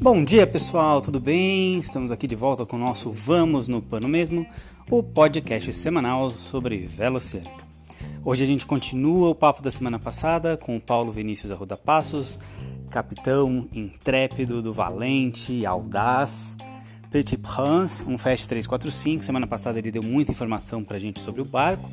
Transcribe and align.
Bom 0.00 0.22
dia 0.22 0.46
pessoal, 0.46 1.00
tudo 1.00 1.18
bem? 1.18 1.78
Estamos 1.78 2.10
aqui 2.10 2.26
de 2.26 2.36
volta 2.36 2.64
com 2.64 2.76
o 2.76 2.78
nosso 2.78 3.10
Vamos 3.10 3.66
no 3.66 3.82
Pano 3.82 4.06
Mesmo, 4.06 4.46
o 4.88 5.02
podcast 5.02 5.72
semanal 5.72 6.30
sobre 6.30 6.78
Velociânica. 6.86 7.66
Hoje 8.24 8.44
a 8.44 8.46
gente 8.46 8.66
continua 8.66 9.30
o 9.30 9.34
papo 9.34 9.62
da 9.62 9.70
semana 9.70 9.98
passada 9.98 10.56
com 10.56 10.76
o 10.76 10.80
Paulo 10.80 11.10
Vinícius 11.10 11.50
Arruda 11.50 11.76
Passos, 11.76 12.38
capitão 12.90 13.68
intrépido 13.72 14.62
do 14.62 14.72
Valente, 14.72 15.66
audaz, 15.66 16.56
Petit 17.10 17.38
Prince, 17.38 18.04
um 18.04 18.18
Fast 18.18 18.46
345. 18.46 19.24
Semana 19.24 19.46
passada 19.46 19.78
ele 19.78 19.90
deu 19.90 20.02
muita 20.02 20.32
informação 20.32 20.84
pra 20.84 20.98
gente 20.98 21.20
sobre 21.20 21.40
o 21.40 21.44
barco. 21.44 21.90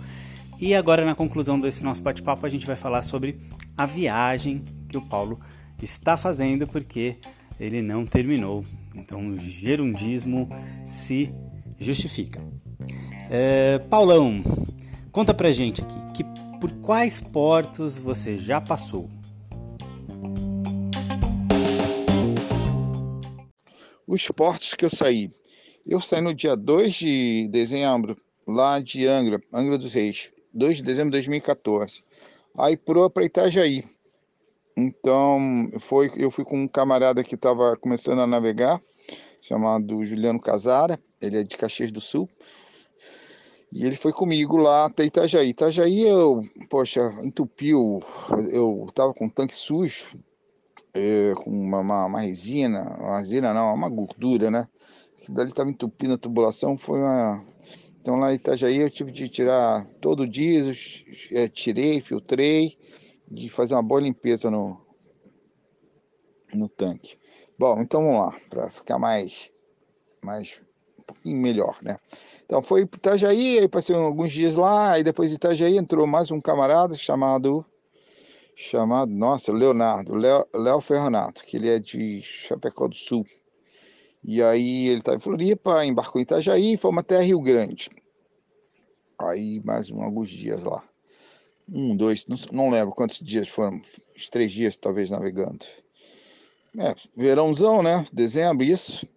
E 0.66 0.74
agora, 0.74 1.04
na 1.04 1.14
conclusão 1.14 1.60
desse 1.60 1.84
nosso 1.84 2.02
bate-papo, 2.02 2.46
a 2.46 2.50
gente 2.50 2.66
vai 2.66 2.78
falar 2.78 3.02
sobre 3.02 3.38
a 3.76 3.86
viagem 3.86 4.64
que 4.88 4.96
o 4.96 5.02
Paulo 5.02 5.38
está 5.82 6.16
fazendo, 6.16 6.66
porque 6.66 7.18
ele 7.60 7.82
não 7.82 8.06
terminou. 8.06 8.64
Então 8.96 9.28
o 9.28 9.38
gerundismo 9.38 10.48
se 10.86 11.36
justifica. 11.78 12.42
É, 13.30 13.78
Paulão, 13.90 14.42
conta 15.12 15.34
pra 15.34 15.52
gente 15.52 15.82
aqui, 15.82 15.96
que, 16.14 16.24
por 16.62 16.72
quais 16.76 17.20
portos 17.20 17.98
você 17.98 18.38
já 18.38 18.62
passou? 18.62 19.10
Os 24.08 24.26
portos 24.30 24.76
que 24.76 24.86
eu 24.86 24.90
saí. 24.90 25.30
Eu 25.86 26.00
saí 26.00 26.22
no 26.22 26.34
dia 26.34 26.56
2 26.56 26.94
de 26.94 27.50
dezembro, 27.52 28.16
lá 28.48 28.80
de 28.80 29.06
Angra, 29.06 29.42
Angra 29.52 29.78
dos 29.78 29.94
Reis. 29.94 30.32
2 30.54 30.78
de 30.78 30.84
dezembro 30.84 31.12
de 31.12 31.18
2014. 31.18 32.04
Aí 32.58 32.78
proa 32.78 33.10
para 33.10 33.26
Itajaí. 33.26 33.84
Então, 34.76 35.70
foi, 35.80 36.12
eu 36.16 36.32
fui 36.32 36.44
com 36.44 36.62
um 36.62 36.68
camarada 36.68 37.24
que 37.24 37.36
estava 37.36 37.78
começando 37.78 38.22
a 38.22 38.28
navegar, 38.28 38.82
chamado 39.42 40.04
Juliano 40.04 40.40
Casara, 40.40 41.00
ele 41.22 41.40
é 41.40 41.44
de 41.44 41.58
Caxias 41.58 41.92
do 41.92 42.02
Sul. 42.02 42.30
E 43.72 43.86
ele 43.86 43.96
foi 43.96 44.14
comigo 44.14 44.56
lá 44.58 44.86
até 44.86 45.04
Itajaí. 45.04 45.50
Itajaí, 45.50 46.02
eu, 46.02 46.44
poxa, 46.70 47.02
entupiu, 47.24 48.04
eu 48.52 48.88
tava 48.94 49.14
com 49.16 49.26
um 49.26 49.30
tanque 49.30 49.56
sujo, 49.56 50.16
é, 50.94 51.34
com 51.36 51.50
uma, 51.50 51.80
uma, 51.80 52.06
uma, 52.06 52.20
resina, 52.20 52.96
uma 53.00 53.18
resina 53.18 53.52
não, 53.52 53.74
uma 53.74 53.90
gordura, 53.90 54.52
né? 54.52 54.68
Que 55.18 55.32
dali 55.32 55.50
estava 55.50 55.72
entupindo 55.72 56.14
a 56.14 56.18
tubulação, 56.18 56.78
foi 56.78 57.00
uma... 57.00 57.44
Então 58.04 58.18
lá 58.18 58.34
em 58.34 58.36
Itajaí 58.36 58.80
eu 58.80 58.90
tive 58.90 59.14
de 59.14 59.30
tirar 59.30 59.88
todo 60.02 60.24
o 60.24 60.28
diesel, 60.28 60.76
é, 61.32 61.48
tirei, 61.48 62.02
filtrei, 62.02 62.78
de 63.32 63.48
fazer 63.48 63.76
uma 63.76 63.82
boa 63.82 64.02
limpeza 64.02 64.52
no, 64.52 64.78
no 66.54 66.68
tanque. 66.68 67.18
Bom, 67.58 67.80
então 67.80 68.04
vamos 68.04 68.20
lá, 68.20 68.38
para 68.50 68.70
ficar 68.70 69.00
mais, 69.00 69.50
mais 70.22 70.60
um 71.00 71.04
pouquinho 71.04 71.38
melhor, 71.38 71.78
né? 71.82 71.98
Então 72.44 72.62
foi 72.62 72.86
para 72.86 72.98
Itajaí, 72.98 73.60
aí 73.60 73.70
passei 73.70 73.96
alguns 73.96 74.34
dias 74.34 74.56
lá, 74.56 74.92
aí 74.92 75.04
depois 75.04 75.30
de 75.30 75.38
Itajaí 75.38 75.78
entrou 75.78 76.06
mais 76.06 76.30
um 76.30 76.42
camarada 76.42 76.96
chamado, 76.96 77.66
chamado, 78.54 79.14
nossa, 79.14 79.54
Leonardo, 79.54 80.14
Léo 80.14 80.82
Ferronato, 80.82 81.42
que 81.46 81.56
ele 81.56 81.70
é 81.70 81.80
de 81.80 82.22
Chapecó 82.22 82.86
do 82.86 82.96
Sul. 82.96 83.26
E 84.24 84.42
aí 84.42 84.88
ele 84.88 85.00
estava 85.00 85.18
em 85.18 85.22
Floripa, 85.22 85.86
embarcou 85.86 86.20
em 86.20 86.24
Itajaí 86.24 86.74
e 86.74 86.78
fomos 86.78 87.00
até 87.00 87.22
Rio 87.22 87.42
Grande. 87.42 87.90
Aí 89.20 89.62
mais 89.64 89.90
um, 89.90 90.02
alguns 90.02 90.30
dias 90.30 90.64
lá 90.64 90.84
um, 91.72 91.96
dois, 91.96 92.26
não, 92.28 92.38
não 92.52 92.70
lembro 92.70 92.94
quantos 92.94 93.20
dias 93.20 93.48
foram, 93.48 93.82
uns 94.16 94.30
três 94.30 94.52
dias 94.52 94.78
talvez 94.78 95.10
navegando. 95.10 95.66
É, 96.78 96.96
verãozão, 97.16 97.84
né? 97.84 98.04
Dezembro, 98.12 98.66
isso. 98.66 99.08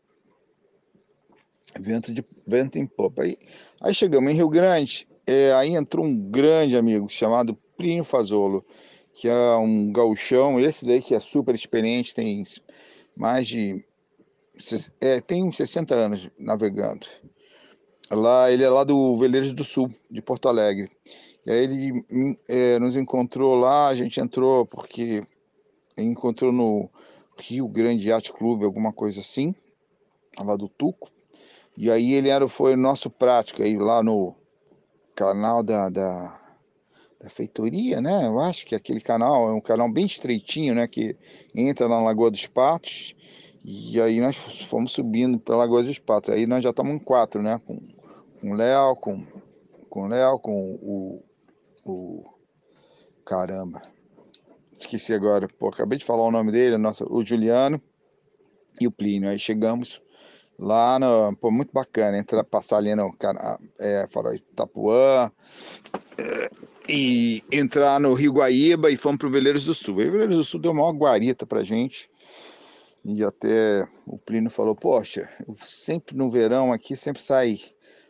Vento, 1.79 2.13
de, 2.13 2.25
vento 2.47 2.79
em 2.79 2.87
popa. 2.87 3.23
Aí, 3.23 3.37
aí 3.81 3.95
chegamos 3.95 4.31
em 4.31 4.35
Rio 4.35 4.49
Grande, 4.49 5.09
é, 5.27 5.53
aí 5.55 5.75
entrou 5.75 6.05
um 6.05 6.19
grande 6.31 6.77
amigo 6.77 7.09
chamado 7.09 7.59
Plínio 7.77 8.05
Fazolo, 8.05 8.65
que 9.15 9.29
é 9.29 9.57
um 9.57 9.93
gauchão, 9.93 10.61
esse 10.61 10.85
daí 10.85 11.03
que 11.03 11.15
é 11.15 11.21
super 11.21 11.55
experiente, 11.55 12.15
tem 12.15 12.45
mais 13.17 13.47
de. 13.47 13.85
É, 15.01 15.21
tem 15.21 15.45
uns 15.45 15.57
60 15.57 15.95
anos 15.95 16.31
navegando. 16.39 17.07
Lá, 18.11 18.51
ele 18.51 18.63
é 18.63 18.69
lá 18.69 18.85
do 18.85 19.19
Veleiros 19.19 19.53
do 19.53 19.65
Sul, 19.65 19.93
de 20.11 20.23
Porto 20.23 20.49
Alegre. 20.49 20.91
E 21.45 21.51
aí 21.51 21.65
ele 21.65 22.39
é, 22.49 22.79
nos 22.79 22.97
encontrou 22.97 23.55
lá, 23.55 23.89
a 23.89 23.95
gente 23.95 24.21
entrou 24.21 24.65
porque 24.67 25.25
encontrou 25.97 26.53
no 26.53 26.91
Rio 27.39 27.69
Grande 27.69 28.09
Yacht 28.09 28.33
Clube, 28.33 28.65
alguma 28.65 28.93
coisa 28.93 29.21
assim, 29.21 29.55
lá 30.43 30.57
do 30.57 30.69
Tuco. 30.69 31.11
E 31.77 31.91
aí 31.91 32.15
ele 32.15 32.29
era, 32.29 32.49
foi 32.49 32.75
nosso 32.75 33.11
prático 33.11 33.63
aí 33.63 33.77
lá 33.77 34.03
no 34.03 34.35
canal 35.15 35.63
da, 35.63 35.89
da, 35.89 36.41
da 37.21 37.29
feitoria, 37.29 38.01
né? 38.01 38.27
Eu 38.27 38.41
acho 38.41 38.65
que 38.65 38.75
aquele 38.75 39.01
canal 39.01 39.49
é 39.49 39.53
um 39.53 39.61
canal 39.61 39.91
bem 39.91 40.07
estreitinho, 40.07 40.75
né? 40.75 40.89
Que 40.89 41.17
entra 41.55 41.89
na 41.89 42.01
Lagoa 42.01 42.31
dos 42.31 42.47
Patos. 42.47 43.15
E 43.69 44.01
aí 44.01 44.21
nós 44.21 44.37
fomos 44.37 44.93
subindo 44.93 45.41
pela 45.41 45.59
Lagoa 45.59 45.83
dos 45.83 45.99
Patos. 45.99 46.31
Aí 46.31 46.47
nós 46.47 46.63
já 46.63 46.71
estamos 46.71 46.93
em 46.93 46.99
quatro, 47.01 47.43
né? 47.43 47.61
Com, 47.67 47.81
com 48.41 48.53
o 48.53 48.55
Léo, 48.55 48.95
com, 48.95 49.27
com 49.91 50.05
o 50.05 50.07
Léo, 50.07 50.39
com 50.39 50.75
o 50.81 51.23
o 51.87 52.25
caramba, 53.25 53.83
esqueci 54.79 55.15
agora, 55.15 55.49
pô, 55.49 55.69
acabei 55.69 55.99
de 55.99 56.05
falar 56.05 56.25
o 56.25 56.31
nome 56.31 56.51
dele, 56.51 56.77
nosso, 56.77 57.05
o 57.09 57.25
Juliano 57.25 57.81
e 58.81 58.87
o 58.87 58.91
Plínio. 58.91 59.29
Aí 59.29 59.39
chegamos 59.39 60.03
lá 60.59 60.99
no, 60.99 61.35
pô, 61.37 61.51
muito 61.51 61.73
bacana, 61.73 62.19
entrar, 62.19 62.45
passar 62.45 62.79
ali 62.79 62.95
no 62.95 63.15
é, 63.79 64.07
Farol 64.09 64.35
Itapuã 64.35 65.31
e 66.89 67.43
entrar 67.51 68.01
no 68.01 68.15
Rio 68.15 68.33
Guaíba 68.33 68.91
e 68.91 68.97
fomos 68.97 69.19
para 69.19 69.29
o 69.29 69.31
Veleiros 69.31 69.65
do 69.65 69.75
Sul. 69.75 70.01
Aí 70.01 70.09
o 70.09 70.13
Veleiros 70.13 70.37
do 70.37 70.45
Sul 70.45 70.61
deu 70.61 70.73
uma 70.73 70.91
guarita 70.93 71.47
pra 71.47 71.63
gente. 71.63 72.11
E 73.09 73.23
até 73.23 73.87
o 74.05 74.19
Plínio 74.19 74.51
falou, 74.51 74.75
poxa, 74.75 75.31
sempre 75.63 76.17
no 76.17 76.29
verão 76.29 76.73
aqui 76.73 76.97
sempre 76.97 77.23
sai 77.23 77.61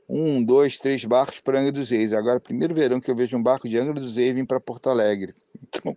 um, 0.08 0.42
dois, 0.42 0.78
três 0.78 1.04
barcos 1.04 1.38
para 1.38 1.60
Angra 1.60 1.72
dos 1.72 1.90
Reis. 1.90 2.14
Agora, 2.14 2.40
primeiro 2.40 2.74
verão 2.74 2.98
que 2.98 3.10
eu 3.10 3.14
vejo 3.14 3.36
um 3.36 3.42
barco 3.42 3.68
de 3.68 3.76
Angra 3.76 3.92
dos 3.92 4.16
Reis 4.16 4.34
vir 4.34 4.46
para 4.46 4.58
Porto 4.58 4.88
Alegre. 4.88 5.34
Então, 5.68 5.96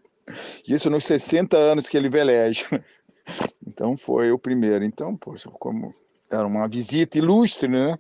isso 0.67 0.89
nos 0.89 1.05
60 1.05 1.57
anos 1.57 1.87
que 1.87 1.95
ele 1.95 2.09
veleja. 2.09 2.65
Então, 3.65 3.95
foi 3.95 4.31
o 4.31 4.39
primeiro. 4.39 4.83
Então, 4.83 5.15
poxa, 5.15 5.49
como 5.51 5.93
era 6.29 6.45
uma 6.45 6.67
visita 6.67 7.19
ilustre, 7.19 7.69
né? 7.69 7.97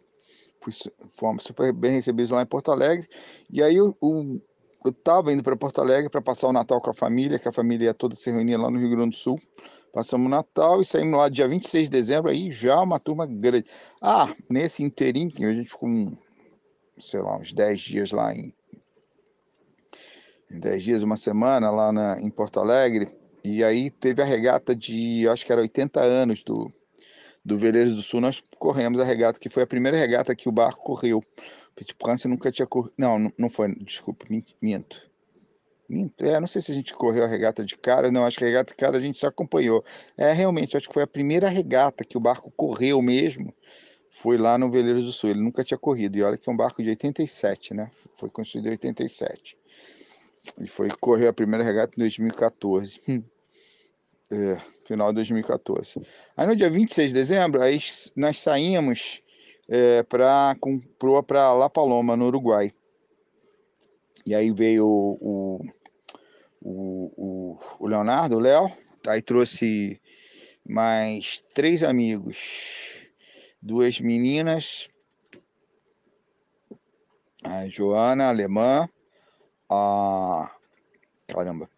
Fomos 1.11 1.43
super 1.43 1.71
bem 1.71 1.91
recebidos 1.91 2.31
lá 2.31 2.41
em 2.41 2.45
Porto 2.47 2.71
Alegre. 2.71 3.07
E 3.49 3.61
aí, 3.61 3.75
eu 3.75 3.95
estava 4.85 5.31
indo 5.31 5.43
para 5.43 5.55
Porto 5.55 5.79
Alegre 5.79 6.09
para 6.09 6.21
passar 6.21 6.47
o 6.47 6.53
Natal 6.53 6.81
com 6.81 6.89
a 6.89 6.93
família, 6.93 7.37
que 7.37 7.47
a 7.47 7.51
família 7.51 7.85
ia 7.85 7.93
toda 7.93 8.15
se 8.15 8.31
reunir 8.31 8.57
lá 8.57 8.71
no 8.71 8.79
Rio 8.79 8.89
Grande 8.89 9.11
do 9.11 9.15
Sul. 9.15 9.39
Passamos 9.91 10.29
Natal 10.29 10.81
e 10.81 10.85
saímos 10.85 11.17
lá 11.17 11.29
dia 11.29 11.47
26 11.47 11.87
de 11.87 11.89
dezembro, 11.89 12.29
aí 12.29 12.51
já 12.51 12.79
uma 12.79 12.99
turma 12.99 13.25
grande. 13.25 13.65
Ah, 14.01 14.35
nesse 14.49 14.83
inteirinho, 14.83 15.31
a 15.49 15.53
gente 15.53 15.69
ficou, 15.69 15.89
um, 15.89 16.15
sei 16.97 17.21
lá, 17.21 17.37
uns 17.37 17.51
10 17.51 17.79
dias 17.79 18.11
lá 18.11 18.33
em. 18.33 18.53
10 20.51 20.83
dias, 20.83 21.03
uma 21.03 21.15
semana 21.15 21.71
lá 21.71 21.91
na, 21.91 22.19
em 22.21 22.29
Porto 22.29 22.59
Alegre. 22.59 23.09
E 23.43 23.63
aí 23.63 23.89
teve 23.89 24.21
a 24.21 24.25
regata 24.25 24.75
de, 24.75 25.27
acho 25.27 25.45
que 25.45 25.51
era 25.51 25.61
80 25.61 26.01
anos 26.01 26.43
do, 26.43 26.71
do 27.43 27.57
Veleiros 27.57 27.95
do 27.95 28.01
Sul. 28.01 28.21
Nós 28.21 28.43
corremos 28.57 28.99
a 28.99 29.03
regata, 29.03 29.39
que 29.39 29.49
foi 29.49 29.63
a 29.63 29.67
primeira 29.67 29.97
regata 29.97 30.35
que 30.35 30.49
o 30.49 30.51
barco 30.51 30.83
correu. 30.83 31.23
Petit 31.75 31.95
Prince 31.95 32.27
nunca 32.27 32.51
tinha 32.51 32.67
corrido. 32.67 32.93
Não, 32.97 33.31
não 33.37 33.49
foi, 33.49 33.73
desculpa, 33.75 34.25
minto. 34.61 35.08
É, 36.19 36.39
não 36.39 36.47
sei 36.47 36.61
se 36.61 36.71
a 36.71 36.75
gente 36.75 36.93
correu 36.93 37.23
a 37.23 37.27
regata 37.27 37.65
de 37.65 37.75
cara, 37.75 38.11
não, 38.11 38.23
acho 38.23 38.37
que 38.37 38.43
a 38.43 38.47
regata 38.47 38.69
de 38.69 38.75
cara 38.75 38.97
a 38.97 39.01
gente 39.01 39.17
só 39.17 39.27
acompanhou. 39.27 39.83
É, 40.15 40.31
realmente, 40.31 40.77
acho 40.77 40.87
que 40.87 40.93
foi 40.93 41.03
a 41.03 41.07
primeira 41.07 41.49
regata 41.49 42.03
que 42.03 42.17
o 42.17 42.19
barco 42.19 42.51
correu 42.51 43.01
mesmo, 43.01 43.53
foi 44.09 44.37
lá 44.37 44.57
no 44.57 44.69
Veleiros 44.69 45.03
do 45.03 45.11
Sul. 45.11 45.31
Ele 45.31 45.41
nunca 45.41 45.63
tinha 45.63 45.77
corrido, 45.77 46.17
e 46.17 46.23
olha 46.23 46.37
que 46.37 46.47
é 46.47 46.53
um 46.53 46.57
barco 46.57 46.83
de 46.83 46.89
87, 46.89 47.73
né? 47.73 47.89
Foi 48.15 48.29
construído 48.29 48.67
em 48.67 48.71
87. 48.71 49.57
E 50.61 50.67
foi 50.67 50.89
correr 50.99 51.27
a 51.27 51.33
primeira 51.33 51.63
regata 51.63 51.93
em 51.95 51.99
2014. 51.99 53.01
é, 54.31 54.57
final 54.85 55.09
de 55.09 55.15
2014. 55.15 56.01
Aí 56.35 56.47
no 56.47 56.55
dia 56.55 56.69
26 56.69 57.09
de 57.09 57.13
dezembro, 57.13 57.61
aí 57.61 57.79
nós 58.15 58.39
saímos 58.39 59.21
é, 59.67 60.03
para 60.03 60.55
La 61.53 61.69
Paloma, 61.69 62.15
no 62.15 62.27
Uruguai. 62.27 62.73
E 64.25 64.35
aí 64.35 64.51
veio 64.51 64.85
o, 64.85 65.65
o, 66.61 67.59
o 67.79 67.87
Leonardo, 67.87 68.35
o 68.35 68.39
Léo, 68.39 68.71
aí 69.07 69.21
trouxe 69.21 70.01
mais 70.67 71.43
três 71.53 71.83
amigos, 71.83 73.07
duas 73.61 73.99
meninas, 73.99 74.89
a 77.43 77.67
Joana, 77.69 78.27
alemã, 78.27 78.87
a. 79.69 80.51
Caramba. 81.27 81.69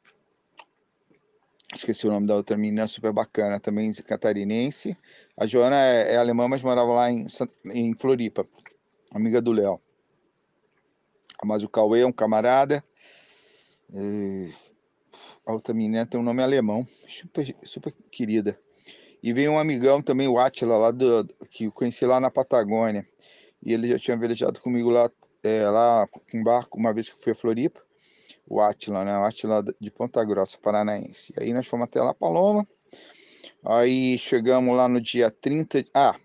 esqueci 1.75 2.07
o 2.07 2.11
nome 2.11 2.25
da 2.25 2.35
outra 2.35 2.57
menina, 2.57 2.87
super 2.87 3.13
bacana, 3.13 3.59
também 3.59 3.93
catarinense. 3.93 4.97
A 5.37 5.45
Joana 5.45 5.75
é, 5.77 6.13
é 6.13 6.17
alemã, 6.17 6.47
mas 6.47 6.63
morava 6.63 6.91
lá 6.93 7.11
em, 7.11 7.25
em 7.73 7.93
Floripa, 7.93 8.47
amiga 9.13 9.41
do 9.41 9.51
Léo. 9.51 9.79
Mas 11.43 11.63
o 11.63 11.69
Cauê 11.69 12.01
é 12.01 12.05
um 12.05 12.11
camarada. 12.11 12.83
E 13.93 14.53
a 15.45 15.53
outra 15.53 15.73
menina 15.73 16.05
tem 16.05 16.19
um 16.19 16.23
nome 16.23 16.41
alemão, 16.41 16.87
super, 17.07 17.55
super 17.63 17.93
querida. 18.11 18.57
E 19.23 19.33
veio 19.33 19.51
um 19.51 19.59
amigão 19.59 20.01
também, 20.01 20.27
o 20.27 20.39
Atila, 20.39 20.77
lá 20.77 20.91
do, 20.91 21.25
que 21.49 21.65
eu 21.65 21.71
conheci 21.71 22.05
lá 22.05 22.19
na 22.19 22.31
Patagônia. 22.31 23.07
E 23.63 23.71
ele 23.73 23.87
já 23.87 23.99
tinha 23.99 24.17
velejado 24.17 24.59
comigo 24.59 24.89
lá, 24.89 25.11
é, 25.43 25.69
lá 25.69 26.07
com 26.07 26.43
barco, 26.43 26.79
uma 26.79 26.93
vez 26.93 27.09
que 27.09 27.21
fui 27.21 27.33
a 27.33 27.35
Floripa. 27.35 27.79
O 28.47 28.59
Atila, 28.59 29.05
né? 29.05 29.15
O 29.17 29.23
Atila 29.23 29.63
de 29.79 29.91
Ponta 29.91 30.23
Grossa, 30.23 30.57
paranaense. 30.57 31.33
E 31.37 31.43
aí 31.43 31.53
nós 31.53 31.67
fomos 31.67 31.83
até 31.83 32.01
lá 32.01 32.13
Paloma. 32.13 32.67
Aí 33.63 34.17
chegamos 34.17 34.75
lá 34.75 34.87
no 34.87 34.99
dia 34.99 35.29
30. 35.29 35.85
Ah, 35.93 36.15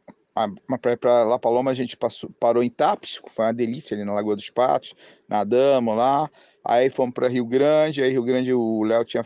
para 1.00 1.24
La 1.24 1.38
Paloma 1.38 1.70
a 1.70 1.74
gente 1.74 1.96
passou, 1.96 2.28
parou 2.38 2.62
em 2.62 2.68
Tapes, 2.68 3.20
foi 3.30 3.46
uma 3.46 3.54
delícia 3.54 3.96
ali 3.96 4.04
na 4.04 4.12
Lagoa 4.12 4.36
dos 4.36 4.50
Patos, 4.50 4.94
nadamos 5.26 5.96
lá. 5.96 6.30
Aí 6.62 6.90
fomos 6.90 7.14
para 7.14 7.28
Rio 7.28 7.46
Grande, 7.46 8.02
aí 8.02 8.10
Rio 8.10 8.22
Grande 8.22 8.52
o 8.52 8.82
Léo 8.82 9.04
tinha 9.04 9.24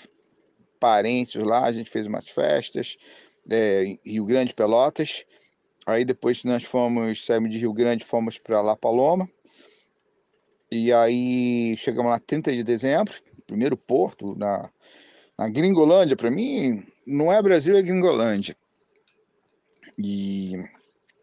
parentes 0.78 1.42
lá, 1.42 1.64
a 1.64 1.72
gente 1.72 1.90
fez 1.90 2.06
umas 2.06 2.28
festas, 2.28 2.96
é, 3.50 3.98
Rio 4.04 4.24
Grande, 4.24 4.54
Pelotas. 4.54 5.24
Aí 5.84 6.04
depois 6.04 6.44
nós 6.44 6.62
fomos, 6.62 7.24
saímos 7.24 7.50
de 7.50 7.58
Rio 7.58 7.72
Grande, 7.72 8.04
fomos 8.04 8.38
para 8.38 8.60
La 8.60 8.76
Paloma. 8.76 9.28
E 10.70 10.92
aí 10.92 11.76
chegamos 11.78 12.12
lá 12.12 12.20
30 12.20 12.52
de 12.52 12.62
dezembro, 12.62 13.12
primeiro 13.46 13.76
porto 13.76 14.36
na, 14.36 14.70
na 15.36 15.48
Gringolândia. 15.48 16.16
Para 16.16 16.30
mim, 16.30 16.86
não 17.04 17.32
é 17.32 17.42
Brasil, 17.42 17.76
é 17.76 17.82
Gringolândia. 17.82 18.56
E 19.98 20.62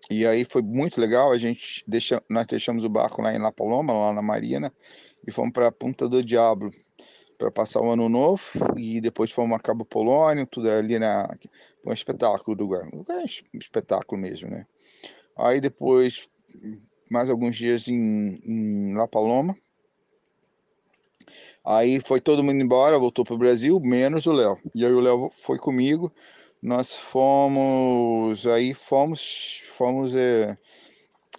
e 0.10 0.26
aí 0.26 0.46
foi 0.46 0.62
muito 0.62 1.00
legal, 1.02 1.32
a 1.32 1.38
gente 1.38 1.84
deixa, 1.88 2.24
nós 2.30 2.46
deixamos 2.46 2.84
o 2.84 2.90
barco 2.90 3.22
lá 3.22 3.34
em 3.34 3.40
La 3.40 3.52
Paloma, 3.52 3.94
lá 3.94 4.14
na 4.14 4.22
Marina, 4.22 4.74
e 5.26 5.32
fomos 5.32 5.54
para 5.54 5.72
Punta 5.72 6.08
do 6.08 6.24
Diablo 6.24 6.72
para 7.38 7.52
passar 7.52 7.82
o 7.82 7.92
ano 7.92 8.10
novo, 8.10 8.44
e 8.76 9.00
depois 9.02 9.32
fomos 9.32 9.58
a 9.58 9.60
Cabo 9.60 9.86
Polônio, 9.86 10.48
tudo 10.48 10.70
ali 10.70 10.98
na 10.98 11.30
um 11.86 11.94
espetáculo 11.94 12.58
do 12.58 12.64
lugar, 12.64 12.88
um 12.94 13.58
espetáculo 13.58 14.20
mesmo, 14.20 14.50
né? 14.50 14.66
Aí 15.38 15.62
depois 15.62 16.28
mais 17.10 17.30
alguns 17.30 17.56
dias 17.56 17.88
em, 17.88 18.40
em 18.44 18.94
La 18.94 19.08
Paloma. 19.08 19.56
Aí 21.64 22.00
foi 22.00 22.22
todo 22.22 22.44
mundo 22.44 22.62
embora, 22.62 22.98
voltou 22.98 23.26
para 23.26 23.36
o 23.36 23.38
Brasil, 23.38 23.80
menos 23.80 24.26
o 24.26 24.32
Léo. 24.32 24.58
E 24.74 24.86
aí 24.86 24.92
o 24.92 25.00
Léo 25.00 25.30
foi 25.34 25.58
comigo 25.58 26.12
nós 26.68 26.98
fomos, 26.98 28.46
aí 28.46 28.74
fomos, 28.74 29.64
fomos 29.72 30.14
é, 30.14 30.58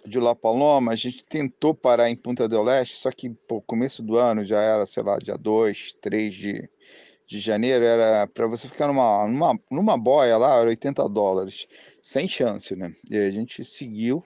de 0.03 0.19
La 0.19 0.33
Paloma, 0.33 0.91
a 0.91 0.95
gente 0.95 1.23
tentou 1.23 1.75
parar 1.75 2.09
em 2.09 2.15
Punta 2.15 2.47
del 2.47 2.67
Este, 2.67 2.95
só 2.95 3.11
que 3.11 3.29
pô, 3.29 3.61
começo 3.61 4.01
do 4.01 4.17
ano 4.17 4.43
já 4.43 4.59
era, 4.59 4.87
sei 4.87 5.03
lá, 5.03 5.19
dia 5.19 5.35
2, 5.35 5.93
3 6.01 6.33
de, 6.33 6.69
de 7.27 7.39
janeiro, 7.39 7.85
era 7.85 8.25
para 8.25 8.47
você 8.47 8.67
ficar 8.67 8.87
numa, 8.87 9.27
numa, 9.27 9.59
numa 9.69 9.95
boia 9.95 10.35
lá, 10.35 10.61
era 10.61 10.69
80 10.69 11.07
dólares, 11.07 11.67
sem 12.01 12.27
chance, 12.27 12.75
né? 12.75 12.91
E 13.07 13.15
a 13.15 13.29
gente 13.29 13.63
seguiu, 13.63 14.25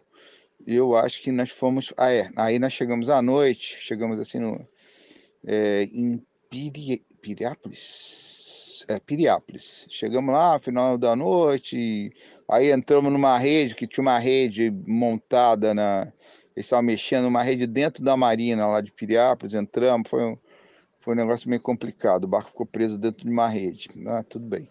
eu 0.66 0.96
acho 0.96 1.22
que 1.22 1.34
nós 1.34 1.50
fomos, 1.50 1.92
ah 1.98 2.14
é, 2.14 2.32
aí 2.38 2.58
nós 2.58 2.72
chegamos 2.72 3.10
à 3.10 3.22
noite, 3.22 3.76
chegamos 3.78 4.22
assim 4.22 4.40
no, 4.40 4.66
é, 5.46 5.84
em 5.84 6.26
Piri, 6.50 7.06
Piriápolis, 7.22 8.33
é, 8.88 9.00
Piriápolis. 9.00 9.86
Chegamos 9.90 10.34
lá, 10.34 10.60
final 10.60 10.98
da 10.98 11.16
noite, 11.16 12.12
aí 12.50 12.72
entramos 12.72 13.12
numa 13.12 13.38
rede, 13.38 13.76
que 13.76 13.88
tinha 13.88 14.02
uma 14.02 14.20
rede 14.20 14.72
montada 14.88 15.74
na. 15.74 16.12
Eles 16.56 16.68
estavam 16.68 16.84
mexendo 16.84 17.24
numa 17.24 17.42
rede 17.42 17.66
dentro 17.66 18.04
da 18.04 18.16
marina 18.16 18.68
lá 18.68 18.80
de 18.80 18.92
Piriápolis, 18.92 19.56
entramos, 19.56 20.08
foi 20.08 20.24
um, 20.24 20.38
foi 21.00 21.14
um 21.14 21.18
negócio 21.18 21.50
meio 21.50 21.62
complicado. 21.62 22.26
O 22.26 22.28
barco 22.28 22.50
ficou 22.50 22.66
preso 22.66 22.98
dentro 22.98 23.26
de 23.26 23.32
uma 23.32 23.48
rede. 23.48 23.90
Ah, 24.08 24.24
tudo 24.24 24.46
bem. 24.46 24.70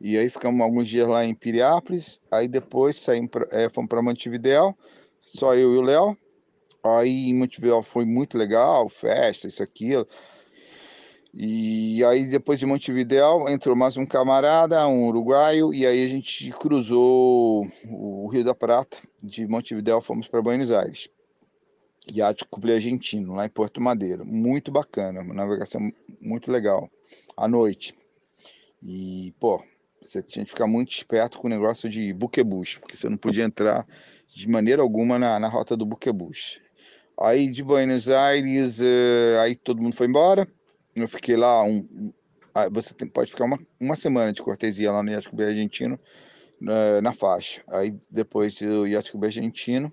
E 0.00 0.16
aí 0.16 0.28
ficamos 0.30 0.60
alguns 0.62 0.88
dias 0.88 1.06
lá 1.06 1.24
em 1.24 1.34
Piriápolis, 1.34 2.18
aí 2.30 2.48
depois 2.48 2.98
saímos 2.98 3.30
pra, 3.30 3.46
é, 3.50 3.68
fomos 3.68 3.88
para 3.88 4.02
Montevidéu, 4.02 4.76
só 5.20 5.54
eu 5.54 5.74
e 5.74 5.76
o 5.76 5.82
Léo. 5.82 6.16
Aí 6.82 7.28
em 7.28 7.34
Montevidéu 7.34 7.82
foi 7.82 8.06
muito 8.06 8.38
legal, 8.38 8.88
festa, 8.88 9.46
isso, 9.46 9.62
aquilo. 9.62 10.08
E 11.32 12.04
aí, 12.04 12.26
depois 12.26 12.58
de 12.58 12.66
Montevidéu, 12.66 13.48
entrou 13.48 13.76
mais 13.76 13.96
um 13.96 14.04
camarada, 14.04 14.86
um 14.88 15.06
uruguaio, 15.06 15.72
e 15.72 15.86
aí 15.86 16.04
a 16.04 16.08
gente 16.08 16.50
cruzou 16.50 17.70
o 17.88 18.26
Rio 18.26 18.42
da 18.42 18.54
Prata. 18.54 18.98
De 19.22 19.46
Montevidéu, 19.46 20.00
fomos 20.00 20.26
para 20.26 20.42
Buenos 20.42 20.72
Aires. 20.72 21.08
Iate 22.12 22.44
Cuple 22.46 22.72
Argentino, 22.72 23.34
lá 23.34 23.46
em 23.46 23.48
Porto 23.48 23.80
Madeiro. 23.80 24.26
Muito 24.26 24.72
bacana, 24.72 25.20
uma 25.20 25.32
navegação 25.32 25.92
muito 26.20 26.50
legal. 26.50 26.90
À 27.36 27.46
noite. 27.46 27.94
E, 28.82 29.32
pô, 29.38 29.62
você 30.02 30.22
tinha 30.22 30.44
que 30.44 30.50
ficar 30.50 30.66
muito 30.66 30.90
esperto 30.90 31.38
com 31.38 31.46
o 31.46 31.50
negócio 31.50 31.88
de 31.88 32.12
buquebus, 32.12 32.78
porque 32.78 32.96
você 32.96 33.08
não 33.08 33.16
podia 33.16 33.44
entrar 33.44 33.86
de 34.34 34.48
maneira 34.48 34.82
alguma 34.82 35.16
na, 35.16 35.38
na 35.38 35.48
rota 35.48 35.76
do 35.76 35.86
buquebus. 35.86 36.60
Aí 37.20 37.52
de 37.52 37.62
Buenos 37.62 38.08
Aires, 38.08 38.80
eh, 38.80 39.38
aí 39.40 39.54
todo 39.54 39.82
mundo 39.82 39.94
foi 39.94 40.06
embora 40.06 40.48
eu 40.94 41.08
fiquei 41.08 41.36
lá 41.36 41.62
um, 41.64 42.12
ah, 42.54 42.68
você 42.68 42.92
tem, 42.94 43.06
pode 43.08 43.30
ficar 43.30 43.44
uma, 43.44 43.58
uma 43.80 43.96
semana 43.96 44.32
de 44.32 44.42
cortesia 44.42 44.92
lá 44.92 45.02
no 45.02 45.10
Yacht 45.10 45.28
Club 45.28 45.42
Argentino 45.42 45.98
na, 46.60 47.00
na, 47.00 47.12
faixa. 47.12 47.62
Aí 47.70 47.94
depois 48.10 48.54
do 48.54 48.86
Yacht 48.86 49.10
Club 49.10 49.24
Argentino 49.24 49.92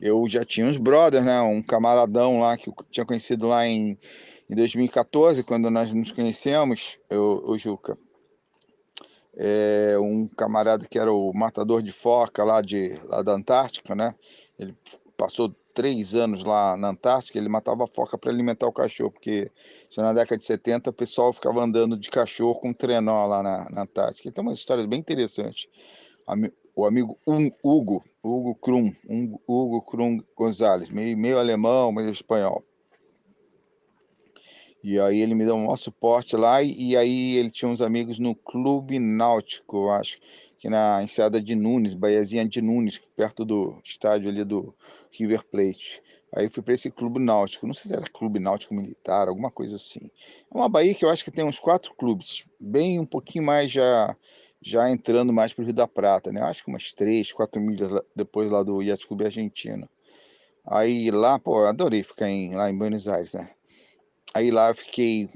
eu 0.00 0.28
já 0.28 0.44
tinha 0.44 0.66
uns 0.66 0.76
brothers, 0.76 1.24
né? 1.24 1.40
Um 1.40 1.62
camaradão 1.62 2.40
lá 2.40 2.56
que 2.56 2.68
eu 2.68 2.74
tinha 2.90 3.06
conhecido 3.06 3.48
lá 3.48 3.66
em, 3.66 3.98
em 4.50 4.54
2014, 4.54 5.42
quando 5.42 5.70
nós 5.70 5.92
nos 5.92 6.12
conhecemos, 6.12 6.98
eu, 7.08 7.42
o 7.46 7.56
Juca. 7.56 7.96
É, 9.38 9.96
um 9.98 10.26
camarada 10.26 10.86
que 10.86 10.98
era 10.98 11.12
o 11.12 11.32
matador 11.32 11.82
de 11.82 11.92
foca 11.92 12.42
lá, 12.42 12.62
de, 12.62 12.94
lá 13.04 13.22
da 13.22 13.32
Antártica, 13.32 13.94
né? 13.94 14.14
Ele 14.58 14.74
passou 15.16 15.54
três 15.76 16.14
anos 16.14 16.42
lá 16.42 16.74
na 16.74 16.88
Antártica, 16.88 17.38
ele 17.38 17.50
matava 17.50 17.86
foca 17.86 18.16
para 18.16 18.30
alimentar 18.30 18.66
o 18.66 18.72
cachorro, 18.72 19.10
porque 19.10 19.52
na 19.94 20.14
década 20.14 20.38
de 20.38 20.44
70 20.46 20.88
o 20.88 20.92
pessoal 20.92 21.34
ficava 21.34 21.62
andando 21.62 21.98
de 21.98 22.08
cachorro 22.08 22.58
com 22.58 22.72
trenó 22.72 23.26
lá 23.26 23.42
na, 23.42 23.70
na 23.70 23.82
Antártica. 23.82 24.26
Então, 24.26 24.42
uma 24.42 24.54
história 24.54 24.86
bem 24.86 24.98
interessante. 24.98 25.68
O 26.74 26.86
amigo 26.86 27.18
Hugo, 27.62 28.02
Hugo 28.24 28.54
Krum, 28.54 28.92
Hugo 29.46 29.82
Krum 29.82 30.18
Gonzalez, 30.34 30.88
meio, 30.88 31.16
meio 31.16 31.38
alemão, 31.38 31.92
meio 31.92 32.08
espanhol. 32.08 32.64
E 34.82 34.98
aí 34.98 35.20
ele 35.20 35.34
me 35.34 35.44
deu 35.44 35.56
um 35.56 35.64
maior 35.64 35.76
suporte 35.76 36.36
lá, 36.36 36.62
e, 36.62 36.90
e 36.90 36.96
aí 36.96 37.36
ele 37.36 37.50
tinha 37.50 37.68
uns 37.68 37.82
amigos 37.82 38.18
no 38.18 38.34
Clube 38.34 38.98
Náutico, 38.98 39.76
eu 39.76 39.90
acho, 39.90 40.18
que 40.66 40.70
na 40.70 41.00
enseada 41.00 41.40
de 41.40 41.54
Nunes, 41.54 41.94
Baiazinha 41.94 42.44
de 42.44 42.60
Nunes, 42.60 43.00
perto 43.14 43.44
do 43.44 43.80
estádio 43.84 44.28
ali 44.28 44.44
do 44.44 44.74
River 45.12 45.44
Plate. 45.44 46.02
Aí 46.34 46.50
fui 46.50 46.60
para 46.60 46.74
esse 46.74 46.90
clube 46.90 47.20
náutico, 47.20 47.68
não 47.68 47.72
sei 47.72 47.88
se 47.88 47.96
era 47.96 48.10
clube 48.10 48.40
náutico 48.40 48.74
militar, 48.74 49.28
alguma 49.28 49.48
coisa 49.48 49.76
assim. 49.76 50.10
É 50.52 50.56
uma 50.56 50.68
Bahia 50.68 50.92
que 50.92 51.04
eu 51.04 51.08
acho 51.08 51.24
que 51.24 51.30
tem 51.30 51.44
uns 51.44 51.60
quatro 51.60 51.94
clubes, 51.94 52.44
bem 52.60 52.98
um 52.98 53.06
pouquinho 53.06 53.44
mais 53.44 53.70
já 53.70 54.16
já 54.60 54.90
entrando 54.90 55.32
mais 55.32 55.52
para 55.52 55.62
o 55.62 55.64
Rio 55.64 55.74
da 55.74 55.86
Prata, 55.86 56.32
né? 56.32 56.40
Acho 56.42 56.64
que 56.64 56.70
umas 56.70 56.92
três, 56.92 57.32
quatro 57.32 57.60
milhas 57.60 58.02
depois 58.16 58.50
lá 58.50 58.64
do 58.64 58.82
Yacht 58.82 59.06
Clube 59.06 59.24
Argentino. 59.24 59.88
Aí 60.66 61.12
lá, 61.12 61.38
pô, 61.38 61.64
adorei 61.64 62.02
ficar 62.02 62.28
em, 62.28 62.56
lá 62.56 62.68
em 62.68 62.76
Buenos 62.76 63.06
Aires, 63.06 63.34
né? 63.34 63.50
Aí 64.34 64.50
lá 64.50 64.70
eu 64.70 64.74
fiquei 64.74 65.30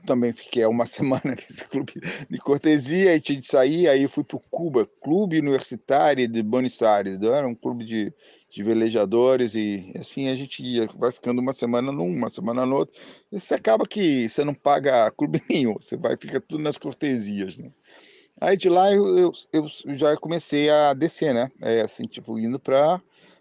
também 0.00 0.32
fiquei 0.32 0.64
uma 0.66 0.86
semana 0.86 1.22
nesse 1.24 1.64
clube 1.64 1.94
de 2.28 2.38
cortesia 2.38 3.14
e 3.14 3.20
tinha 3.20 3.40
de 3.40 3.46
sair, 3.46 3.88
aí 3.88 4.06
fui 4.08 4.24
para 4.24 4.36
o 4.36 4.42
Cuba, 4.50 4.88
Clube 5.02 5.38
Universitário 5.38 6.26
de 6.26 6.42
Buenos 6.42 6.82
Aires, 6.82 7.20
era 7.20 7.46
um 7.46 7.54
clube 7.54 7.84
de, 7.84 8.12
de 8.50 8.62
velejadores 8.62 9.54
e 9.54 9.92
assim 9.98 10.28
a 10.28 10.34
gente 10.34 10.62
ia, 10.62 10.88
vai 10.96 11.12
ficando 11.12 11.40
uma 11.40 11.52
semana 11.52 11.92
num, 11.92 12.08
uma 12.08 12.28
semana 12.28 12.66
no 12.66 12.76
outro, 12.76 12.94
e 13.30 13.40
você 13.40 13.54
acaba 13.54 13.86
que 13.86 14.28
você 14.28 14.44
não 14.44 14.54
paga 14.54 15.10
clube 15.16 15.42
nenhum, 15.48 15.74
você 15.74 15.96
vai, 15.96 16.16
fica 16.16 16.40
tudo 16.40 16.62
nas 16.62 16.78
cortesias, 16.78 17.58
né? 17.58 17.70
Aí 18.40 18.56
de 18.56 18.68
lá 18.68 18.92
eu, 18.92 19.32
eu, 19.52 19.66
eu 19.84 19.96
já 19.96 20.16
comecei 20.16 20.68
a 20.68 20.92
descer, 20.92 21.32
né? 21.32 21.50
É 21.62 21.82
assim, 21.82 22.02
tipo, 22.02 22.36
indo 22.38 22.58
para 22.58 23.00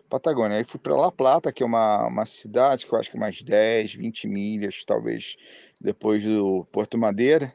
Patagônia. 0.09 0.57
Aí 0.57 0.63
fui 0.63 0.79
para 0.79 0.95
La 0.95 1.11
Plata, 1.11 1.51
que 1.51 1.63
é 1.63 1.65
uma, 1.65 2.07
uma 2.07 2.25
cidade 2.25 2.85
que 2.85 2.93
eu 2.93 2.99
acho 2.99 3.09
que 3.09 3.17
é 3.17 3.19
mais 3.19 3.41
10, 3.41 3.95
20 3.95 4.27
milhas, 4.27 4.83
talvez 4.85 5.35
depois 5.79 6.23
do 6.23 6.65
Porto 6.71 6.97
Madeira, 6.97 7.53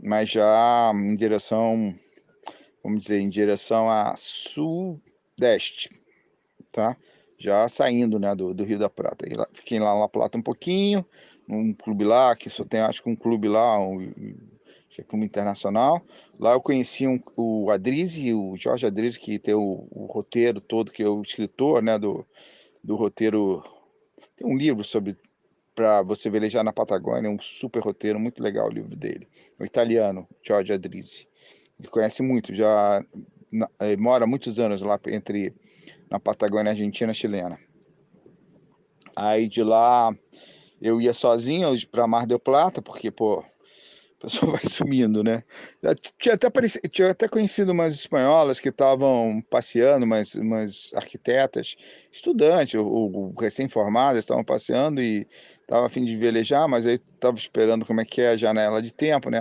mas 0.00 0.30
já 0.30 0.92
em 0.94 1.14
direção, 1.14 1.94
vamos 2.82 3.02
dizer, 3.02 3.20
em 3.20 3.28
direção 3.28 3.88
a 3.88 4.14
sudeste, 4.16 5.90
tá? 6.72 6.96
Já 7.36 7.68
saindo, 7.68 8.18
né, 8.18 8.34
do, 8.34 8.52
do 8.52 8.64
Rio 8.64 8.78
da 8.78 8.90
Prata. 8.90 9.24
Lá, 9.30 9.46
fiquei 9.52 9.78
lá 9.78 9.94
na 9.94 10.00
La 10.00 10.08
Plata 10.08 10.36
um 10.36 10.42
pouquinho, 10.42 11.06
num 11.46 11.72
clube 11.72 12.04
lá, 12.04 12.34
que 12.34 12.50
só 12.50 12.64
tem 12.64 12.80
acho 12.80 13.02
que 13.02 13.08
um 13.08 13.16
clube 13.16 13.48
lá, 13.48 13.78
um, 13.78 14.12
que 14.98 15.02
é 15.02 15.04
clube 15.04 15.24
internacional. 15.24 16.02
Lá 16.38 16.52
eu 16.52 16.60
conheci 16.60 17.06
um, 17.06 17.20
o 17.36 17.70
Adrizi, 17.70 18.34
o 18.34 18.56
Jorge 18.56 18.86
Adrizi, 18.86 19.18
que 19.18 19.38
tem 19.38 19.54
o, 19.54 19.86
o, 19.90 20.06
roteiro 20.06 20.60
todo, 20.60 20.90
que 20.90 21.02
é 21.02 21.08
o 21.08 21.22
escritor 21.22 21.82
né, 21.82 21.98
do, 21.98 22.26
do 22.82 22.96
roteiro. 22.96 23.62
Tem 24.36 24.46
um 24.46 24.56
livro 24.56 24.82
sobre 24.82 25.16
para 25.74 26.02
você 26.02 26.28
velejar 26.28 26.64
na 26.64 26.72
Patagônia, 26.72 27.30
um 27.30 27.38
super 27.38 27.80
roteiro, 27.80 28.18
muito 28.18 28.42
legal 28.42 28.66
o 28.66 28.72
livro 28.72 28.96
dele. 28.96 29.28
O 29.60 29.64
italiano, 29.64 30.26
Jorge 30.42 30.72
Adrizi. 30.72 31.28
Ele 31.78 31.88
conhece 31.88 32.20
muito, 32.20 32.52
já 32.52 33.04
na, 33.52 33.70
eh, 33.78 33.96
mora 33.96 34.26
muitos 34.26 34.58
anos 34.58 34.82
lá 34.82 34.98
entre 35.06 35.54
na 36.10 36.18
Patagônia 36.18 36.72
Argentina 36.72 37.14
chilena. 37.14 37.56
Aí 39.14 39.46
de 39.46 39.62
lá 39.62 40.12
eu 40.82 41.00
ia 41.00 41.12
sozinho 41.12 41.68
para 41.88 42.08
Mar 42.08 42.26
del 42.26 42.40
Plata, 42.40 42.82
porque, 42.82 43.12
pô, 43.12 43.44
a 44.18 44.26
pessoa 44.26 44.52
vai 44.52 44.62
sumindo, 44.64 45.22
né? 45.22 45.44
tinha 46.18 46.34
até, 46.34 46.50
tinha 46.88 47.10
até 47.10 47.28
conhecido 47.28 47.70
umas 47.70 47.94
espanholas 47.94 48.58
que 48.58 48.68
estavam 48.68 49.40
passeando, 49.48 50.04
umas, 50.04 50.34
umas 50.34 50.90
arquitetas, 50.94 51.76
estudantes, 52.10 52.74
ou, 52.74 53.32
recém-formadas, 53.38 54.24
estavam 54.24 54.42
passeando 54.42 55.00
e 55.00 55.26
estava 55.60 55.86
a 55.86 55.88
fim 55.88 56.04
de 56.04 56.16
velejar, 56.16 56.66
mas 56.68 56.86
aí 56.86 57.00
estava 57.14 57.36
esperando 57.36 57.86
como 57.86 58.00
é 58.00 58.04
que 58.04 58.20
é 58.20 58.30
a 58.30 58.36
janela 58.36 58.82
de 58.82 58.92
tempo, 58.92 59.30
né? 59.30 59.38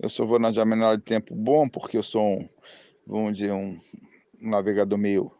Eu 0.00 0.08
só 0.08 0.26
vou 0.26 0.38
na 0.38 0.50
janela 0.50 0.96
de 0.96 1.04
tempo 1.04 1.34
bom, 1.34 1.68
porque 1.68 1.96
eu 1.96 2.02
sou 2.02 2.40
um, 2.40 2.48
vamos 3.06 3.34
dizer, 3.34 3.52
um, 3.52 3.78
um 4.42 4.50
navegador 4.50 4.98
meio, 4.98 5.30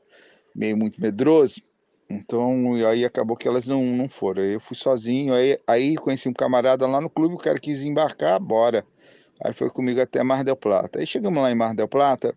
meio 0.54 0.76
muito 0.76 1.00
medroso. 1.00 1.60
Então, 2.08 2.74
aí 2.88 3.04
acabou 3.04 3.36
que 3.36 3.48
elas 3.48 3.66
não, 3.66 3.84
não 3.84 4.08
foram. 4.08 4.42
Eu 4.42 4.60
fui 4.60 4.76
sozinho, 4.76 5.34
aí, 5.34 5.58
aí 5.66 5.96
conheci 5.96 6.28
um 6.28 6.32
camarada 6.32 6.86
lá 6.86 7.00
no 7.00 7.10
clube, 7.10 7.34
o 7.34 7.38
cara 7.38 7.58
quis 7.58 7.82
embarcar, 7.82 8.38
bora. 8.38 8.86
Aí 9.42 9.52
foi 9.52 9.68
comigo 9.70 10.00
até 10.00 10.22
Mar 10.22 10.44
del 10.44 10.56
Plata. 10.56 10.98
Aí 10.98 11.06
chegamos 11.06 11.42
lá 11.42 11.50
em 11.50 11.54
Mar 11.54 11.74
del 11.74 11.88
Plata, 11.88 12.34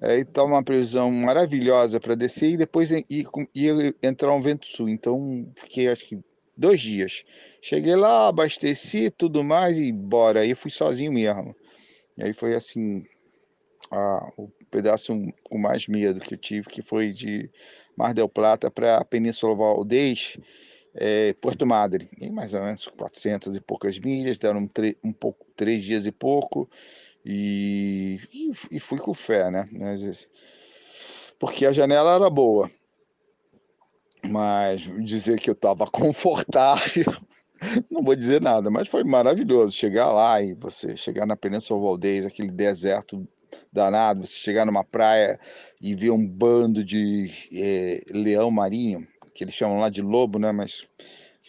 aí 0.00 0.24
tá 0.24 0.42
uma 0.42 0.62
previsão 0.62 1.10
maravilhosa 1.12 2.00
para 2.00 2.14
descer 2.14 2.52
e 2.52 2.56
depois 2.56 2.90
ia, 2.90 3.04
ia 3.54 3.94
entrar 4.02 4.32
um 4.32 4.40
vento 4.40 4.66
sul. 4.66 4.88
Então, 4.88 5.46
fiquei 5.56 5.88
acho 5.88 6.06
que 6.06 6.18
dois 6.56 6.80
dias. 6.80 7.24
Cheguei 7.60 7.94
lá, 7.94 8.28
abasteci 8.28 9.10
tudo 9.10 9.44
mais 9.44 9.76
e 9.76 9.92
bora. 9.92 10.40
Aí 10.40 10.54
fui 10.54 10.70
sozinho 10.70 11.12
mesmo. 11.12 11.54
E 12.16 12.24
aí 12.24 12.32
foi 12.32 12.54
assim, 12.54 13.04
a, 13.90 14.32
pedaço 14.72 15.14
com 15.44 15.58
mais 15.58 15.86
medo 15.86 16.18
que 16.18 16.34
eu 16.34 16.38
tive, 16.38 16.66
que 16.66 16.80
foi 16.80 17.12
de 17.12 17.50
Mar 17.94 18.14
del 18.14 18.28
Plata 18.28 18.70
para 18.70 18.96
a 18.96 19.04
Península 19.04 19.54
Valdez, 19.54 20.38
é, 20.94 21.34
Porto 21.34 21.66
Madre, 21.66 22.08
em 22.18 22.30
mais 22.30 22.54
ou 22.54 22.62
menos 22.62 22.88
400 22.88 23.54
e 23.54 23.60
poucas 23.60 23.98
milhas, 23.98 24.38
deram 24.38 24.68
um, 25.04 25.12
pouco, 25.12 25.46
três 25.54 25.84
dias 25.84 26.06
e 26.06 26.12
pouco, 26.12 26.68
e, 27.24 28.18
e, 28.32 28.76
e 28.76 28.80
fui 28.80 28.98
com 28.98 29.12
fé, 29.12 29.50
né? 29.50 29.68
Porque 31.38 31.66
a 31.66 31.72
janela 31.72 32.14
era 32.14 32.30
boa, 32.30 32.70
mas 34.24 34.82
dizer 35.04 35.38
que 35.38 35.50
eu 35.50 35.54
estava 35.54 35.86
confortável, 35.90 37.12
não 37.90 38.02
vou 38.02 38.16
dizer 38.16 38.40
nada, 38.40 38.70
mas 38.70 38.88
foi 38.88 39.04
maravilhoso 39.04 39.74
chegar 39.74 40.10
lá 40.10 40.40
e 40.42 40.54
você 40.54 40.96
chegar 40.96 41.26
na 41.26 41.36
Península 41.36 41.80
Valdez, 41.80 42.24
aquele 42.24 42.50
deserto 42.50 43.28
danado, 43.72 44.26
você 44.26 44.36
chegar 44.36 44.64
numa 44.64 44.84
praia 44.84 45.38
e 45.80 45.94
ver 45.94 46.10
um 46.10 46.26
bando 46.26 46.84
de 46.84 47.30
é, 47.52 48.00
leão 48.10 48.50
marinho, 48.50 49.06
que 49.34 49.44
eles 49.44 49.54
chamam 49.54 49.78
lá 49.78 49.88
de 49.88 50.02
lobo, 50.02 50.38
né? 50.38 50.52
Mas 50.52 50.86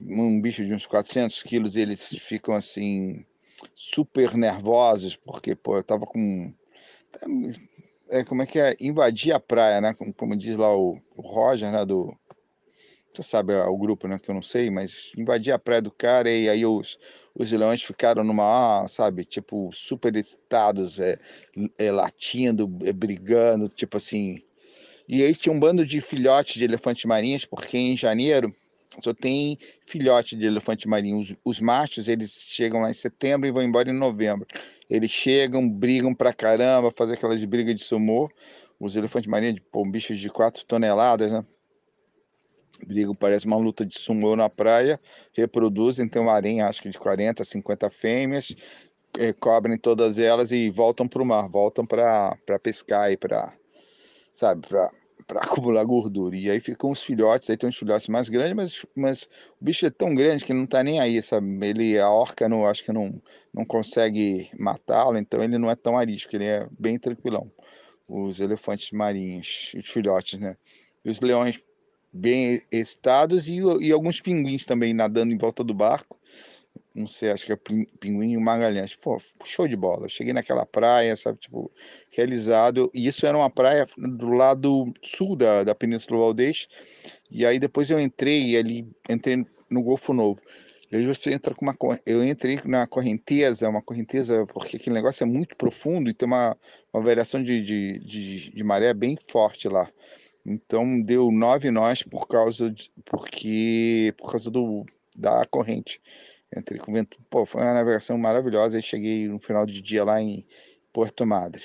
um 0.02 0.42
bicho 0.42 0.66
de 0.66 0.74
uns 0.74 0.86
400 0.86 1.44
quilos, 1.44 1.76
eles 1.76 2.08
ficam 2.20 2.56
assim 2.56 3.26
super 3.74 4.36
nervosos, 4.36 5.16
porque 5.16 5.56
pô, 5.56 5.78
eu 5.78 5.84
tava 5.84 6.06
com 6.06 6.54
é, 8.10 8.24
como 8.24 8.42
é 8.42 8.46
que 8.46 8.60
é? 8.60 8.76
Invadir 8.80 9.34
a 9.34 9.40
praia, 9.40 9.82
né? 9.82 9.94
Como, 9.94 10.14
como 10.14 10.36
diz 10.36 10.58
lá 10.58 10.76
o, 10.76 11.00
o 11.16 11.22
Roger, 11.22 11.72
né? 11.72 11.86
Do, 11.86 12.16
você 13.14 13.24
sabe 13.24 13.54
o 13.54 13.78
grupo, 13.78 14.08
né? 14.08 14.20
Que 14.20 14.30
eu 14.30 14.36
não 14.36 14.42
sei, 14.42 14.70
mas 14.70 15.12
invadir 15.18 15.52
a 15.52 15.60
praia 15.60 15.82
do 15.82 15.92
cara 15.92 16.32
e 16.32 16.50
aí 16.50 16.66
os, 16.66 16.98
os 17.36 17.52
leões 17.52 17.84
ficaram 17.84 18.24
numa, 18.24 18.88
sabe, 18.88 19.24
tipo, 19.26 19.70
super 19.74 20.16
excitados, 20.16 21.00
é, 21.00 21.18
é, 21.78 21.92
latindo, 21.92 22.70
é, 22.84 22.92
brigando, 22.92 23.70
tipo 23.70 23.98
assim. 23.98 24.42
E 25.08 25.24
aí 25.24 25.36
tinha 25.36 25.54
um 25.54 25.60
bando 25.60 25.86
de 25.86 26.02
filhotes 26.02 26.56
de 26.56 26.64
elefantes 26.64 27.06
marinhos, 27.06 27.46
porque 27.46 27.78
em 27.78 27.96
janeiro 27.98 28.56
só 29.00 29.14
tem 29.14 29.58
filhote 29.86 30.36
de 30.36 30.46
elefante 30.46 30.88
marinho. 30.88 31.20
Os, 31.20 31.34
os, 31.44 31.60
machos, 31.60 32.08
eles 32.08 32.46
chegam 32.48 32.82
lá 32.82 32.90
em 32.90 32.94
setembro 32.94 33.48
e 33.48 33.52
vão 33.52 33.64
embora 33.64 33.90
em 33.90 33.94
novembro. 33.94 34.48
Eles 34.90 35.12
chegam, 35.12 35.68
brigam 35.68 36.14
pra 36.14 36.34
caramba, 36.34 36.94
fazem 36.96 37.16
aquelas 37.16 37.44
brigas 37.46 37.76
de 37.76 37.84
sumô. 37.84 38.30
Os 38.80 38.96
elefantes 38.96 39.30
marinhos, 39.30 39.62
pô, 39.72 39.86
bichos 39.86 40.18
de 40.20 40.30
4 40.30 40.66
toneladas, 40.66 41.32
né? 41.32 41.44
Brigam, 42.86 43.16
parece 43.16 43.46
uma 43.46 43.58
luta 43.58 43.86
de 43.86 43.98
sumô 43.98 44.36
na 44.36 44.50
praia, 44.50 45.00
reproduzem, 45.34 46.08
tem 46.08 46.22
uma 46.22 46.34
aranha, 46.34 46.68
acho 46.68 46.82
que 46.82 46.90
de 46.90 46.98
40, 46.98 47.44
50 47.44 47.90
fêmeas, 47.90 48.56
eh, 49.18 49.34
cobrem 49.34 49.78
todas 49.78 50.20
elas 50.20 50.52
e 50.52 50.70
voltam 50.70 51.08
para 51.08 51.22
o 51.22 51.26
mar, 51.26 51.48
voltam 51.48 51.86
para 51.86 52.38
pescar 52.62 53.12
e 53.12 53.18
para, 53.18 53.54
sabe, 54.32 54.68
para 54.68 54.90
para 55.26 55.40
acumular 55.44 55.84
gordura. 55.84 56.36
E 56.36 56.50
aí 56.50 56.60
ficam 56.60 56.92
os 56.92 57.02
filhotes, 57.02 57.50
aí 57.50 57.58
tem 57.58 57.70
uns 57.70 57.78
filhotes 57.78 58.08
mais 58.08 58.30
grandes, 58.30 58.54
mas, 58.54 58.86
mas 58.96 59.24
o 59.60 59.66
bicho 59.66 59.86
é 59.86 59.90
tão 59.90 60.14
grande 60.14 60.44
que 60.46 60.54
não 60.54 60.64
está 60.64 60.84
nem 60.84 61.00
aí, 61.00 61.22
sabe? 61.22 61.66
Ele, 61.66 62.00
a 62.00 62.10
orca, 62.10 62.48
não, 62.48 62.66
acho 62.66 62.84
que 62.84 62.92
não, 62.92 63.22
não 63.54 63.66
consegue 63.66 64.50
matá-lo, 64.58 65.18
então 65.18 65.44
ele 65.44 65.58
não 65.58 65.70
é 65.70 65.76
tão 65.76 65.98
arisco, 65.98 66.36
ele 66.36 66.46
é 66.46 66.68
bem 66.78 67.00
tranquilão. 67.00 67.52
Os 68.08 68.40
elefantes 68.40 68.92
marinhos, 68.92 69.74
os 69.78 69.90
filhotes, 69.90 70.40
né? 70.40 70.58
E 71.04 71.10
os 71.10 71.20
leões 71.20 71.60
bem 72.14 72.62
excitados 72.72 73.48
e, 73.48 73.56
e 73.82 73.92
alguns 73.92 74.22
pinguins 74.22 74.66
também 74.66 74.94
nadando 74.94 75.34
em 75.34 75.38
volta 75.38 75.64
do 75.64 75.74
barco. 75.74 76.20
Não 76.94 77.08
sei, 77.08 77.32
acho 77.32 77.48
que 77.48 77.52
é 77.52 77.56
pinguim 78.00 78.34
e 78.34 78.38
Magalhães. 78.38 78.96
Pô, 78.96 79.20
show 79.44 79.68
de 79.68 79.76
bola. 79.76 80.06
Eu 80.06 80.10
cheguei 80.10 80.32
naquela 80.32 80.64
praia, 80.64 81.16
sabe, 81.16 81.40
tipo, 81.40 81.72
realizado. 82.12 82.92
E 82.94 83.08
isso 83.08 83.26
era 83.26 83.36
uma 83.36 83.50
praia 83.50 83.88
do 83.98 84.30
lado 84.30 84.94
sul 85.02 85.36
da, 85.36 85.64
da 85.64 85.74
Península 85.74 86.20
Valdez. 86.20 86.68
E 87.32 87.48
aí 87.48 87.58
depois 87.58 87.90
eu 87.90 88.00
entrei 88.00 88.56
ali, 88.56 88.88
entrei 89.10 89.44
no 89.72 89.82
Golfo 89.82 90.14
Novo. 90.14 90.40
E 90.92 90.98
aí 90.98 91.08
você 91.08 91.34
entra 91.34 91.56
com 91.56 91.66
uma. 91.66 91.76
Eu 92.06 92.24
entrei 92.24 92.60
na 92.64 92.86
correnteza, 92.86 93.68
uma 93.68 93.82
correnteza, 93.82 94.46
porque 94.54 94.78
aquele 94.78 94.94
negócio 94.94 95.24
é 95.24 95.26
muito 95.26 95.56
profundo 95.56 96.08
e 96.08 96.14
tem 96.14 96.28
uma, 96.28 96.56
uma 96.94 97.02
variação 97.02 97.44
de, 97.44 97.64
de, 97.64 98.00
de, 98.00 98.52
de 98.52 98.64
maré 98.64 98.94
bem 98.94 99.18
forte 99.26 99.68
lá. 99.68 99.90
Então 100.46 101.02
deu 101.02 101.32
nove 101.32 101.72
nós 101.72 102.04
por 102.04 102.28
causa 102.28 102.70
de, 102.70 102.92
porque 103.06 104.14
por 104.18 104.32
causa 104.32 104.52
do 104.52 104.86
da 105.16 105.46
corrente. 105.46 106.02
Entrei 106.56 106.80
com 106.80 106.94
vento, 106.94 107.18
pô, 107.30 107.46
foi 107.46 107.62
uma 107.62 107.74
navegação 107.74 108.18
maravilhosa. 108.18 108.78
Aí 108.78 108.84
cheguei 108.84 109.28
no 109.28 109.40
final 109.40 109.66
de 109.66 109.82
dia 109.82 110.04
lá 110.04 110.22
em 110.22 110.46
Porto 110.92 111.26
Madre. 111.26 111.64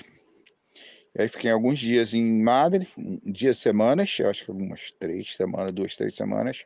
E 1.14 1.22
aí 1.22 1.28
fiquei 1.28 1.50
alguns 1.50 1.78
dias 1.78 2.14
em 2.14 2.42
Madre, 2.42 2.88
dias, 3.24 3.58
semanas, 3.58 4.16
eu 4.18 4.30
acho 4.30 4.44
que 4.44 4.50
algumas 4.50 4.92
três 4.92 5.34
semanas, 5.34 5.72
duas, 5.72 5.96
três 5.96 6.14
semanas. 6.14 6.64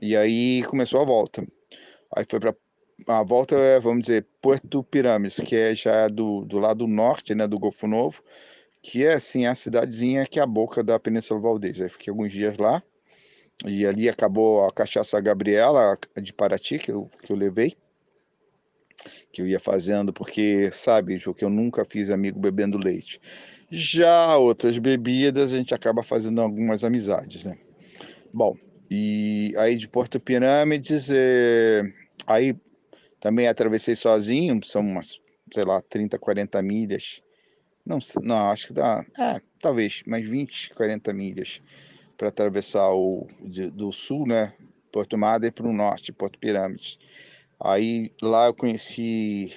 E 0.00 0.16
aí 0.16 0.62
começou 0.64 1.00
a 1.00 1.04
volta. 1.04 1.46
Aí 2.16 2.24
foi 2.28 2.40
para 2.40 2.54
a 3.08 3.22
volta, 3.22 3.54
é, 3.56 3.78
vamos 3.80 4.02
dizer, 4.02 4.26
Porto 4.40 4.82
Pirâmides, 4.84 5.40
que 5.40 5.56
é 5.56 5.74
já 5.74 6.08
do, 6.08 6.44
do 6.44 6.58
lado 6.58 6.86
norte, 6.86 7.34
né, 7.34 7.46
do 7.46 7.58
Golfo 7.58 7.86
Novo 7.86 8.22
que 8.82 9.04
é 9.04 9.14
assim 9.14 9.46
a 9.46 9.54
cidadezinha 9.54 10.26
que 10.26 10.40
é 10.40 10.42
a 10.42 10.46
boca 10.46 10.82
da 10.82 10.98
Península 10.98 11.40
Valdez. 11.40 11.80
Aí 11.80 11.88
fiquei 11.88 12.10
alguns 12.10 12.32
dias 12.32 12.58
lá 12.58 12.82
e 13.64 13.86
ali 13.86 14.08
acabou 14.08 14.66
a 14.66 14.72
cachaça 14.72 15.20
Gabriela 15.20 15.96
de 16.20 16.32
Paraty 16.32 16.78
que 16.80 16.90
eu, 16.90 17.08
que 17.22 17.32
eu 17.32 17.36
levei, 17.36 17.76
que 19.32 19.40
eu 19.40 19.46
ia 19.46 19.60
fazendo 19.60 20.12
porque 20.12 20.70
sabe, 20.72 21.20
que 21.20 21.44
eu 21.44 21.48
nunca 21.48 21.84
fiz 21.84 22.10
amigo 22.10 22.40
bebendo 22.40 22.76
leite. 22.76 23.20
Já 23.70 24.36
outras 24.36 24.76
bebidas 24.76 25.52
a 25.52 25.56
gente 25.56 25.72
acaba 25.72 26.02
fazendo 26.02 26.42
algumas 26.42 26.82
amizades, 26.82 27.44
né? 27.44 27.56
Bom, 28.34 28.56
e 28.90 29.54
aí 29.56 29.76
de 29.76 29.88
Porto 29.88 30.18
Pirâmides, 30.18 31.08
é... 31.10 31.82
aí 32.26 32.54
também 33.20 33.46
atravessei 33.46 33.94
sozinho, 33.94 34.60
são 34.64 34.82
umas, 34.82 35.20
sei 35.54 35.64
lá, 35.64 35.80
30, 35.80 36.18
40 36.18 36.60
milhas 36.60 37.22
não, 37.84 37.98
não, 38.22 38.50
acho 38.50 38.68
que 38.68 38.72
dá. 38.72 39.04
É, 39.18 39.40
talvez, 39.60 40.02
mais 40.06 40.26
20, 40.26 40.70
40 40.74 41.12
milhas 41.12 41.60
para 42.16 42.28
atravessar 42.28 42.92
o 42.92 43.26
de, 43.40 43.70
do 43.70 43.92
sul, 43.92 44.26
né? 44.26 44.54
Porto 44.92 45.16
Madre 45.16 45.50
para 45.50 45.66
o 45.66 45.72
norte, 45.72 46.12
Porto 46.12 46.38
Pirâmides. 46.38 46.98
Aí 47.58 48.12
lá 48.20 48.46
eu 48.46 48.54
conheci 48.54 49.52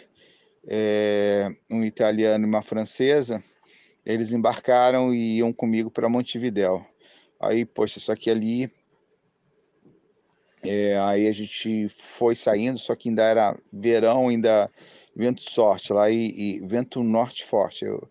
é, 0.67 1.53
um 1.69 1.83
italiano 1.83 2.45
e 2.45 2.47
uma 2.47 2.61
francesa. 2.61 3.43
Eles 4.05 4.31
embarcaram 4.31 5.13
e 5.13 5.37
iam 5.37 5.51
comigo 5.51 5.91
para 5.91 6.09
Montevidéu. 6.09 6.85
Aí, 7.39 7.65
poxa, 7.65 7.99
só 7.99 8.15
que 8.15 8.29
ali 8.29 8.71
É, 10.63 10.97
aí 10.97 11.27
a 11.27 11.31
gente 11.31 11.89
foi 11.89 12.33
saindo, 12.33 12.79
só 12.79 12.95
que 12.95 13.09
ainda 13.09 13.23
era 13.23 13.55
verão, 13.71 14.29
ainda 14.29 14.69
vento 15.15 15.41
sorte 15.41 15.93
lá 15.93 16.09
e, 16.09 16.57
e 16.57 16.59
vento 16.67 17.03
norte 17.03 17.45
forte. 17.45 17.85
Eu, 17.85 18.07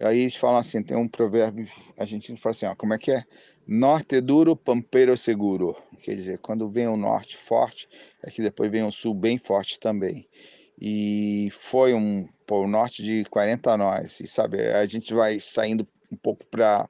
aí 0.00 0.20
eles 0.20 0.36
falam 0.36 0.58
assim, 0.58 0.82
tem 0.82 0.96
um 0.96 1.08
provérbio 1.08 1.68
argentino 1.98 2.36
que 2.36 2.42
fala 2.42 2.52
assim, 2.52 2.66
ó, 2.66 2.74
como 2.74 2.94
é 2.94 2.98
que 2.98 3.12
é? 3.12 3.24
Norte 3.66 4.20
duro, 4.20 4.56
pampeiro 4.56 5.16
seguro. 5.16 5.76
Quer 6.02 6.14
dizer, 6.14 6.38
quando 6.38 6.68
vem 6.68 6.88
o 6.88 6.96
norte 6.96 7.36
forte, 7.36 7.88
é 8.22 8.30
que 8.30 8.40
depois 8.40 8.70
vem 8.70 8.84
o 8.84 8.90
sul 8.90 9.12
bem 9.12 9.36
forte 9.36 9.78
também. 9.78 10.26
E 10.80 11.48
foi 11.52 11.92
um 11.92 12.26
pô, 12.46 12.66
norte 12.66 13.02
de 13.02 13.24
40 13.24 13.76
nós. 13.76 14.20
E 14.20 14.26
sabe, 14.26 14.60
a 14.60 14.86
gente 14.86 15.12
vai 15.12 15.38
saindo 15.40 15.86
um 16.10 16.16
pouco 16.16 16.46
para 16.46 16.88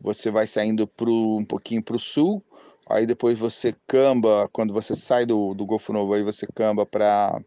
você 0.00 0.30
vai 0.30 0.46
saindo 0.46 0.86
pro, 0.86 1.36
um 1.36 1.44
pouquinho 1.44 1.82
para 1.82 1.96
o 1.96 2.00
sul, 2.00 2.42
aí 2.88 3.06
depois 3.06 3.38
você 3.38 3.74
camba, 3.86 4.48
quando 4.52 4.72
você 4.72 4.94
sai 4.94 5.26
do, 5.26 5.54
do 5.54 5.66
Golfo 5.66 5.92
Novo, 5.92 6.14
aí 6.14 6.22
você 6.22 6.46
camba 6.46 6.84
para 6.84 7.40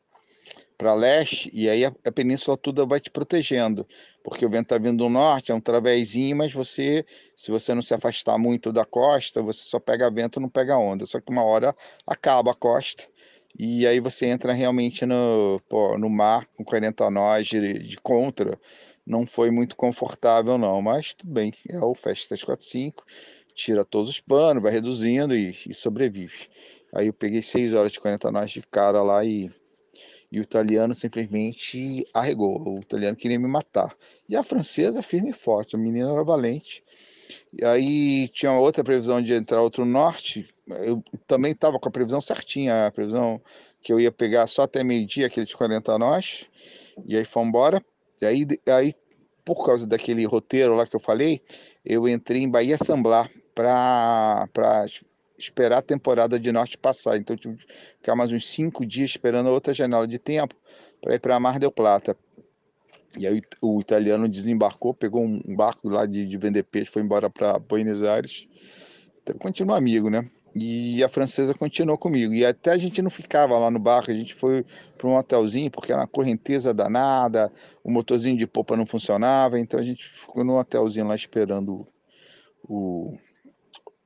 para 0.79 0.93
leste, 0.93 1.49
e 1.53 1.69
aí 1.69 1.83
a, 1.83 1.91
a, 2.05 2.11
península 2.11 2.55
toda 2.55 2.85
vai 2.85 3.01
te 3.01 3.11
protegendo, 3.11 3.85
porque 4.23 4.45
o 4.45 4.49
vento 4.49 4.63
está 4.63 4.77
vindo 4.77 5.03
do 5.03 5.09
norte, 5.09 5.51
é 5.51 5.55
um 5.55 5.59
travezinho, 5.59 6.37
mas 6.37 6.53
você, 6.53 7.05
se 7.35 7.51
você 7.51 7.75
não 7.75 7.81
se 7.81 7.93
afastar 7.93 8.37
muito 8.37 8.71
da 8.71 8.85
costa, 8.85 9.41
você 9.41 9.59
só 9.59 9.77
pega 9.77 10.09
vento, 10.09 10.39
não 10.39 10.47
pega 10.47 10.77
onda, 10.77 11.05
só 11.05 11.19
que 11.19 11.29
uma 11.29 11.43
hora 11.43 11.75
acaba 12.07 12.51
a 12.51 12.55
costa, 12.55 13.03
e 13.57 13.85
aí 13.85 13.99
você 13.99 14.27
entra 14.27 14.53
realmente 14.53 15.05
no, 15.05 15.61
pô, 15.67 15.97
no 15.97 16.09
mar 16.09 16.47
com 16.55 16.63
40 16.63 17.09
nós 17.09 17.45
de, 17.45 17.79
de 17.79 17.97
contra, 17.97 18.57
não 19.05 19.27
foi 19.27 19.51
muito 19.51 19.75
confortável 19.75 20.57
não, 20.57 20.81
mas 20.81 21.13
tudo 21.13 21.33
bem, 21.33 21.53
é 21.67 21.77
o 21.79 21.93
Fast 21.93 22.29
345, 22.29 23.03
tira 23.53 23.83
todos 23.83 24.11
os 24.11 24.21
panos, 24.21 24.63
vai 24.63 24.71
reduzindo 24.71 25.35
e, 25.35 25.53
e 25.67 25.73
sobrevive. 25.73 26.47
Aí 26.95 27.07
eu 27.07 27.13
peguei 27.13 27.41
6 27.41 27.73
horas 27.73 27.91
de 27.91 27.99
40 27.99 28.31
nós 28.31 28.49
de 28.49 28.61
cara 28.61 29.03
lá 29.03 29.25
e, 29.25 29.51
e 30.31 30.39
o 30.39 30.43
italiano 30.43 30.93
simplesmente 30.93 32.05
arregou, 32.13 32.61
o 32.67 32.79
italiano 32.79 33.17
queria 33.17 33.39
me 33.39 33.47
matar. 33.47 33.95
E 34.27 34.35
a 34.35 34.43
francesa 34.43 35.01
firme 35.01 35.31
e 35.31 35.33
forte, 35.33 35.75
a 35.75 35.79
menina 35.79 36.11
era 36.11 36.23
valente. 36.23 36.83
E 37.53 37.65
aí 37.65 38.29
tinha 38.29 38.51
outra 38.53 38.83
previsão 38.83 39.21
de 39.21 39.33
entrar 39.33 39.61
outro 39.61 39.85
norte, 39.85 40.47
eu 40.67 41.03
também 41.27 41.51
estava 41.51 41.79
com 41.79 41.89
a 41.89 41.91
previsão 41.91 42.21
certinha, 42.21 42.87
a 42.87 42.91
previsão 42.91 43.41
que 43.81 43.91
eu 43.91 43.99
ia 43.99 44.11
pegar 44.11 44.45
só 44.47 44.63
até 44.63 44.83
meio-dia, 44.83 45.27
aquele 45.27 45.45
de 45.45 45.55
40 45.55 45.97
nós, 45.97 46.45
e 47.05 47.15
aí 47.17 47.25
fomos 47.25 47.49
embora. 47.49 47.83
E 48.21 48.25
aí, 48.25 48.45
aí, 48.67 48.93
por 49.45 49.65
causa 49.65 49.87
daquele 49.87 50.25
roteiro 50.25 50.75
lá 50.75 50.85
que 50.85 50.95
eu 50.95 50.99
falei, 50.99 51.41
eu 51.85 52.07
entrei 52.07 52.43
em 52.43 52.49
Bahia 52.49 52.77
Samblar 52.77 53.31
para 53.55 54.47
esperar 55.39 55.79
a 55.79 55.81
temporada 55.81 56.39
de 56.39 56.51
norte 56.51 56.77
passar. 56.77 57.17
Então, 57.17 57.35
tive 57.35 57.57
que 57.57 57.65
ficar 57.97 58.15
mais 58.15 58.31
uns 58.31 58.47
cinco 58.47 58.85
dias 58.85 59.11
esperando 59.11 59.49
outra 59.49 59.73
janela 59.73 60.07
de 60.07 60.19
tempo 60.19 60.55
para 61.01 61.15
ir 61.15 61.19
para 61.19 61.39
Mar 61.39 61.59
del 61.59 61.71
Plata. 61.71 62.15
E 63.17 63.25
aí 63.25 63.41
o 63.61 63.79
italiano 63.79 64.27
desembarcou, 64.27 64.93
pegou 64.93 65.23
um 65.23 65.55
barco 65.55 65.89
lá 65.89 66.05
de, 66.05 66.25
de 66.25 66.37
vender 66.37 66.63
peixe, 66.63 66.91
foi 66.91 67.01
embora 67.01 67.29
para 67.29 67.57
Buenos 67.57 68.03
Aires. 68.03 68.47
Então, 69.23 69.37
continua 69.37 69.77
amigo, 69.77 70.09
né? 70.09 70.29
E 70.55 71.03
a 71.03 71.09
francesa 71.09 71.53
continuou 71.53 71.97
comigo. 71.97 72.33
E 72.33 72.45
até 72.45 72.71
a 72.71 72.77
gente 72.77 73.01
não 73.01 73.09
ficava 73.09 73.57
lá 73.57 73.69
no 73.69 73.79
barco, 73.79 74.11
a 74.11 74.13
gente 74.13 74.33
foi 74.33 74.65
para 74.97 75.07
um 75.07 75.15
hotelzinho, 75.15 75.71
porque 75.71 75.91
era 75.91 76.01
uma 76.01 76.07
correnteza 76.07 76.73
danada, 76.73 77.51
o 77.83 77.91
motorzinho 77.91 78.37
de 78.37 78.47
popa 78.47 78.75
não 78.75 78.85
funcionava, 78.85 79.59
então 79.59 79.79
a 79.79 79.83
gente 79.83 80.07
ficou 80.07 80.43
num 80.43 80.57
hotelzinho 80.57 81.07
lá 81.07 81.15
esperando 81.15 81.87
o, 82.63 83.17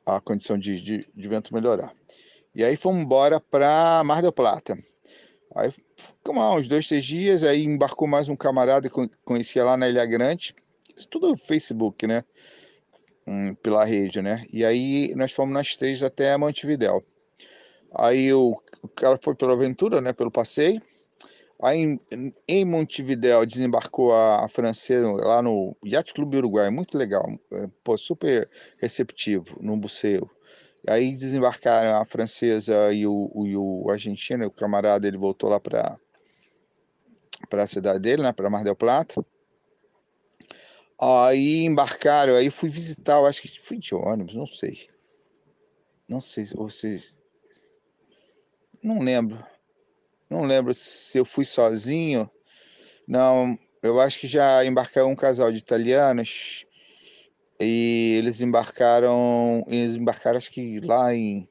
a 0.05 0.19
condição 0.19 0.57
de, 0.57 0.81
de, 0.81 1.07
de 1.13 1.27
vento 1.27 1.53
melhorar. 1.53 1.93
E 2.55 2.63
aí 2.63 2.75
fomos 2.75 3.01
embora 3.01 3.39
para 3.39 4.03
Mar 4.03 4.21
del 4.21 4.31
Plata. 4.31 4.77
Aí 5.55 5.73
ficamos 5.95 6.43
lá 6.43 6.55
uns 6.55 6.67
dois, 6.67 6.87
três 6.87 7.05
dias, 7.05 7.43
aí 7.43 7.63
embarcou 7.63 8.07
mais 8.07 8.27
um 8.27 8.35
camarada 8.35 8.89
que 8.89 9.09
conhecia 9.23 9.63
lá 9.63 9.77
na 9.77 9.87
Ilha 9.87 10.05
Grande. 10.05 10.55
Isso 10.95 11.07
tudo 11.07 11.29
no 11.29 11.37
Facebook, 11.37 12.05
né? 12.05 12.23
Pela 13.61 13.85
rede, 13.85 14.21
né? 14.21 14.45
E 14.51 14.65
aí 14.65 15.13
nós 15.15 15.31
fomos 15.31 15.53
nas 15.53 15.75
três 15.75 16.03
até 16.03 16.35
Montevidéu. 16.37 17.03
Aí 17.95 18.33
o, 18.33 18.59
o 18.81 18.87
cara 18.87 19.17
foi 19.21 19.35
pela 19.35 19.53
aventura, 19.53 20.01
né? 20.01 20.13
Pelo 20.13 20.31
passeio. 20.31 20.81
Aí 21.63 21.79
em, 21.79 22.33
em 22.45 22.65
Montevidéu 22.65 23.45
desembarcou 23.45 24.13
a, 24.13 24.43
a, 24.43 24.49
francesa 24.49 25.09
lá 25.09 25.41
no 25.41 25.73
Yacht 25.85 26.13
Clube 26.13 26.35
Uruguai, 26.35 26.69
muito 26.69 26.97
legal, 26.97 27.25
é, 27.53 27.69
pô, 27.81 27.97
super 27.97 28.49
receptivo 28.77 29.57
no 29.61 29.77
buceo. 29.77 30.29
Aí 30.85 31.13
desembarcaram 31.13 32.01
a 32.01 32.05
francesa 32.05 32.91
e 32.91 33.07
o, 33.07 33.31
o, 33.33 33.85
o 33.85 33.89
argentino, 33.89 34.45
o 34.45 34.51
camarada, 34.51 35.07
ele 35.07 35.17
voltou 35.17 35.49
lá 35.49 35.57
para 35.57 35.97
para 37.49 37.63
a 37.63 37.67
cidade 37.67 37.99
dele, 37.99 38.23
né, 38.23 38.33
para 38.33 38.49
Mar 38.49 38.65
del 38.65 38.75
Plata. 38.75 39.25
Aí 40.99 41.63
embarcaram, 41.63 42.35
aí 42.35 42.49
fui 42.49 42.67
visitar, 42.67 43.19
eu 43.19 43.25
acho 43.25 43.41
que 43.41 43.59
fui 43.59 43.77
de 43.77 43.95
ônibus, 43.95 44.35
não 44.35 44.47
sei. 44.47 44.89
Não 46.09 46.19
sei, 46.19 46.45
ou 46.55 46.69
se 46.69 47.01
não 48.81 48.99
lembro. 48.99 49.52
Não 50.29 50.43
lembro 50.43 50.73
se 50.73 51.17
eu 51.17 51.25
fui 51.25 51.45
sozinho. 51.45 52.29
Não, 53.07 53.57
eu 53.81 53.99
acho 53.99 54.19
que 54.19 54.27
já 54.27 54.63
embarcou 54.65 55.07
um 55.07 55.15
casal 55.15 55.51
de 55.51 55.57
italianos 55.57 56.65
e 57.59 58.15
eles 58.17 58.41
embarcaram, 58.41 59.63
eles 59.67 59.95
embarcaram 59.95 60.37
acho 60.37 60.51
que 60.51 60.79
lá 60.79 61.13
em, 61.13 61.47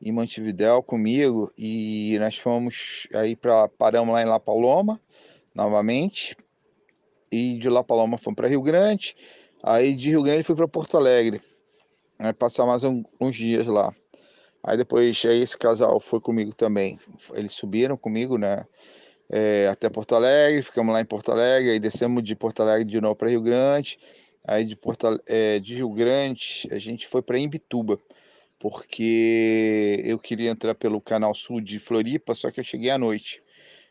em 0.00 0.12
Montevidéu 0.12 0.82
comigo 0.82 1.52
e 1.56 2.16
nós 2.18 2.36
fomos 2.36 3.06
aí 3.14 3.36
para 3.36 3.68
paramos 3.68 4.14
lá 4.14 4.22
em 4.22 4.26
La 4.26 4.40
Paloma 4.40 5.00
novamente 5.54 6.36
e 7.30 7.54
de 7.54 7.68
La 7.68 7.84
Paloma 7.84 8.18
fomos 8.18 8.36
para 8.36 8.48
Rio 8.48 8.62
Grande, 8.62 9.16
aí 9.62 9.92
de 9.92 10.10
Rio 10.10 10.22
Grande 10.22 10.42
fui 10.42 10.56
para 10.56 10.68
Porto 10.68 10.96
Alegre, 10.96 11.42
aí 12.18 12.32
passar 12.32 12.66
mais 12.66 12.84
um, 12.84 13.02
uns 13.20 13.36
dias 13.36 13.66
lá. 13.66 13.94
Aí 14.64 14.76
depois 14.76 15.22
aí 15.26 15.40
esse 15.40 15.58
casal 15.58 16.00
foi 16.00 16.20
comigo 16.20 16.54
também, 16.54 16.98
eles 17.34 17.52
subiram 17.52 17.96
comigo, 17.96 18.38
né? 18.38 18.64
É, 19.30 19.68
até 19.68 19.88
Porto 19.90 20.14
Alegre, 20.14 20.62
ficamos 20.62 20.92
lá 20.92 21.00
em 21.00 21.04
Porto 21.04 21.30
Alegre, 21.30 21.70
aí 21.70 21.78
descemos 21.78 22.22
de 22.22 22.34
Porto 22.34 22.62
Alegre 22.62 22.84
de 22.84 23.00
novo 23.00 23.14
para 23.14 23.28
Rio 23.28 23.42
Grande, 23.42 23.98
Aí 24.46 24.64
de, 24.64 24.76
Porto, 24.76 25.18
é, 25.26 25.58
de 25.58 25.74
Rio 25.74 25.88
Grande, 25.88 26.68
a 26.70 26.78
gente 26.78 27.06
foi 27.06 27.22
para 27.22 27.38
Imbituba, 27.38 27.98
porque 28.58 30.02
eu 30.04 30.18
queria 30.18 30.50
entrar 30.50 30.74
pelo 30.74 31.00
canal 31.00 31.34
sul 31.34 31.62
de 31.62 31.78
Floripa, 31.78 32.34
só 32.34 32.50
que 32.50 32.60
eu 32.60 32.64
cheguei 32.64 32.90
à 32.90 32.98
noite. 32.98 33.42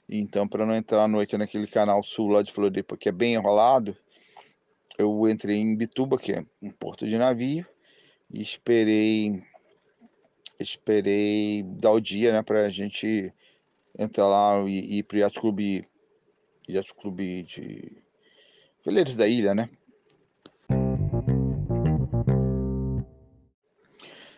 Então, 0.08 0.48
para 0.48 0.64
não 0.64 0.76
entrar 0.76 1.04
à 1.06 1.08
noite 1.08 1.36
naquele 1.38 1.66
canal 1.66 2.04
sul 2.04 2.28
lá 2.28 2.44
de 2.44 2.52
Floripa, 2.52 2.96
que 2.96 3.10
é 3.10 3.12
bem 3.12 3.34
enrolado, 3.34 3.98
eu 4.96 5.28
entrei 5.28 5.58
em 5.58 5.72
Imbituba, 5.72 6.20
que 6.20 6.34
é 6.34 6.46
um 6.62 6.70
porto 6.70 7.08
de 7.08 7.18
navio, 7.18 7.66
e 8.30 8.40
esperei 8.40 9.44
esperei 10.60 11.64
dar 11.64 11.92
o 11.92 12.00
dia, 12.00 12.32
né, 12.32 12.42
para 12.42 12.66
a 12.66 12.70
gente 12.70 13.34
entrar 13.98 14.28
lá 14.28 14.64
e, 14.68 15.00
ir 15.00 15.04
para 15.04 15.16
o 15.16 15.20
Yacht 15.20 15.40
Clube, 15.40 15.88
Yacht 16.70 16.94
Clube 16.96 17.44
de 17.44 17.92
Veleiros 18.86 19.16
da 19.16 19.28
Ilha, 19.28 19.54
né? 19.54 19.70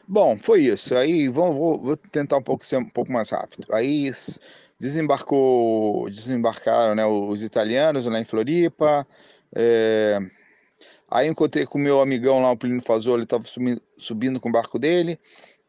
Bom, 0.07 0.37
foi 0.37 0.61
isso. 0.61 0.95
Aí 0.95 1.27
vamos, 1.27 1.55
vou, 1.55 1.81
vou, 1.81 1.97
tentar 1.97 2.37
um 2.37 2.41
pouco 2.41 2.65
ser 2.65 2.77
um 2.77 2.87
pouco 2.87 3.11
mais 3.11 3.29
rápido. 3.29 3.65
Aí 3.73 4.11
desembarcou, 4.79 6.09
desembarcaram 6.09 6.93
né, 6.93 7.05
os 7.05 7.41
italianos 7.41 8.05
lá 8.05 8.19
em 8.19 8.25
Floripa. 8.25 9.07
É, 9.55 10.19
aí 11.09 11.27
encontrei 11.27 11.65
com 11.65 11.79
o 11.79 11.81
meu 11.81 12.01
amigão 12.01 12.41
lá, 12.41 12.51
o 12.51 12.57
Plínio 12.57 12.81
Fazoli, 12.81 13.23
estava 13.23 13.43
subindo, 13.45 13.81
subindo 13.97 14.39
com 14.39 14.49
o 14.49 14.51
barco 14.51 14.77
dele. 14.77 15.19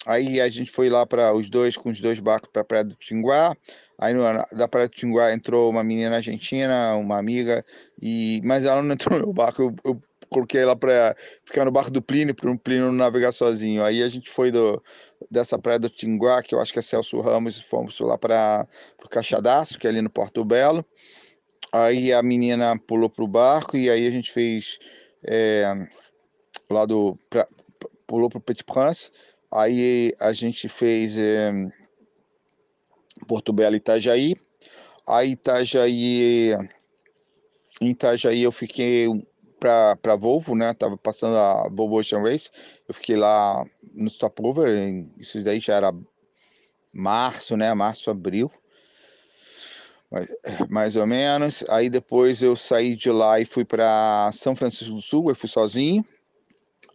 Aí 0.06 0.40
a 0.40 0.48
gente 0.48 0.70
foi 0.70 0.88
lá 0.88 1.04
para 1.04 1.34
os 1.34 1.50
dois, 1.50 1.76
com 1.76 1.90
os 1.90 2.00
dois 2.00 2.20
barcos 2.20 2.48
para 2.52 2.62
a 2.62 2.64
Praia 2.64 2.84
do 2.84 2.94
Tinguá. 2.94 3.56
Aí 3.98 4.14
no, 4.14 4.22
da 4.52 4.68
Praia 4.68 4.88
do 4.88 4.94
Tinguá 4.94 5.32
entrou 5.32 5.68
uma 5.70 5.82
menina 5.82 6.16
argentina, 6.16 6.94
uma 6.94 7.18
amiga, 7.18 7.64
e 8.00 8.40
mas 8.44 8.64
ela 8.64 8.82
não 8.82 8.92
entrou 8.94 9.18
no 9.18 9.32
barco. 9.32 9.62
Eu, 9.62 9.74
eu 9.84 10.02
coloquei 10.30 10.60
ela 10.60 10.76
para 10.76 11.16
ficar 11.44 11.64
no 11.64 11.70
barco 11.72 11.90
do 11.90 12.02
Plínio, 12.02 12.34
para 12.34 12.50
o 12.50 12.58
Plínio 12.58 12.86
não 12.86 12.92
navegar 12.92 13.32
sozinho. 13.32 13.82
Aí 13.82 14.02
a 14.02 14.08
gente 14.08 14.30
foi 14.30 14.50
do, 14.50 14.82
dessa 15.30 15.58
praia 15.58 15.78
do 15.78 15.88
Tinguá, 15.88 16.42
que 16.42 16.54
eu 16.54 16.60
acho 16.60 16.72
que 16.72 16.78
é 16.78 16.82
Celso 16.82 17.20
Ramos, 17.20 17.60
fomos 17.62 17.98
lá 18.00 18.16
para 18.16 18.66
o 19.04 19.08
Caixadaço, 19.08 19.78
que 19.78 19.86
é 19.86 19.90
ali 19.90 20.00
no 20.00 20.10
Porto 20.10 20.44
Belo. 20.44 20.84
Aí 21.72 22.12
a 22.12 22.22
menina 22.22 22.78
pulou 22.78 23.10
para 23.10 23.24
o 23.24 23.28
barco 23.28 23.76
e 23.76 23.90
aí 23.90 24.06
a 24.06 24.10
gente 24.10 24.30
fez 24.32 24.78
é, 25.26 25.74
lá 26.70 26.86
do. 26.86 27.18
Pra, 27.28 27.46
pulou 28.06 28.30
para 28.30 28.38
o 28.38 28.40
Petit 28.40 28.64
Prince. 28.64 29.10
Aí 29.50 30.12
a 30.20 30.32
gente 30.32 30.68
fez 30.68 31.16
é, 31.16 31.52
Porto 33.26 33.52
Belo 33.52 33.74
e 33.74 33.78
Itajaí. 33.78 34.36
Aí 35.08 35.32
Itajaí. 35.32 36.52
Em 37.80 37.90
Itajaí 37.90 38.42
eu 38.42 38.52
fiquei 38.52 39.06
para 39.58 40.16
Volvo, 40.16 40.54
né? 40.54 40.72
Tava 40.74 40.96
passando 40.96 41.36
a 41.36 41.68
Volvo 41.68 41.98
Ocean 41.98 42.22
Race. 42.22 42.50
Eu 42.88 42.94
fiquei 42.94 43.16
lá 43.16 43.64
no 43.94 44.08
stopover, 44.08 45.06
isso 45.18 45.42
daí 45.42 45.60
já 45.60 45.74
era 45.74 45.92
março, 46.92 47.56
né? 47.56 47.72
Março, 47.74 48.10
abril. 48.10 48.50
Mais, 50.10 50.28
mais 50.68 50.96
ou 50.96 51.06
menos. 51.06 51.64
Aí 51.68 51.90
depois 51.90 52.42
eu 52.42 52.56
saí 52.56 52.94
de 52.96 53.10
lá 53.10 53.40
e 53.40 53.44
fui 53.44 53.64
para 53.64 54.30
São 54.32 54.54
Francisco 54.54 54.94
do 54.94 55.02
Sul, 55.02 55.30
eu 55.30 55.36
fui 55.36 55.48
sozinho. 55.48 56.04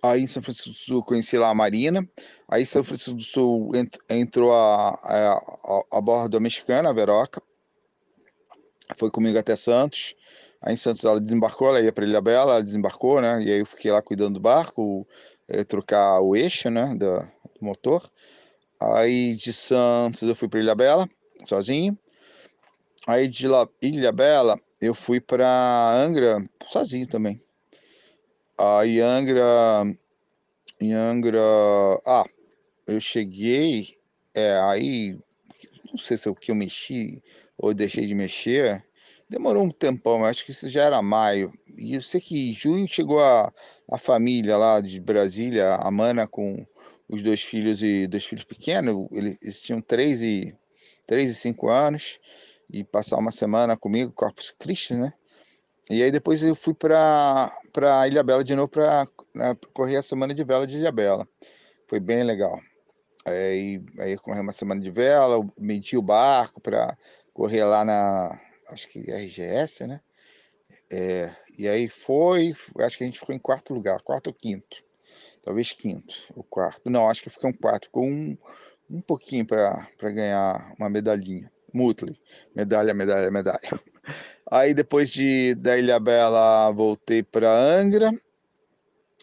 Aí 0.03 0.21
em 0.21 0.27
São 0.27 0.41
Francisco 0.41 0.69
do 0.69 0.75
Sul 0.75 1.03
conheci 1.03 1.37
lá 1.37 1.49
a 1.49 1.55
Marina. 1.55 2.07
Aí 2.47 2.65
São 2.65 2.83
Francisco 2.83 3.15
do 3.15 3.23
Sul 3.23 3.71
entrou 4.09 4.51
a, 4.51 4.89
a, 4.89 5.33
a, 5.33 5.97
a 5.97 6.01
bordo 6.01 6.41
mexicana, 6.41 6.89
a 6.89 6.93
Veroca. 6.93 7.41
Foi 8.97 9.11
comigo 9.11 9.37
até 9.37 9.55
Santos. 9.55 10.15
Aí 10.61 10.73
em 10.73 10.77
Santos 10.77 11.05
ela 11.05 11.19
desembarcou, 11.19 11.67
ela 11.67 11.81
ia 11.81 11.91
para 11.91 12.05
Ilha 12.05 12.21
Bela, 12.21 12.53
ela 12.53 12.63
desembarcou, 12.63 13.21
né? 13.21 13.43
E 13.43 13.51
aí 13.51 13.59
eu 13.59 13.65
fiquei 13.65 13.91
lá 13.91 14.01
cuidando 14.01 14.35
do 14.35 14.39
barco, 14.39 15.07
é, 15.47 15.63
trocar 15.63 16.19
o 16.21 16.35
eixo, 16.35 16.69
né? 16.69 16.93
Do, 16.95 17.19
do 17.19 17.65
motor. 17.65 18.09
Aí 18.79 19.35
de 19.35 19.53
Santos 19.53 20.23
eu 20.23 20.35
fui 20.35 20.47
para 20.47 20.59
Ilha 20.59 20.75
Bela, 20.75 21.07
sozinho. 21.43 21.97
Aí 23.07 23.27
de 23.27 23.47
lá, 23.47 23.67
Ilha 23.81 24.11
Bela 24.11 24.59
eu 24.79 24.95
fui 24.95 25.19
para 25.19 25.91
Angra, 25.93 26.43
sozinho 26.67 27.07
também. 27.07 27.41
Aí 28.57 28.99
Angra, 28.99 29.83
em 30.79 30.93
Angra, 30.93 31.41
ah, 32.05 32.25
eu 32.87 32.99
cheguei, 32.99 33.97
é, 34.33 34.59
aí, 34.61 35.17
não 35.89 35.97
sei 35.97 36.17
se 36.17 36.27
é 36.27 36.31
o 36.31 36.35
que 36.35 36.51
eu 36.51 36.55
mexi 36.55 37.21
ou 37.57 37.73
deixei 37.73 38.05
de 38.05 38.15
mexer, 38.15 38.83
Demorou 39.31 39.63
um 39.63 39.71
tempão, 39.71 40.25
acho 40.25 40.43
que 40.43 40.51
isso 40.51 40.67
já 40.67 40.83
era 40.83 41.01
maio. 41.01 41.53
E 41.77 41.95
eu 41.95 42.01
sei 42.01 42.19
que 42.19 42.49
em 42.49 42.53
junho 42.53 42.85
chegou 42.85 43.21
a, 43.21 43.49
a 43.89 43.97
família 43.97 44.57
lá 44.57 44.81
de 44.81 44.99
Brasília, 44.99 45.75
a 45.75 45.89
Mana 45.89 46.27
com 46.27 46.67
os 47.07 47.21
dois 47.21 47.41
filhos 47.41 47.81
e 47.81 48.07
dois 48.07 48.25
filhos 48.25 48.43
pequenos. 48.43 49.07
Eles 49.09 49.61
tinham 49.61 49.79
três 49.79 50.21
e, 50.21 50.53
três 51.07 51.29
e 51.29 51.33
cinco 51.33 51.69
anos. 51.69 52.19
E 52.69 52.83
passar 52.83 53.19
uma 53.19 53.31
semana 53.31 53.77
comigo, 53.77 54.11
Corpus 54.11 54.51
Christi, 54.51 54.95
né? 54.95 55.13
E 55.89 56.03
aí 56.03 56.11
depois 56.11 56.43
eu 56.43 56.55
fui 56.55 56.73
para 56.73 57.51
para 57.71 58.07
Ilha 58.07 58.23
Bela 58.23 58.43
de 58.43 58.55
novo 58.55 58.67
para 58.67 59.07
né, 59.33 59.55
correr 59.73 59.97
a 59.97 60.01
semana 60.01 60.33
de 60.33 60.43
vela 60.43 60.67
de 60.67 60.77
Ilha 60.77 60.91
Bela. 60.91 61.27
Foi 61.87 61.99
bem 61.99 62.23
legal. 62.23 62.59
Aí, 63.25 63.81
aí 63.99 64.17
corri 64.17 64.39
uma 64.39 64.51
semana 64.51 64.81
de 64.81 64.89
vela, 64.89 65.47
medi 65.59 65.95
o 65.97 66.01
barco 66.01 66.59
para 66.59 66.97
correr 67.33 67.63
lá 67.63 67.85
na 67.85 68.39
acho 68.69 68.87
que 68.87 69.11
RGS, 69.11 69.85
né? 69.85 70.01
É, 70.91 71.33
e 71.57 71.67
aí 71.67 71.87
foi, 71.87 72.53
acho 72.79 72.97
que 72.97 73.03
a 73.03 73.07
gente 73.07 73.19
ficou 73.19 73.33
em 73.33 73.39
quarto 73.39 73.73
lugar, 73.73 74.01
quarto 74.01 74.27
ou 74.27 74.33
quinto, 74.33 74.83
talvez 75.41 75.71
quinto, 75.71 76.15
o 76.35 76.43
quarto. 76.43 76.89
Não, 76.89 77.09
acho 77.09 77.23
que 77.23 77.29
ficou 77.29 77.49
um 77.49 77.53
quarto, 77.53 77.85
ficou 77.85 78.03
um, 78.03 78.37
um 78.89 79.01
pouquinho 79.01 79.45
para 79.45 79.87
ganhar 80.01 80.73
uma 80.77 80.89
medalhinha. 80.89 81.51
Mutley, 81.73 82.19
medalha, 82.53 82.93
medalha, 82.93 83.31
medalha. 83.31 83.59
Aí 84.51 84.73
depois 84.73 85.09
de 85.09 85.55
da 85.55 85.77
Ilha 85.77 85.97
Bela 85.97 86.69
voltei 86.71 87.23
para 87.23 87.49
Angra. 87.49 88.11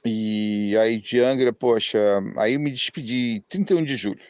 E 0.02 0.74
aí 0.78 0.96
de 0.98 1.20
Angra, 1.20 1.52
poxa, 1.52 1.98
aí 2.38 2.56
me 2.56 2.70
despedi 2.70 3.44
31 3.46 3.84
de 3.84 3.94
julho. 3.94 4.22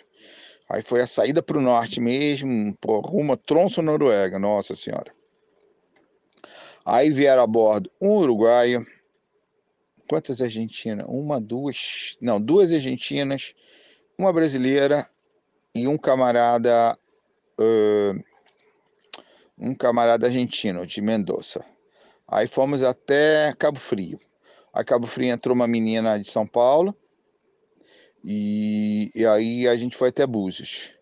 Aí 0.69 0.83
foi 0.83 1.01
a 1.01 1.07
saída 1.07 1.41
para 1.41 1.57
o 1.57 1.61
norte 1.61 2.01
mesmo, 2.01 2.77
por 2.81 3.01
rumo 3.03 3.33
a 3.33 3.83
Noruega, 3.83 4.41
nossa 4.41 4.75
senhora. 4.75 5.15
Aí 6.85 7.11
vieram 7.11 7.43
a 7.43 7.47
bordo 7.47 7.91
um 8.01 8.17
uruguaio, 8.17 8.85
quantas 10.09 10.43
argentinas? 10.43 11.07
Uma, 11.09 11.41
duas, 11.41 12.17
não, 12.21 12.41
duas 12.41 12.73
argentinas, 12.73 13.55
uma 14.19 14.33
brasileira 14.33 15.09
e 15.75 15.87
um 15.87 15.97
camarada, 15.97 16.99
uh, 17.61 18.25
um 19.59 19.75
camarada 19.75 20.27
argentino 20.27 20.87
de 20.87 21.01
Mendoza. 21.01 21.65
Aí 22.27 22.47
fomos 22.47 22.83
até 22.83 23.53
Cabo 23.59 23.79
Frio. 23.79 24.19
A 24.73 24.85
Cabo 24.85 25.07
Frio 25.07 25.31
entrou 25.33 25.55
uma 25.55 25.67
menina 25.67 26.19
de 26.19 26.31
São 26.31 26.47
Paulo, 26.47 26.95
e, 28.23 29.11
e 29.15 29.25
aí 29.27 29.67
a 29.67 29.77
gente 29.77 29.97
foi 29.97 30.09
até 30.09 30.27
Búzios, 30.27 30.93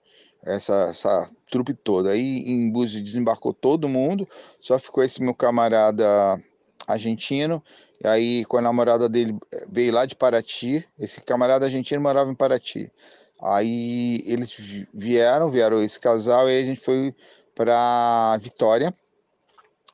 essa, 0.45 0.89
essa 0.91 1.31
trupe 1.51 1.75
toda. 1.75 2.11
Aí 2.11 2.45
em 2.47 2.71
Búzios 2.71 3.03
desembarcou 3.03 3.53
todo 3.53 3.89
mundo, 3.89 4.29
só 4.61 4.79
ficou 4.79 5.03
esse 5.03 5.23
meu 5.23 5.35
camarada 5.35 6.41
argentino. 6.87 7.63
E 8.03 8.07
aí, 8.07 8.45
com 8.45 8.59
a 8.59 8.63
namorada 8.63 9.09
dele, 9.09 9.37
veio 9.69 9.93
lá 9.93 10.05
de 10.05 10.15
Paraty. 10.15 10.87
Esse 10.99 11.21
camarada 11.21 11.65
argentino 11.65 12.01
morava 12.01 12.31
em 12.31 12.35
Paraty. 12.35 12.93
Aí 13.41 14.23
eles 14.27 14.55
vieram, 14.95 15.51
vieram 15.51 15.83
esse 15.83 15.99
casal, 15.99 16.49
e 16.49 16.53
aí 16.53 16.63
a 16.63 16.67
gente 16.67 16.81
foi 16.81 17.15
para 17.57 18.37
Vitória. 18.37 18.95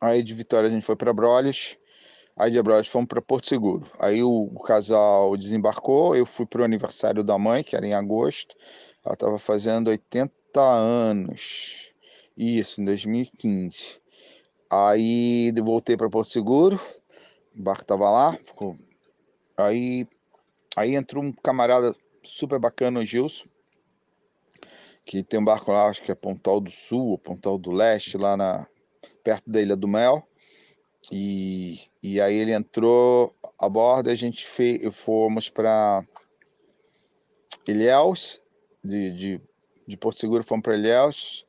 Aí 0.01 0.21
de 0.23 0.35
Vitória 0.35 0.69
a 0.69 0.71
gente 0.71 0.85
foi 0.85 0.97
para 0.97 1.13
Brolhos. 1.13 1.79
Aí 2.37 2.51
de 2.51 2.59
Abrolhos 2.59 2.89
fomos 2.89 3.09
para 3.09 3.23
Porto 3.23 3.49
Seguro. 3.49 3.87
Aí 3.99 4.23
o, 4.23 4.51
o 4.53 4.61
casal 4.61 5.37
desembarcou, 5.37 6.17
eu 6.17 6.27
fui 6.27 6.45
para 6.45 6.63
o 6.63 6.65
aniversário 6.65 7.23
da 7.23 7.39
mãe, 7.39 7.63
que 7.63 7.77
era 7.77 7.87
em 7.87 7.95
agosto. 7.95 8.57
Ela 9.05 9.15
estava 9.15 9.39
fazendo 9.39 9.89
80 9.89 10.33
anos. 10.61 11.93
Isso, 12.37 12.81
em 12.81 12.85
2015. 12.85 14.01
Aí 14.69 15.53
voltei 15.63 15.97
para 15.97 16.11
Porto 16.11 16.31
Seguro, 16.31 16.81
o 17.55 17.63
barco 17.63 17.83
estava 17.83 18.11
lá. 18.11 18.33
Ficou... 18.43 18.77
Aí, 19.57 20.09
aí 20.75 20.95
entrou 20.97 21.23
um 21.23 21.31
camarada 21.31 21.95
super 22.25 22.59
bacana, 22.59 23.01
o 23.01 23.05
Gilson, 23.05 23.45
que 25.05 25.23
tem 25.23 25.41
um 25.41 25.45
barco 25.45 25.73
lá, 25.73 25.89
acho 25.89 26.03
que 26.03 26.13
é 26.13 26.15
Pontal 26.15 26.61
do 26.61 26.71
Sul, 26.71 27.09
ou 27.09 27.19
Pontal 27.19 27.59
do 27.59 27.71
Leste, 27.71 28.17
lá 28.17 28.37
na, 28.37 28.67
perto 29.23 29.51
da 29.51 29.61
Ilha 29.61 29.77
do 29.77 29.89
Mel. 29.89 30.27
E, 31.11 31.81
e 32.03 32.21
aí 32.21 32.37
ele 32.37 32.53
entrou 32.53 33.35
a 33.59 33.69
bordo, 33.69 34.11
a 34.11 34.15
gente 34.15 34.47
fez, 34.47 34.83
fomos 34.95 35.49
para 35.49 36.05
Ilhéus, 37.67 38.41
de, 38.85 39.11
de, 39.11 39.41
de 39.87 39.97
Porto 39.97 40.21
Seguro 40.21 40.45
fomos 40.45 40.63
para 40.63 40.77
Ilhéus. 40.77 41.45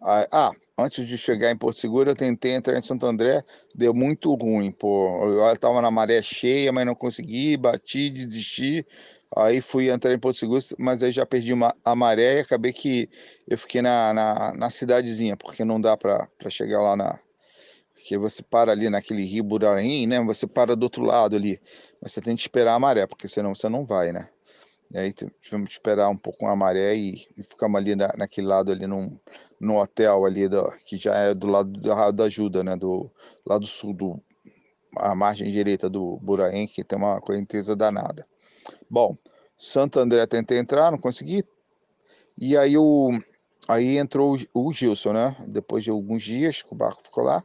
Ah, 0.00 0.50
antes 0.76 1.06
de 1.06 1.16
chegar 1.16 1.50
em 1.50 1.56
Porto 1.56 1.78
Seguro, 1.78 2.10
eu 2.10 2.16
tentei 2.16 2.52
entrar 2.52 2.76
em 2.76 2.82
Santo 2.82 3.06
André, 3.06 3.44
deu 3.74 3.94
muito 3.94 4.34
ruim, 4.34 4.72
pô. 4.72 5.30
Eu 5.30 5.52
estava 5.52 5.80
na 5.80 5.90
maré 5.90 6.20
cheia, 6.20 6.72
mas 6.72 6.84
não 6.84 6.94
consegui, 6.94 7.56
bati, 7.56 8.10
desisti. 8.10 8.86
Aí 9.34 9.60
fui 9.60 9.90
entrar 9.90 10.12
em 10.12 10.18
Porto 10.18 10.38
Seguro, 10.38 10.62
mas 10.78 11.02
aí 11.02 11.12
já 11.12 11.26
perdi 11.26 11.52
uma, 11.52 11.74
a 11.84 11.94
maré 11.96 12.36
e 12.36 12.40
acabei 12.40 12.72
que 12.72 13.08
eu 13.48 13.58
fiquei 13.58 13.82
na, 13.82 14.12
na, 14.12 14.52
na 14.54 14.70
cidadezinha, 14.70 15.36
porque 15.36 15.64
não 15.64 15.80
dá 15.80 15.96
para 15.96 16.28
chegar 16.48 16.80
lá 16.80 16.96
na, 16.96 17.18
que 18.06 18.16
você 18.16 18.40
para 18.40 18.70
ali 18.70 18.88
naquele 18.88 19.24
rio 19.24 19.42
Burarim, 19.42 20.06
né? 20.06 20.22
Você 20.22 20.46
para 20.46 20.76
do 20.76 20.84
outro 20.84 21.02
lado 21.02 21.34
ali, 21.34 21.60
mas 22.00 22.12
você 22.12 22.20
tem 22.20 22.36
que 22.36 22.42
esperar 22.42 22.74
a 22.74 22.78
maré, 22.78 23.04
porque 23.04 23.26
senão 23.26 23.52
você 23.52 23.68
não 23.68 23.84
vai, 23.84 24.12
né? 24.12 24.28
E 24.92 24.98
aí 24.98 25.12
tivemos 25.12 25.66
que 25.68 25.72
esperar 25.72 26.08
um 26.08 26.16
pouco 26.16 26.46
a 26.46 26.54
maré 26.54 26.94
e, 26.94 27.26
e 27.36 27.42
ficamos 27.42 27.80
ali 27.80 27.96
na, 27.96 28.14
naquele 28.16 28.46
lado 28.46 28.70
ali 28.70 28.86
num, 28.86 29.18
no 29.60 29.80
hotel 29.80 30.24
ali 30.24 30.48
do, 30.48 30.70
que 30.84 30.96
já 30.96 31.16
é 31.16 31.34
do 31.34 31.48
lado 31.48 31.72
da, 31.80 32.12
da 32.12 32.24
ajuda, 32.24 32.62
né? 32.62 32.76
Do 32.76 33.10
lado 33.44 33.66
sul 33.66 33.92
do 33.92 34.22
a 34.96 35.14
margem 35.14 35.50
direita 35.50 35.90
do 35.90 36.16
Buraim, 36.22 36.66
que 36.66 36.84
tem 36.84 36.96
uma 36.96 37.20
correnteza 37.20 37.74
danada. 37.74 38.24
Bom, 38.88 39.16
Santo 39.56 39.98
André 39.98 40.26
tentei 40.26 40.58
entrar, 40.58 40.90
não 40.90 40.98
consegui. 40.98 41.44
E 42.38 42.56
aí 42.56 42.76
o 42.76 43.10
aí 43.66 43.96
entrou 43.96 44.36
o 44.54 44.72
Gilson, 44.72 45.12
né? 45.12 45.36
Depois 45.48 45.82
de 45.82 45.90
alguns 45.90 46.22
dias 46.22 46.62
que 46.62 46.72
o 46.72 46.76
barco 46.76 47.02
ficou 47.02 47.24
lá, 47.24 47.42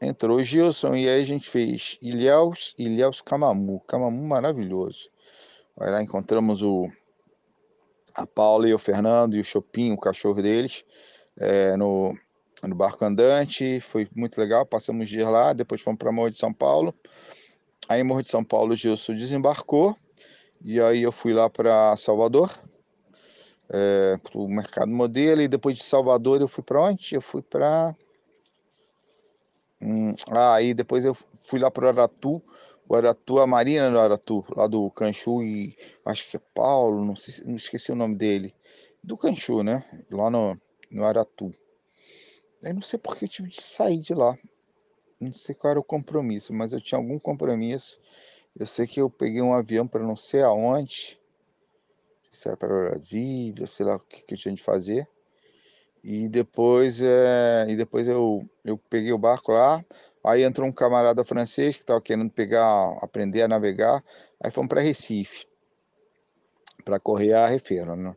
entrou 0.00 0.38
o 0.38 0.44
Gilson 0.44 0.94
e 0.94 1.08
aí 1.08 1.22
a 1.22 1.24
gente 1.24 1.48
fez 1.48 1.98
Ilhéus, 2.00 2.74
Ilhéus 2.78 3.20
Camamu, 3.20 3.80
Camamu 3.80 4.26
maravilhoso. 4.26 5.10
Aí 5.78 5.90
lá 5.90 6.02
encontramos 6.02 6.62
o 6.62 6.90
a 8.14 8.26
Paula 8.26 8.66
e 8.66 8.72
o 8.72 8.78
Fernando 8.78 9.36
e 9.36 9.40
o 9.40 9.44
Chopin, 9.44 9.92
o 9.92 9.98
cachorro 9.98 10.40
deles, 10.40 10.84
é, 11.38 11.76
no, 11.76 12.16
no 12.62 12.74
barco 12.74 13.04
andante, 13.04 13.78
foi 13.80 14.08
muito 14.16 14.40
legal, 14.40 14.64
passamos 14.64 15.10
dias 15.10 15.28
lá, 15.28 15.52
depois 15.52 15.82
fomos 15.82 15.98
para 15.98 16.10
Morro 16.10 16.30
de 16.30 16.38
São 16.38 16.50
Paulo. 16.50 16.94
Aí 17.86 18.00
em 18.00 18.04
Morro 18.04 18.22
de 18.22 18.30
São 18.30 18.42
Paulo 18.42 18.72
o 18.72 18.76
Gilson 18.76 19.14
desembarcou 19.14 19.94
e 20.62 20.80
aí 20.80 21.02
eu 21.02 21.12
fui 21.12 21.32
lá 21.32 21.48
para 21.48 21.96
Salvador, 21.96 22.50
é, 23.68 24.18
para 24.22 24.38
o 24.38 24.48
mercado 24.48 24.90
modelo, 24.90 25.42
e 25.42 25.48
depois 25.48 25.76
de 25.76 25.82
Salvador 25.82 26.40
eu 26.40 26.48
fui 26.48 26.62
para 26.62 26.82
onde? 26.82 27.14
Eu 27.14 27.22
fui 27.22 27.42
para 27.42 27.94
Hum, 29.80 30.14
ah, 30.30 30.54
aí 30.54 30.72
depois 30.72 31.04
eu 31.04 31.14
fui 31.40 31.58
lá 31.58 31.70
pro 31.70 31.86
Aratu, 31.86 32.42
o 32.88 32.94
Aratu, 32.94 33.38
a 33.38 33.46
Marina 33.46 33.90
do 33.90 33.98
Aratu, 33.98 34.44
lá 34.56 34.66
do 34.66 34.90
Canchu 34.90 35.42
e 35.42 35.76
acho 36.04 36.28
que 36.30 36.36
é 36.36 36.40
Paulo, 36.54 37.04
não 37.04 37.14
sei, 37.14 37.44
não 37.44 37.56
esqueci 37.56 37.92
o 37.92 37.96
nome 37.96 38.16
dele, 38.16 38.54
do 39.02 39.16
Canchu, 39.16 39.62
né? 39.62 39.84
Lá 40.10 40.30
no, 40.30 40.58
no 40.90 41.04
Aratu. 41.04 41.54
Eu 42.62 42.74
não 42.74 42.82
sei 42.82 42.98
porque 42.98 43.26
eu 43.26 43.28
tive 43.28 43.50
de 43.50 43.60
sair 43.60 44.00
de 44.00 44.14
lá. 44.14 44.36
Não 45.20 45.32
sei 45.32 45.54
qual 45.54 45.72
era 45.72 45.80
o 45.80 45.84
compromisso, 45.84 46.52
mas 46.52 46.72
eu 46.72 46.80
tinha 46.80 46.98
algum 46.98 47.18
compromisso. 47.18 48.00
Eu 48.58 48.64
sei 48.66 48.86
que 48.86 49.00
eu 49.00 49.10
peguei 49.10 49.42
um 49.42 49.52
avião 49.52 49.86
para 49.86 50.02
não 50.02 50.16
sei 50.16 50.42
aonde. 50.42 51.20
Se 52.30 52.48
era 52.48 52.56
para 52.56 52.68
Brasília, 52.68 53.66
sei 53.66 53.84
lá 53.84 53.96
o 53.96 54.00
que, 54.00 54.22
que 54.22 54.34
eu 54.34 54.38
tinha 54.38 54.54
de 54.54 54.62
fazer. 54.62 55.06
E 56.02 56.28
depois, 56.28 57.02
é, 57.02 57.66
e 57.68 57.76
depois 57.76 58.06
eu, 58.08 58.48
eu 58.64 58.78
peguei 58.78 59.12
o 59.12 59.18
barco 59.18 59.52
lá, 59.52 59.84
aí 60.24 60.44
entrou 60.44 60.66
um 60.66 60.72
camarada 60.72 61.24
francês 61.24 61.76
que 61.76 61.82
estava 61.82 62.00
querendo 62.00 62.30
pegar, 62.30 62.96
aprender 63.02 63.42
a 63.42 63.48
navegar, 63.48 64.04
aí 64.40 64.50
fomos 64.52 64.68
para 64.68 64.80
Recife, 64.80 65.46
para 66.84 67.00
correr 67.00 67.32
a 67.32 67.48
Refeira, 67.48 67.96
né? 67.96 68.14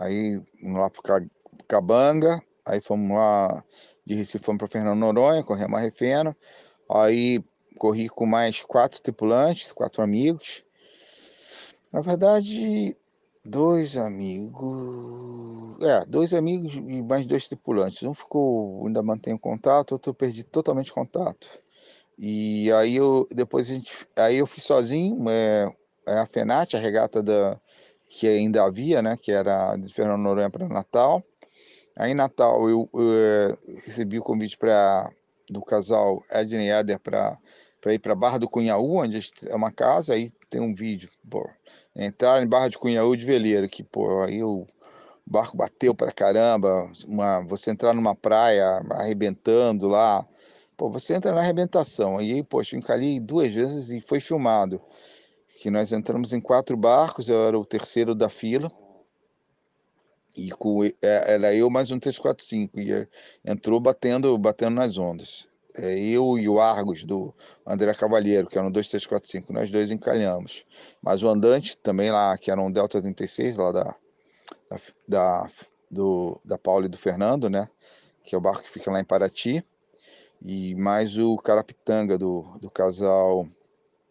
Aí 0.00 0.42
lá 0.64 0.90
para 0.90 1.24
Cabanga, 1.68 2.42
aí 2.66 2.80
fomos 2.80 3.16
lá 3.16 3.64
de 4.04 4.16
Recife, 4.16 4.44
fomos 4.44 4.58
para 4.58 4.68
Fernando 4.68 4.98
Noronha, 4.98 5.44
corremos 5.44 5.78
a 5.78 5.82
Refena, 5.82 6.36
aí 6.90 7.38
corri 7.82 8.08
com 8.08 8.24
mais 8.24 8.62
quatro 8.62 9.02
tripulantes, 9.02 9.72
quatro 9.72 10.04
amigos, 10.04 10.62
na 11.92 12.00
verdade, 12.00 12.96
dois 13.44 13.96
amigos. 13.96 15.82
É, 15.82 16.06
dois 16.06 16.32
amigos 16.32 16.74
e 16.74 17.02
mais 17.02 17.26
dois 17.26 17.48
tripulantes. 17.48 18.04
Um 18.04 18.14
ficou, 18.14 18.86
ainda 18.86 19.02
mantenho 19.02 19.36
contato, 19.36 19.92
outro 19.92 20.10
eu 20.10 20.14
perdi 20.14 20.44
totalmente 20.44 20.92
contato. 20.92 21.48
E 22.16 22.70
aí 22.70 22.94
eu 22.94 23.26
depois 23.32 23.68
a 23.68 23.74
gente, 23.74 23.92
aí 24.14 24.36
eu 24.36 24.46
fui 24.46 24.62
sozinho, 24.62 25.18
é, 25.28 25.68
é 26.06 26.18
a 26.20 26.26
FENAT, 26.26 26.76
a 26.76 26.78
regata 26.78 27.20
da 27.20 27.60
que 28.08 28.28
ainda 28.28 28.62
havia, 28.62 29.02
né, 29.02 29.18
que 29.20 29.32
era 29.32 29.74
de 29.76 29.92
Fernando 29.92 30.20
Noronha 30.20 30.50
para 30.50 30.68
Natal. 30.68 31.20
Aí 31.96 32.12
em 32.12 32.14
Natal 32.14 32.68
eu, 32.70 32.88
eu, 32.94 33.02
eu 33.02 33.58
recebi 33.84 34.20
o 34.20 34.22
convite 34.22 34.56
para 34.56 35.10
do 35.50 35.62
casal 35.62 36.22
Edney 36.32 36.70
Eder 36.70 37.00
para 37.00 37.38
para 37.82 37.92
ir 37.92 37.98
para 37.98 38.14
Barra 38.14 38.38
do 38.38 38.48
Cunhaú, 38.48 38.98
onde 38.98 39.18
é 39.48 39.54
uma 39.56 39.72
casa, 39.72 40.14
aí 40.14 40.32
tem 40.48 40.60
um 40.60 40.72
vídeo, 40.72 41.10
pô, 41.28 41.50
entrar 41.96 42.40
em 42.40 42.46
Barra 42.46 42.68
de 42.68 42.78
Cunhaú 42.78 43.16
de 43.16 43.26
veleiro, 43.26 43.68
que, 43.68 43.82
pô, 43.82 44.22
aí 44.22 44.42
o 44.42 44.68
barco 45.26 45.56
bateu 45.56 45.92
pra 45.92 46.12
caramba, 46.12 46.90
uma, 47.04 47.40
você 47.40 47.72
entrar 47.72 47.92
numa 47.92 48.14
praia 48.14 48.80
arrebentando 48.92 49.88
lá, 49.88 50.24
pô, 50.76 50.88
você 50.88 51.14
entra 51.14 51.32
na 51.32 51.40
arrebentação, 51.40 52.18
aí, 52.18 52.44
poxa, 52.44 52.76
eu 52.76 52.78
encalhei 52.78 53.18
duas 53.18 53.52
vezes 53.52 53.90
e 53.90 54.00
foi 54.00 54.20
filmado, 54.20 54.80
que 55.60 55.68
nós 55.68 55.92
entramos 55.92 56.32
em 56.32 56.40
quatro 56.40 56.76
barcos, 56.76 57.28
eu 57.28 57.48
era 57.48 57.58
o 57.58 57.64
terceiro 57.64 58.14
da 58.14 58.28
fila, 58.28 58.70
e 60.36 60.52
com, 60.52 60.84
é, 60.84 60.92
era 61.02 61.52
eu 61.52 61.68
mais 61.68 61.90
um 61.90 61.98
345, 61.98 62.78
e 62.78 63.08
entrou 63.44 63.80
batendo, 63.80 64.38
batendo 64.38 64.76
nas 64.76 64.96
ondas 64.96 65.50
é, 65.78 65.98
eu 65.98 66.38
e 66.38 66.48
o 66.48 66.60
Argos 66.60 67.04
do 67.04 67.34
André 67.66 67.94
Cavalheiro, 67.94 68.46
que 68.46 68.58
eram 68.58 68.70
2345, 68.70 69.52
nós 69.52 69.70
dois 69.70 69.90
encalhamos. 69.90 70.66
Mas 71.00 71.22
o 71.22 71.28
andante 71.28 71.76
também 71.78 72.10
lá, 72.10 72.36
que 72.36 72.50
era 72.50 72.60
um 72.60 72.70
Delta 72.70 73.00
36, 73.00 73.56
lá 73.56 73.72
da, 73.72 73.96
da, 74.68 74.80
da, 75.08 75.50
do, 75.90 76.40
da 76.44 76.58
Paula 76.58 76.86
e 76.86 76.88
do 76.88 76.98
Fernando, 76.98 77.48
né? 77.48 77.68
Que 78.24 78.34
é 78.34 78.38
o 78.38 78.40
barco 78.40 78.62
que 78.62 78.70
fica 78.70 78.90
lá 78.90 79.00
em 79.00 79.04
Paraty. 79.04 79.64
E 80.44 80.74
mais 80.74 81.16
o 81.16 81.36
Carapitanga 81.36 82.18
do, 82.18 82.42
do 82.60 82.70
casal, 82.70 83.48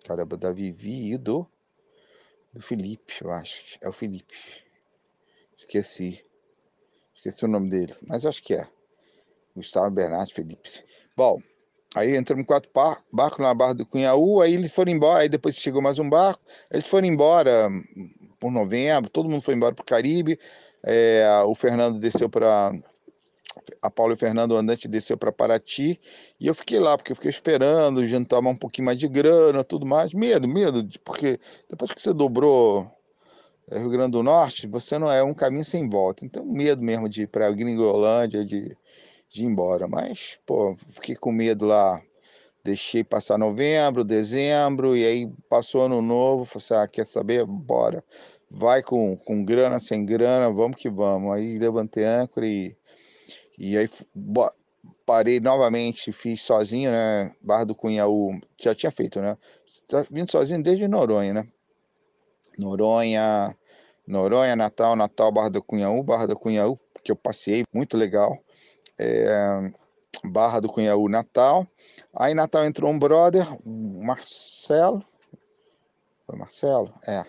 caramba, 0.06 0.38
da 0.38 0.52
Vivi 0.52 1.12
e 1.12 1.18
do, 1.18 1.46
do 2.54 2.62
Felipe, 2.62 3.16
eu 3.22 3.32
acho. 3.32 3.78
É 3.82 3.90
o 3.90 3.94
Felipe. 3.94 4.34
Esqueci. 5.58 6.24
Esqueci 7.16 7.46
o 7.46 7.48
nome 7.48 7.70
dele, 7.70 7.94
mas 8.02 8.26
acho 8.26 8.42
que 8.42 8.54
é. 8.54 8.68
Gustavo 9.56 9.92
Bernardo 9.92 10.34
Felipe. 10.34 10.84
Bom, 11.16 11.42
Aí 11.94 12.16
entramos 12.16 12.46
quatro 12.46 12.70
barcos 13.12 13.40
na 13.40 13.54
Barra 13.54 13.74
do 13.74 13.86
Cunhaú, 13.86 14.42
aí 14.42 14.54
eles 14.54 14.72
foram 14.72 14.92
embora, 14.92 15.24
aí 15.24 15.30
depois 15.30 15.56
chegou 15.56 15.82
mais 15.82 16.00
um 16.00 16.10
barco, 16.10 16.42
eles 16.72 16.88
foram 16.88 17.06
embora 17.06 17.70
por 18.40 18.50
novembro, 18.50 19.10
todo 19.10 19.30
mundo 19.30 19.42
foi 19.42 19.56
embora 19.56 19.76
para 19.76 19.84
o 19.84 19.86
Caribe, 19.86 20.40
é, 20.84 21.26
o 21.46 21.54
Fernando 21.54 22.00
desceu 22.00 22.30
para. 22.30 22.74
A 23.82 23.92
Paula 23.92 24.14
e 24.14 24.16
o 24.16 24.18
Fernando 24.18 24.54
o 24.54 24.56
Andante 24.56 24.88
desceu 24.88 25.18
para 25.18 25.32
Paraty, 25.32 26.00
e 26.40 26.48
eu 26.48 26.56
fiquei 26.56 26.80
lá, 26.80 26.98
porque 26.98 27.12
eu 27.12 27.16
fiquei 27.16 27.30
esperando, 27.30 28.08
juntar 28.08 28.40
um 28.40 28.56
pouquinho 28.56 28.86
mais 28.86 28.98
de 28.98 29.10
grana, 29.10 29.62
tudo 29.62 29.86
mais. 29.86 30.14
Medo, 30.14 30.48
medo, 30.48 30.88
porque 31.04 31.38
depois 31.70 31.92
que 31.92 32.02
você 32.02 32.14
dobrou 32.14 32.90
é, 33.70 33.78
Rio 33.78 33.90
Grande 33.90 34.12
do 34.12 34.24
Norte, 34.24 34.68
você 34.68 34.98
não 34.98 35.12
é 35.12 35.22
um 35.22 35.34
caminho 35.34 35.66
sem 35.66 35.88
volta. 35.88 36.26
Então, 36.26 36.46
medo 36.46 36.82
mesmo 36.82 37.10
de 37.10 37.24
ir 37.24 37.28
para 37.28 37.52
Gringolândia, 37.52 38.46
de 38.46 38.76
de 39.32 39.44
ir 39.44 39.46
embora. 39.46 39.88
Mas, 39.88 40.38
pô, 40.46 40.76
fiquei 40.90 41.16
com 41.16 41.32
medo 41.32 41.66
lá. 41.66 42.02
Deixei 42.64 43.04
passar 43.04 43.40
novembro, 43.40 44.04
dezembro, 44.04 44.96
e 44.96 45.04
aí 45.04 45.34
passou 45.50 45.84
ano 45.84 46.00
novo. 46.02 46.46
Falei 46.46 46.64
assim, 46.64 46.74
ah, 46.76 46.88
quer 46.88 47.06
saber? 47.06 47.44
Bora. 47.46 48.04
Vai 48.50 48.84
com, 48.84 49.18
com 49.18 49.44
grana, 49.44 49.80
sem 49.80 50.06
grana, 50.06 50.52
vamos 50.52 50.78
que 50.78 50.90
vamos. 50.90 51.34
Aí 51.34 51.58
levantei 51.58 52.04
âncora 52.04 52.46
e, 52.46 52.76
e 53.58 53.78
aí 53.78 53.90
parei 55.06 55.40
novamente, 55.40 56.12
fiz 56.12 56.42
sozinho, 56.44 56.92
né? 56.92 57.34
Barra 57.42 57.64
do 57.64 57.74
Cunhaú, 57.74 58.40
já 58.62 58.76
tinha 58.76 58.92
feito, 58.92 59.22
né? 59.22 59.38
Tá 59.88 60.06
vindo 60.12 60.30
sozinho 60.30 60.62
desde 60.62 60.88
Noronha, 60.88 61.34
né? 61.34 61.48
Noronha, 62.60 63.56
Noronha, 64.06 64.56
Natal, 64.56 64.96
Natal, 64.96 65.32
Barra 65.32 65.50
do 65.50 65.64
Cunhaú, 65.64 66.04
Barra 66.04 66.28
do 66.28 66.36
Cunhaú, 66.36 66.78
que 67.04 67.12
eu 67.12 67.16
passei, 67.16 67.64
muito 67.74 67.98
legal 67.98 68.38
é, 69.00 69.72
Barra 70.24 70.60
do 70.60 70.70
Cunhaú, 70.70 71.10
Natal. 71.10 71.68
Aí 72.14 72.34
Natal 72.34 72.66
entrou 72.66 72.92
um 72.92 73.00
brother, 73.00 73.46
Marcelo. 73.66 75.04
Foi 76.26 76.38
Marcelo? 76.38 76.94
É. 77.08 77.26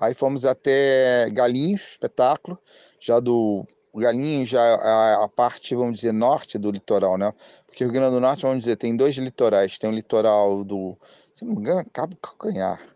Aí 0.00 0.14
fomos 0.14 0.44
até 0.44 1.28
Galinhos, 1.30 1.82
espetáculo, 1.92 2.58
já 2.98 3.20
do 3.20 3.64
Galinhos, 3.94 4.48
já 4.48 4.60
a, 4.60 5.24
a, 5.24 5.28
parte, 5.28 5.74
vamos 5.74 6.00
dizer, 6.00 6.12
norte 6.12 6.58
do 6.58 6.70
litoral, 6.70 7.16
né? 7.16 7.32
Porque 7.66 7.84
o 7.84 7.86
Rio 7.86 7.94
Grande 7.94 8.14
do 8.14 8.20
Norte, 8.20 8.42
vamos 8.42 8.60
dizer, 8.60 8.76
tem 8.76 8.96
dois 8.96 9.14
litorais. 9.16 9.78
Tem 9.78 9.88
o 9.88 9.92
litoral 9.92 10.64
do, 10.64 10.98
se 11.34 11.44
não 11.44 11.54
me 11.54 11.60
engano, 11.60 11.88
Cabo 11.92 12.16
Calcanhar 12.16 12.93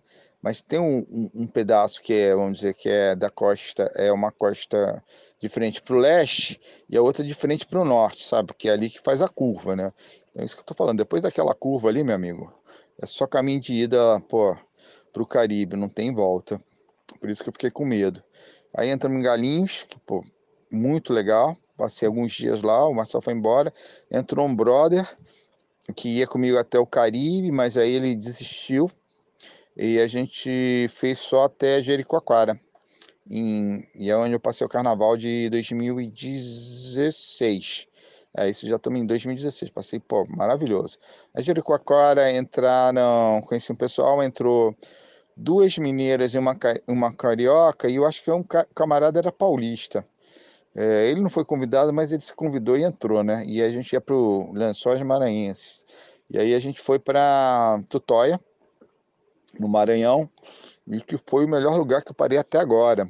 mas 0.48 0.62
tem 0.62 0.78
um, 0.78 1.00
um, 1.10 1.42
um, 1.42 1.46
pedaço 1.46 2.00
que 2.00 2.14
é, 2.14 2.34
vamos 2.34 2.60
dizer, 2.60 2.72
que 2.72 2.88
é 2.88 3.14
da 3.14 3.28
costa, 3.28 3.82
é 3.96 4.10
uma 4.10 4.32
costa 4.32 5.04
de 5.38 5.46
frente 5.46 5.82
para 5.82 5.94
o 5.94 5.98
leste 5.98 6.58
e 6.88 6.96
a 6.96 7.02
outra 7.02 7.22
de 7.22 7.34
frente 7.34 7.66
para 7.66 7.78
o 7.78 7.84
norte, 7.84 8.24
sabe? 8.24 8.54
Que 8.54 8.70
é 8.70 8.72
ali 8.72 8.88
que 8.88 8.98
faz 8.98 9.20
a 9.20 9.28
curva, 9.28 9.76
né? 9.76 9.92
Então 10.30 10.40
é 10.42 10.46
isso 10.46 10.56
que 10.56 10.62
eu 10.62 10.64
tô 10.64 10.72
falando. 10.72 10.96
Depois 10.96 11.20
daquela 11.20 11.54
curva 11.54 11.90
ali, 11.90 12.02
meu 12.02 12.14
amigo, 12.14 12.50
é 12.98 13.04
só 13.04 13.26
caminho 13.26 13.60
de 13.60 13.74
ida, 13.74 13.98
pô, 14.20 14.56
o 15.14 15.26
Caribe, 15.26 15.76
não 15.76 15.86
tem 15.86 16.14
volta. 16.14 16.58
Por 17.20 17.28
isso 17.28 17.42
que 17.42 17.50
eu 17.50 17.52
fiquei 17.52 17.70
com 17.70 17.84
medo. 17.84 18.24
Aí 18.74 18.88
entramos 18.88 19.20
em 19.20 19.22
Galinhos, 19.22 19.82
que, 19.82 19.98
pô, 19.98 20.24
muito 20.72 21.12
legal. 21.12 21.58
Passei 21.76 22.08
alguns 22.08 22.32
dias 22.32 22.62
lá, 22.62 22.88
o 22.88 22.94
Marcelo 22.94 23.20
foi 23.20 23.34
embora. 23.34 23.70
Entrou 24.10 24.46
um 24.46 24.56
brother 24.56 25.06
que 25.94 26.08
ia 26.08 26.26
comigo 26.26 26.56
até 26.56 26.78
o 26.78 26.86
Caribe, 26.86 27.52
mas 27.52 27.76
aí 27.76 27.92
ele 27.92 28.14
desistiu 28.14 28.90
e 29.78 30.00
a 30.00 30.08
gente 30.08 30.88
fez 30.90 31.18
só 31.18 31.44
até 31.44 31.82
Jericoacoara. 31.82 32.58
Em, 33.30 33.86
e 33.94 34.10
é 34.10 34.16
onde 34.16 34.32
eu 34.32 34.40
passei 34.40 34.66
o 34.66 34.70
carnaval 34.70 35.16
de 35.16 35.48
2016. 35.50 37.86
É, 38.36 38.50
isso 38.50 38.66
já 38.66 38.74
estamos 38.76 39.00
em 39.00 39.06
2016, 39.06 39.70
passei, 39.70 40.00
pô, 40.00 40.26
maravilhoso. 40.28 40.98
A 41.32 41.40
Jericoacoara 41.40 42.36
entraram, 42.36 43.40
conheci 43.46 43.70
um 43.72 43.76
pessoal, 43.76 44.20
entrou 44.22 44.74
duas 45.36 45.78
mineiras 45.78 46.34
e 46.34 46.38
uma, 46.38 46.58
uma 46.86 47.14
carioca, 47.14 47.88
e 47.88 47.94
eu 47.94 48.04
acho 48.04 48.22
que 48.24 48.30
um 48.30 48.44
camarada 48.74 49.18
era 49.18 49.30
paulista. 49.30 50.04
É, 50.74 51.08
ele 51.08 51.20
não 51.20 51.30
foi 51.30 51.44
convidado, 51.44 51.92
mas 51.92 52.10
ele 52.12 52.22
se 52.22 52.34
convidou 52.34 52.76
e 52.76 52.82
entrou, 52.82 53.22
né? 53.22 53.44
E 53.46 53.62
a 53.62 53.70
gente 53.70 53.92
ia 53.92 54.00
para 54.00 54.14
o 54.14 54.52
Lençóis 54.52 55.00
Maranhenses. 55.02 55.84
E 56.30 56.38
aí 56.38 56.54
a 56.54 56.58
gente 56.58 56.80
foi 56.80 56.98
para 56.98 57.80
Tutóia, 57.88 58.40
no 59.58 59.68
Maranhão, 59.68 60.28
e 60.86 61.00
que 61.00 61.18
foi 61.26 61.44
o 61.44 61.48
melhor 61.48 61.76
lugar 61.76 62.02
que 62.02 62.10
eu 62.10 62.14
parei 62.14 62.38
até 62.38 62.58
agora. 62.58 63.08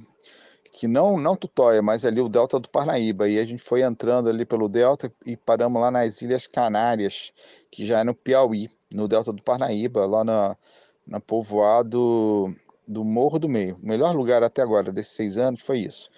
Que 0.73 0.87
não, 0.87 1.19
não 1.19 1.35
Tutóia, 1.35 1.83
mas 1.83 2.05
ali 2.05 2.21
o 2.21 2.29
Delta 2.29 2.59
do 2.59 2.69
Parnaíba. 2.69 3.29
E 3.29 3.39
a 3.39 3.45
gente 3.45 3.63
foi 3.63 3.83
entrando 3.83 4.29
ali 4.29 4.45
pelo 4.45 4.69
Delta 4.69 5.13
e 5.27 5.37
paramos 5.37 5.81
lá 5.81 5.91
nas 5.91 6.23
Ilhas 6.23 6.47
Canárias, 6.47 7.33
que 7.71 7.85
já 7.85 8.01
é 8.01 8.05
no 8.05 8.15
Piauí, 8.15 8.71
no 8.93 9.09
Delta 9.09 9.33
do 9.33 9.43
Parnaíba, 9.43 10.07
lá 10.07 10.23
na, 10.25 10.57
na 11.07 11.21
povoado 11.21 12.55
do 12.87 13.05
Morro 13.05 13.39
do 13.39 13.49
Meio. 13.49 13.77
O 13.83 13.87
melhor 13.87 14.15
lugar 14.15 14.43
até 14.43 14.63
agora, 14.63 14.93
desses 14.93 15.13
seis 15.13 15.37
anos, 15.37 15.61
foi 15.63 15.81
isso. 15.81 16.11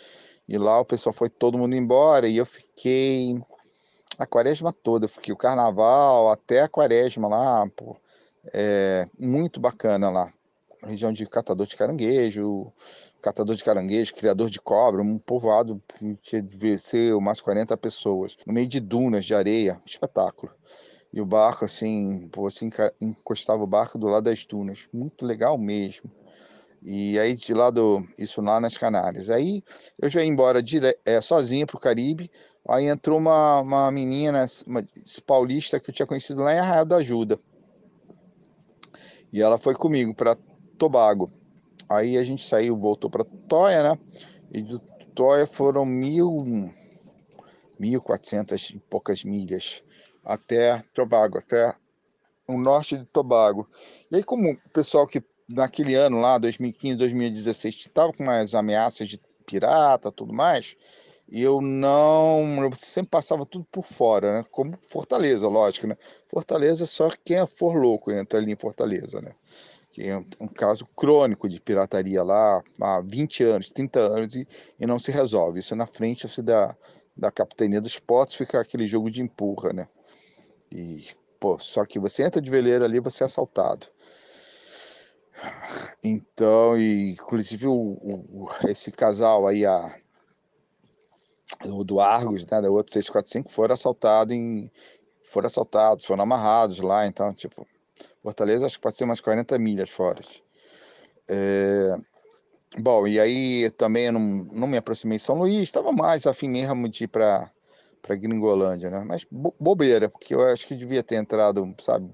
E 0.48 0.58
lá 0.58 0.80
o 0.80 0.84
pessoal 0.84 1.12
foi 1.12 1.30
todo 1.30 1.56
mundo 1.58 1.74
embora 1.74 2.28
e 2.28 2.36
eu 2.36 2.46
fiquei 2.46 3.40
a 4.18 4.26
quaresma 4.26 4.72
toda, 4.72 5.08
fiquei 5.08 5.32
o 5.32 5.36
carnaval 5.36 6.30
até 6.30 6.62
a 6.62 6.68
quaresma 6.68 7.28
lá, 7.28 7.66
pô, 7.74 7.96
é 8.52 9.08
muito 9.18 9.60
bacana 9.60 10.10
lá. 10.10 10.32
Região 10.82 11.12
de 11.12 11.26
catador 11.26 11.66
de 11.66 11.76
caranguejo, 11.76 12.72
catador 13.20 13.54
de 13.54 13.62
caranguejo, 13.62 14.14
criador 14.14 14.48
de 14.48 14.60
cobra, 14.60 15.02
um 15.02 15.18
povoado 15.18 15.82
que 16.22 16.40
devia 16.40 16.78
ser 16.78 17.14
umas 17.14 17.40
40 17.40 17.76
pessoas, 17.76 18.36
no 18.46 18.52
meio 18.52 18.66
de 18.66 18.80
dunas 18.80 19.24
de 19.24 19.34
areia, 19.34 19.80
espetáculo. 19.84 20.52
E 21.12 21.20
o 21.20 21.26
barco, 21.26 21.64
assim, 21.64 22.30
você 22.34 22.68
encostava 23.00 23.62
o 23.62 23.66
barco 23.66 23.98
do 23.98 24.06
lado 24.06 24.24
das 24.24 24.44
dunas, 24.44 24.88
muito 24.92 25.26
legal 25.26 25.58
mesmo. 25.58 26.10
E 26.82 27.18
aí 27.18 27.36
de 27.36 27.52
lado, 27.52 28.06
isso 28.16 28.40
lá 28.40 28.58
nas 28.58 28.76
Canárias. 28.76 29.28
Aí 29.28 29.62
eu 30.00 30.08
já 30.08 30.22
ia 30.22 30.28
embora 30.28 30.62
dire... 30.62 30.96
é, 31.04 31.18
o 31.18 31.78
Caribe, 31.78 32.30
Aí 32.68 32.86
entrou 32.86 33.18
uma, 33.18 33.60
uma 33.60 33.90
menina, 33.90 34.46
uma 34.66 34.86
paulista 35.26 35.80
que 35.80 35.90
eu 35.90 35.94
tinha 35.94 36.06
conhecido 36.06 36.42
lá 36.42 36.54
em 36.54 36.58
Arraial 36.58 36.84
da 36.84 36.96
Ajuda. 36.96 37.40
E 39.32 39.40
ela 39.40 39.58
foi 39.58 39.74
comigo 39.74 40.14
para 40.14 40.36
Tobago. 40.78 41.30
Aí 41.88 42.16
a 42.16 42.24
gente 42.24 42.44
saiu, 42.44 42.76
voltou 42.76 43.10
para 43.10 43.24
Toia, 43.24 43.82
né? 43.82 43.98
E 44.52 44.62
do 44.62 44.78
Toia 45.14 45.46
foram 45.46 45.84
mil, 45.84 46.72
mil 47.78 48.00
quatrocentas 48.00 48.70
e 48.70 48.78
poucas 48.78 49.24
milhas 49.24 49.82
até 50.24 50.84
Tobago, 50.94 51.38
até 51.38 51.74
o 52.46 52.58
norte 52.58 52.96
de 52.96 53.04
Tobago. 53.06 53.68
E 54.10 54.16
aí, 54.16 54.22
como 54.22 54.52
o 54.52 54.70
pessoal 54.70 55.06
que 55.06 55.22
naquele 55.48 55.94
ano 55.94 56.20
lá, 56.20 56.38
2015, 56.38 56.96
2016, 56.96 57.74
estava 57.74 58.12
com 58.12 58.22
umas 58.22 58.54
ameaças 58.54 59.08
de 59.08 59.20
pirata, 59.44 60.12
tudo 60.12 60.32
mais, 60.32 60.76
e 61.30 61.42
eu 61.42 61.60
não, 61.60 62.60
eu 62.64 62.72
sempre 62.76 63.10
passava 63.10 63.46
tudo 63.46 63.64
por 63.70 63.84
fora, 63.84 64.38
né? 64.38 64.44
Como 64.50 64.76
Fortaleza, 64.88 65.46
lógico, 65.46 65.86
né? 65.86 65.96
Fortaleza 66.28 66.84
só 66.86 67.08
quem 67.24 67.46
for 67.46 67.76
louco 67.76 68.10
entra 68.10 68.40
ali 68.40 68.50
em 68.50 68.56
Fortaleza, 68.56 69.20
né? 69.20 69.32
Que 69.92 70.08
é 70.08 70.16
um, 70.16 70.48
caso 70.48 70.84
crônico 70.96 71.48
de 71.48 71.60
pirataria 71.60 72.22
lá 72.24 72.60
há 72.80 73.00
20 73.00 73.44
anos, 73.44 73.70
30 73.70 74.00
anos 74.00 74.34
e, 74.34 74.46
e 74.78 74.86
não 74.86 74.98
se 74.98 75.12
resolve. 75.12 75.60
Isso 75.60 75.76
na 75.76 75.86
frente 75.86 76.26
assim, 76.26 76.42
da, 76.42 76.76
da 77.16 77.30
capitania 77.30 77.80
dos 77.80 77.98
potes 77.98 78.34
fica 78.34 78.60
aquele 78.60 78.86
jogo 78.86 79.08
de 79.08 79.22
empurra, 79.22 79.72
né? 79.72 79.88
E, 80.70 81.06
pô, 81.38 81.60
só 81.60 81.84
que 81.86 82.00
você 82.00 82.24
entra 82.24 82.40
de 82.40 82.50
veleiro 82.50 82.84
ali, 82.84 82.98
você 82.98 83.22
é 83.22 83.26
assaltado. 83.26 83.86
Então, 86.02 86.76
e, 86.76 87.12
inclusive 87.12 87.68
o, 87.68 87.72
o, 87.72 88.48
esse 88.68 88.90
casal 88.90 89.46
aí, 89.46 89.64
a, 89.64 89.99
o 91.64 91.84
do 91.84 92.00
Argos, 92.00 92.44
né, 92.46 92.60
da 92.60 92.70
outro 92.70 92.92
645, 92.92 93.50
foram 93.50 93.74
assaltados 93.74 94.34
em 94.34 94.70
foram 95.30 95.46
assaltados, 95.46 96.04
foram 96.04 96.24
amarrados 96.24 96.80
lá, 96.80 97.06
então, 97.06 97.32
tipo, 97.32 97.64
Fortaleza 98.22 98.66
acho 98.66 98.76
que 98.76 98.82
passei 98.82 99.04
umas 99.04 99.20
40 99.20 99.58
milhas 99.58 99.88
fora. 99.88 100.20
É, 101.28 101.96
bom, 102.78 103.06
e 103.06 103.18
aí 103.20 103.70
também 103.70 104.10
não, 104.10 104.20
não 104.20 104.66
me 104.66 104.76
aproximei 104.76 105.18
de 105.18 105.24
São 105.24 105.38
Luís, 105.38 105.62
estava 105.62 105.92
mais 105.92 106.26
afim 106.26 106.48
mesmo 106.48 106.88
de 106.88 107.04
ir 107.04 107.08
para 107.08 107.50
Gringolândia, 108.08 108.90
né? 108.90 109.04
Mas 109.06 109.24
bo 109.30 109.54
bobeira, 109.58 110.08
porque 110.08 110.34
eu 110.34 110.40
acho 110.42 110.66
que 110.66 110.74
devia 110.74 111.02
ter 111.02 111.16
entrado, 111.16 111.74
sabe, 111.78 112.12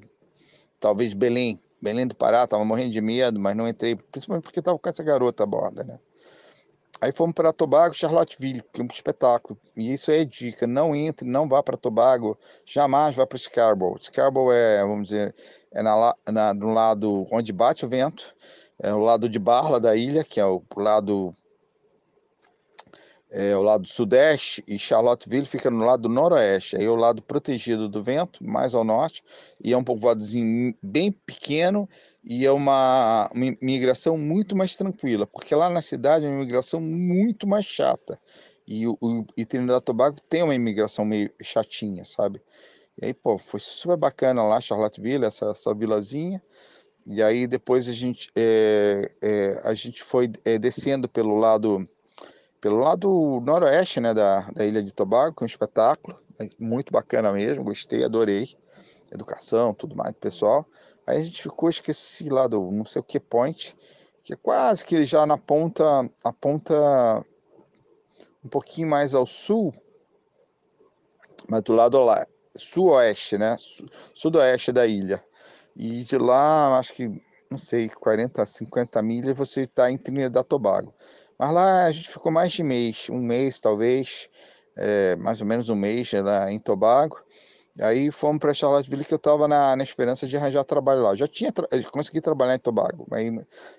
talvez 0.79 1.15
Belém, 1.15 1.59
Belém 1.81 2.07
do 2.07 2.15
Pará, 2.15 2.47
tava 2.47 2.65
morrendo 2.65 2.93
de 2.93 3.01
medo, 3.01 3.41
mas 3.41 3.57
não 3.57 3.67
entrei, 3.67 3.97
principalmente 3.97 4.45
porque 4.45 4.63
tava 4.63 4.79
com 4.79 4.89
essa 4.89 5.03
garota 5.03 5.43
a 5.43 5.47
borda, 5.47 5.83
né? 5.83 5.99
Aí 7.01 7.13
fomos 7.13 7.35
para 7.35 7.53
Tobago, 7.53 7.95
Charlottesville, 7.95 8.63
que 8.73 8.81
é 8.81 8.85
um 8.85 8.89
espetáculo. 8.91 9.59
E 9.77 9.93
isso 9.93 10.11
é 10.11 10.25
dica, 10.25 10.67
não 10.67 10.95
entre, 10.95 11.29
não 11.29 11.49
vá 11.49 11.63
para 11.63 11.77
Tobago, 11.77 12.39
jamais 12.65 13.15
vá 13.15 13.27
para 13.27 13.39
Scarborough. 13.39 13.99
Scarborough 14.01 14.53
é, 14.53 14.81
vamos 14.83 15.09
dizer, 15.09 15.35
é 15.73 15.83
na, 15.83 16.15
na, 16.31 16.55
no 16.55 16.73
lado 16.73 17.27
onde 17.31 17.53
bate 17.53 17.85
o 17.85 17.89
vento, 17.89 18.35
é 18.79 18.93
o 18.93 18.99
lado 18.99 19.29
de 19.29 19.39
Barla 19.39 19.79
da 19.79 19.95
ilha, 19.95 20.25
que 20.25 20.41
é 20.41 20.47
o 20.47 20.63
lado 20.77 21.35
é 23.29 23.57
o 23.57 23.61
lado 23.61 23.87
sudeste 23.87 24.63
e 24.67 24.79
Charlottesville 24.79 25.45
fica 25.45 25.69
no 25.69 25.85
lado 25.85 26.09
noroeste, 26.09 26.77
aí 26.77 26.85
é 26.85 26.89
o 26.89 26.95
lado 26.95 27.21
protegido 27.21 27.89
do 27.89 28.03
vento, 28.03 28.43
mais 28.43 28.73
ao 28.73 28.85
norte, 28.85 29.23
e 29.61 29.73
é 29.73 29.77
um 29.77 29.85
povoadozinho 29.85 30.75
bem 30.81 31.11
pequeno 31.11 31.89
e 32.27 32.45
é 32.45 32.51
uma, 32.51 33.31
uma 33.33 34.19
muito 34.19 34.57
mais 34.57 34.77
tranquila, 34.77 35.29
porque 35.29 35.55
lá 35.55 35.71
na 35.71 35.81
cidade 35.81 36.25
é 36.25 36.29
uma 36.29 36.41
migração 36.41 36.81
muito 36.81 37.47
mais 37.47 37.65
chata. 37.65 38.19
E 38.67 38.85
o, 38.89 38.99
o 39.01 39.25
e 39.37 39.47
Trinidad 39.47 39.81
Tobago 39.81 40.21
tem 40.29 40.43
uma 40.43 40.55
imigração 40.55 41.05
meio 41.05 41.31
chatinha, 41.41 42.05
sabe? 42.05 42.43
E 43.01 43.07
aí, 43.07 43.15
pô, 43.15 43.39
foi 43.39 43.61
super 43.61 43.97
bacana 43.97 44.43
lá, 44.43 44.61
Charlottesville, 44.61 45.25
essa, 45.25 45.51
essa 45.51 45.73
vilazinha. 45.73 46.43
E 47.07 47.23
aí 47.23 47.47
depois 47.47 47.89
a 47.89 47.93
gente, 47.93 48.29
é, 48.35 49.09
é, 49.23 49.61
a 49.63 49.73
gente 49.73 50.03
foi 50.03 50.29
é, 50.45 50.59
descendo 50.59 51.09
pelo 51.09 51.39
lado 51.39 51.89
pelo 52.61 52.79
lado 52.79 53.41
noroeste 53.45 54.01
né, 54.01 54.13
da, 54.13 54.41
da 54.51 54.67
ilha 54.67 54.83
de 54.83 54.93
Tobago, 54.93 55.37
é 55.41 55.45
um 55.45 55.47
espetáculo, 55.47 56.19
muito 56.59 56.91
bacana 56.91 57.33
mesmo, 57.33 57.63
gostei, 57.63 58.03
adorei. 58.03 58.57
Educação, 59.13 59.73
tudo 59.73 59.95
mais, 59.95 60.13
pessoal. 60.17 60.67
Aí 61.07 61.19
a 61.19 61.23
gente 61.23 61.43
ficou, 61.43 61.69
esqueci 61.69 62.29
lá 62.29 62.47
do 62.47 62.71
não 62.71 62.85
sei 62.85 63.01
o 63.01 63.05
que 63.05 63.21
point, 63.21 63.77
que 64.25 64.33
é 64.33 64.37
quase 64.37 64.85
que 64.85 65.07
já 65.07 65.25
na 65.25 65.39
ponta, 65.39 65.85
a 66.25 66.33
ponta 66.33 67.25
um 68.45 68.49
pouquinho 68.49 68.89
mais 68.89 69.15
ao 69.15 69.27
sul, 69.27 69.73
mas 71.49 71.63
do 71.63 71.73
lado 71.73 72.03
lá, 72.05 72.27
sul-oeste, 72.57 73.39
né? 73.39 73.57
Sudoeste 74.15 74.73
da 74.73 74.87
ilha. 74.87 75.23
E 75.77 76.03
de 76.03 76.19
lá, 76.19 76.79
acho 76.79 76.95
que, 76.95 77.09
não 77.51 77.59
sei, 77.59 77.89
40, 77.89 78.45
50 78.45 79.03
milhas, 79.03 79.37
você 79.37 79.63
está 79.63 79.91
em 79.91 79.99
Trinidad 79.99 80.45
Tobago. 80.45 80.93
Mas 81.39 81.53
lá 81.53 81.85
a 81.85 81.93
gente 81.93 82.09
ficou 82.09 82.33
mais 82.33 82.53
de 82.53 82.63
mês, 82.63 83.09
um 83.11 83.19
mês 83.19 83.61
talvez, 83.61 84.31
é, 84.77 85.15
mais 85.17 85.41
ou 85.41 85.47
menos 85.47 85.69
um 85.69 85.77
mês 85.77 86.13
lá 86.13 86.51
em 86.51 86.59
Tobago. 86.59 87.23
Aí 87.81 88.11
fomos 88.11 88.39
para 88.39 88.55
Charlottesville 88.55 89.05
que 89.05 89.13
eu 89.13 89.17
estava 89.17 89.47
na, 89.47 89.77
na, 89.77 89.85
esperança 89.85 90.27
de 90.27 90.37
arranjar 90.37 90.65
trabalho 90.65 91.03
lá. 91.03 91.15
Já 91.15 91.27
tinha 91.27 91.53
tra 91.53 91.67
consegui 91.93 92.21
trabalhar 92.21 92.55
em 92.55 92.59
Tobago, 92.59 93.07
mas, 93.11 93.33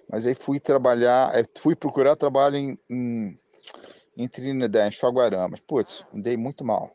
mas 0.09 0.27
aí 0.27 0.35
fui 0.35 0.59
trabalhar, 0.59 1.31
é, 1.37 1.43
fui 1.59 1.75
procurar 1.75 2.15
trabalho 2.15 2.57
em, 2.57 2.77
em, 2.89 3.39
em 4.15 4.27
Trinidad, 4.27 4.87
em 4.87 4.91
Chaguaramas. 4.91 5.59
Putz, 5.61 6.05
dei 6.13 6.37
muito 6.37 6.63
mal. 6.63 6.91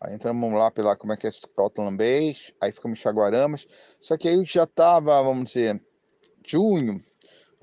Aí 0.00 0.14
entramos 0.14 0.52
lá 0.52 0.70
pela, 0.70 0.96
como 0.96 1.12
é 1.12 1.16
que 1.16 1.26
é, 1.26 1.30
Scotland 1.30 1.96
Bay, 1.96 2.34
aí 2.60 2.72
ficamos 2.72 2.98
em 2.98 3.02
Chaguaramas. 3.02 3.66
Só 4.00 4.16
que 4.16 4.28
aí 4.28 4.44
já 4.44 4.64
estava, 4.64 5.22
vamos 5.22 5.52
dizer, 5.52 5.80
junho, 6.44 7.00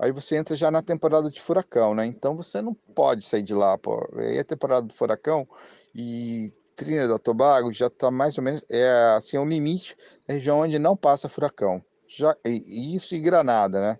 Aí 0.00 0.12
você 0.12 0.36
entra 0.36 0.54
já 0.54 0.70
na 0.70 0.80
temporada 0.80 1.28
de 1.28 1.40
furacão, 1.40 1.92
né? 1.92 2.06
Então 2.06 2.36
você 2.36 2.62
não 2.62 2.72
pode 2.72 3.24
sair 3.24 3.42
de 3.42 3.52
lá, 3.52 3.76
pô. 3.76 4.08
Aí 4.16 4.36
é 4.36 4.40
a 4.40 4.44
temporada 4.44 4.86
do 4.86 4.94
furacão 4.94 5.46
e 5.92 6.52
Trinidad 6.78 7.18
Tobago 7.18 7.72
já 7.72 7.88
está 7.88 8.08
mais 8.08 8.38
ou 8.38 8.44
menos 8.44 8.62
é 8.70 8.88
assim 9.16 9.36
é 9.36 9.40
um 9.40 9.48
limite 9.48 9.96
da 10.26 10.34
região 10.34 10.60
onde 10.60 10.78
não 10.78 10.96
passa 10.96 11.28
furacão. 11.28 11.84
Já 12.06 12.36
e 12.46 12.94
isso 12.94 13.16
em 13.16 13.20
Granada, 13.20 13.80
né? 13.80 13.98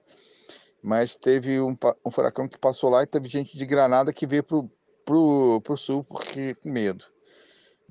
Mas 0.80 1.16
teve 1.16 1.60
um, 1.60 1.76
um 2.06 2.10
furacão 2.10 2.46
que 2.46 2.56
passou 2.56 2.88
lá 2.88 3.02
e 3.02 3.06
teve 3.06 3.28
gente 3.28 3.58
de 3.58 3.66
Granada 3.66 4.12
que 4.12 4.26
veio 4.26 4.44
pro 4.44 4.70
pro, 5.04 5.60
pro 5.62 5.76
sul 5.76 6.04
porque 6.04 6.54
com 6.54 6.70
medo. 6.70 7.04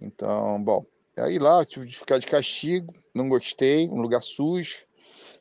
Então, 0.02 0.63
bom, 0.63 0.86
aí 1.17 1.38
lá 1.38 1.60
eu 1.60 1.65
tive 1.65 1.86
de 1.86 1.97
ficar 1.97 2.17
de 2.17 2.28
castigo, 2.28 2.93
não 3.13 3.28
gostei, 3.28 3.89
um 3.89 4.00
lugar 4.00 4.23
sujo. 4.23 4.86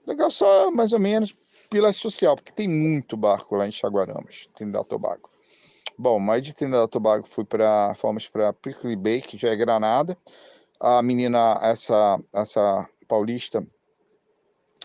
Legal 0.05 0.31
só 0.31 0.73
mais 0.73 0.93
ou 0.93 0.99
menos 0.99 1.37
pela 1.71 1.93
social, 1.93 2.35
porque 2.35 2.53
tem 2.53 2.69
muito 2.69 3.17
barco 3.17 3.55
lá 3.55 3.67
em 3.69 3.73
Chaguaramas, 3.73 4.49
Trinidad 4.55 4.85
Tobago. 4.87 5.36
Bom, 5.99 6.19
mais 6.19 6.43
de 6.43 6.53
Trinidad 6.53 6.89
Tobago 6.89 7.27
fui 7.27 7.43
para 7.43 7.95
fomos 7.95 8.29
para 8.29 8.53
Prickly 8.53 8.95
Bay, 8.95 9.23
que 9.23 9.39
já 9.39 9.49
é 9.49 9.57
Granada. 9.57 10.15
A 10.79 11.03
menina 11.03 11.59
essa 11.63 12.21
essa 12.35 12.87
paulista 13.09 13.67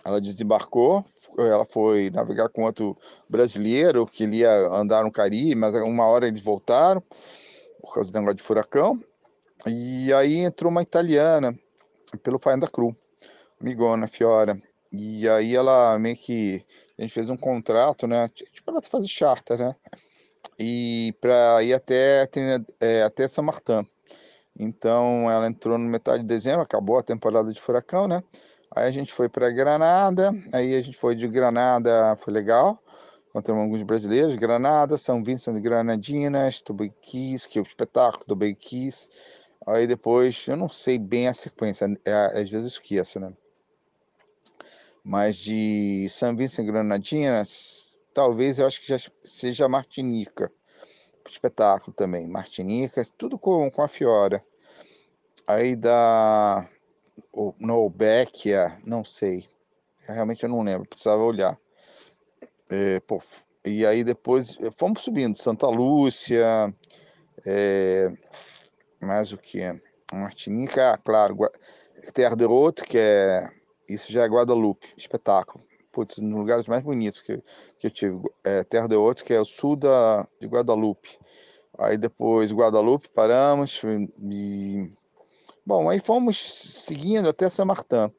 ela 0.06 0.22
desembarcou, 0.22 1.04
ela 1.38 1.66
foi 1.66 2.10
navegar 2.10 2.48
com 2.48 2.64
outro 2.64 2.98
brasileiro 3.28 4.08
que 4.08 4.24
ele 4.24 4.38
ia 4.38 4.52
andar 4.70 5.04
no 5.04 5.12
Caribe, 5.12 5.54
mas 5.54 5.76
uma 5.76 6.06
hora 6.06 6.30
eles 6.30 6.42
voltaram 6.42 7.04
por 7.82 7.94
causa 7.94 8.10
do 8.10 8.18
negócio 8.18 8.38
de 8.38 8.44
furacão. 8.44 8.98
E 9.68 10.14
aí 10.14 10.38
entrou 10.38 10.72
uma 10.72 10.82
italiana 10.82 11.54
pelo 12.24 12.40
Faenda 12.40 12.70
Cru, 12.70 12.96
amigona, 13.60 14.08
Fiora. 14.08 14.58
E 14.94 15.28
aí 15.28 15.58
ela 15.58 16.00
meio 16.00 16.16
que 16.16 16.66
a 16.98 17.02
gente 17.02 17.14
fez 17.14 17.30
um 17.30 17.38
contrato, 17.38 18.08
né? 18.08 18.30
Tipo, 18.30 18.72
ela 18.72 18.82
fazer 18.82 19.08
charter, 19.10 19.60
né? 19.60 19.76
E 20.62 21.14
para 21.20 21.64
ir 21.64 21.74
até, 21.74 22.30
é, 22.80 23.04
até 23.04 23.28
São 23.28 23.44
Martin. 23.44 23.88
Então 24.58 25.30
ela 25.32 25.48
entrou 25.48 25.78
no 25.78 25.90
metade 25.90 26.20
de 26.20 26.28
dezembro, 26.28 26.62
acabou 26.62 27.00
a 27.00 27.04
temporada 27.04 27.52
de 27.52 27.60
furacão, 27.60 28.08
né? 28.08 28.24
Aí 28.76 28.88
a 28.88 28.92
gente 28.92 29.12
foi 29.12 29.28
para 29.28 29.50
Granada, 29.50 30.32
aí 30.54 30.76
a 30.76 30.82
gente 30.82 30.98
foi 30.98 31.16
de 31.16 31.28
Granada, 31.28 32.16
foi 32.18 32.32
legal. 32.34 32.82
Encontramos 33.30 33.64
alguns 33.64 33.82
brasileiros, 33.84 34.36
Granada, 34.36 34.98
São 34.98 35.24
Vicente 35.24 35.56
de 35.56 35.62
Granadinas, 35.62 36.62
Tobaquis, 36.62 37.48
que 37.48 37.58
é 37.58 37.62
o 37.62 37.66
espetáculo 37.66 38.26
do 38.28 38.36
Bequis. 38.36 39.10
Aí 39.66 39.88
depois, 39.88 40.46
eu 40.48 40.58
não 40.58 40.70
sei 40.70 40.98
bem 41.00 41.28
a 41.28 41.34
sequência, 41.34 41.88
é, 42.06 42.42
às 42.42 42.50
vezes 42.50 42.74
esqueço, 42.74 43.20
né? 43.20 43.34
mas 45.04 45.36
de 45.36 46.08
São 46.10 46.36
Vicente 46.36 46.68
Granadinas, 46.68 47.91
talvez 48.14 48.60
eu 48.60 48.68
acho 48.68 48.82
que 48.82 48.88
já 48.88 48.98
seja 49.24 49.68
Martinica. 49.68 50.52
Espetáculo 51.30 51.94
também, 51.94 52.28
Martinica, 52.28 53.02
tudo 53.18 53.40
com, 53.40 53.70
com 53.72 53.82
a 53.82 53.88
Fiora. 53.88 54.44
Aí 55.48 55.76
da 55.76 56.68
Nobecchia, 57.60 58.78
não 58.86 59.04
sei. 59.04 59.48
Realmente 60.08 60.44
eu 60.44 60.50
não 60.50 60.62
lembro, 60.62 60.88
precisava 60.88 61.22
olhar. 61.24 61.58
É, 62.70 63.00
pô, 63.02 63.22
e 63.64 63.86
aí 63.86 64.04
depois 64.04 64.58
fomos 64.78 65.04
subindo, 65.04 65.38
Santa 65.38 65.68
Lúcia, 65.68 66.74
é, 67.46 68.12
mais 69.00 69.32
o 69.32 69.38
que? 69.38 69.62
Martinica, 70.12 70.98
claro, 71.04 71.38
Terre 72.14 72.36
de 72.36 72.46
Haute, 72.46 72.84
que 72.84 72.98
é. 72.98 73.50
Isso 73.88 74.12
já 74.12 74.24
é 74.24 74.28
Guadalupe, 74.28 74.94
espetáculo. 74.96 75.64
Putz, 75.92 76.18
nos 76.20 76.40
lugares 76.40 76.68
mais 76.68 76.84
bonitos 76.84 77.22
que, 77.22 77.44
que 77.78 77.88
eu 77.88 77.92
tive. 77.92 78.22
É, 78.44 78.64
Terre 78.64 78.88
de 78.88 78.96
Haute, 78.96 79.24
que 79.24 79.34
é 79.34 79.40
o 79.40 79.46
sul 79.46 79.76
da, 79.76 80.28
de 80.40 80.48
Guadalupe. 80.48 81.20
Aí 81.78 81.98
depois 81.98 82.52
Guadalupe, 82.52 83.10
paramos 83.10 83.82
e. 84.22 84.92
Bom, 85.66 85.90
aí 85.90 86.00
fomos 86.00 86.42
seguindo 86.42 87.30
até 87.30 87.50
São 87.50 87.66
Martin. 87.66 88.12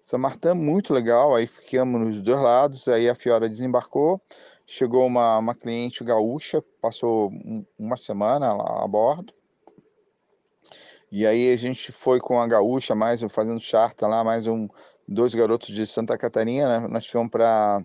São 0.00 0.18
Martin, 0.18 0.52
muito 0.54 0.94
legal, 0.94 1.34
aí 1.34 1.46
ficamos 1.46 2.00
nos 2.00 2.22
dois 2.22 2.38
lados, 2.38 2.88
aí 2.88 3.08
a 3.08 3.14
Fiora 3.14 3.48
desembarcou, 3.48 4.20
chegou 4.64 5.06
uma, 5.06 5.38
uma 5.38 5.54
cliente 5.54 6.02
gaúcha, 6.04 6.62
passou 6.80 7.30
uma 7.78 7.96
semana 7.96 8.54
lá 8.54 8.84
a 8.84 8.88
bordo, 8.88 9.34
e 11.10 11.26
aí 11.26 11.52
a 11.52 11.56
gente 11.56 11.90
foi 11.90 12.20
com 12.20 12.40
a 12.40 12.46
gaúcha, 12.46 12.94
mais 12.94 13.20
fazendo 13.30 13.60
charta 13.60 14.06
lá, 14.06 14.22
mais 14.22 14.46
um, 14.46 14.68
dois 15.08 15.34
garotos 15.34 15.68
de 15.68 15.86
Santa 15.86 16.18
Catarina, 16.18 16.80
né? 16.80 16.88
nós 16.88 17.06
fomos 17.06 17.30
para 17.30 17.82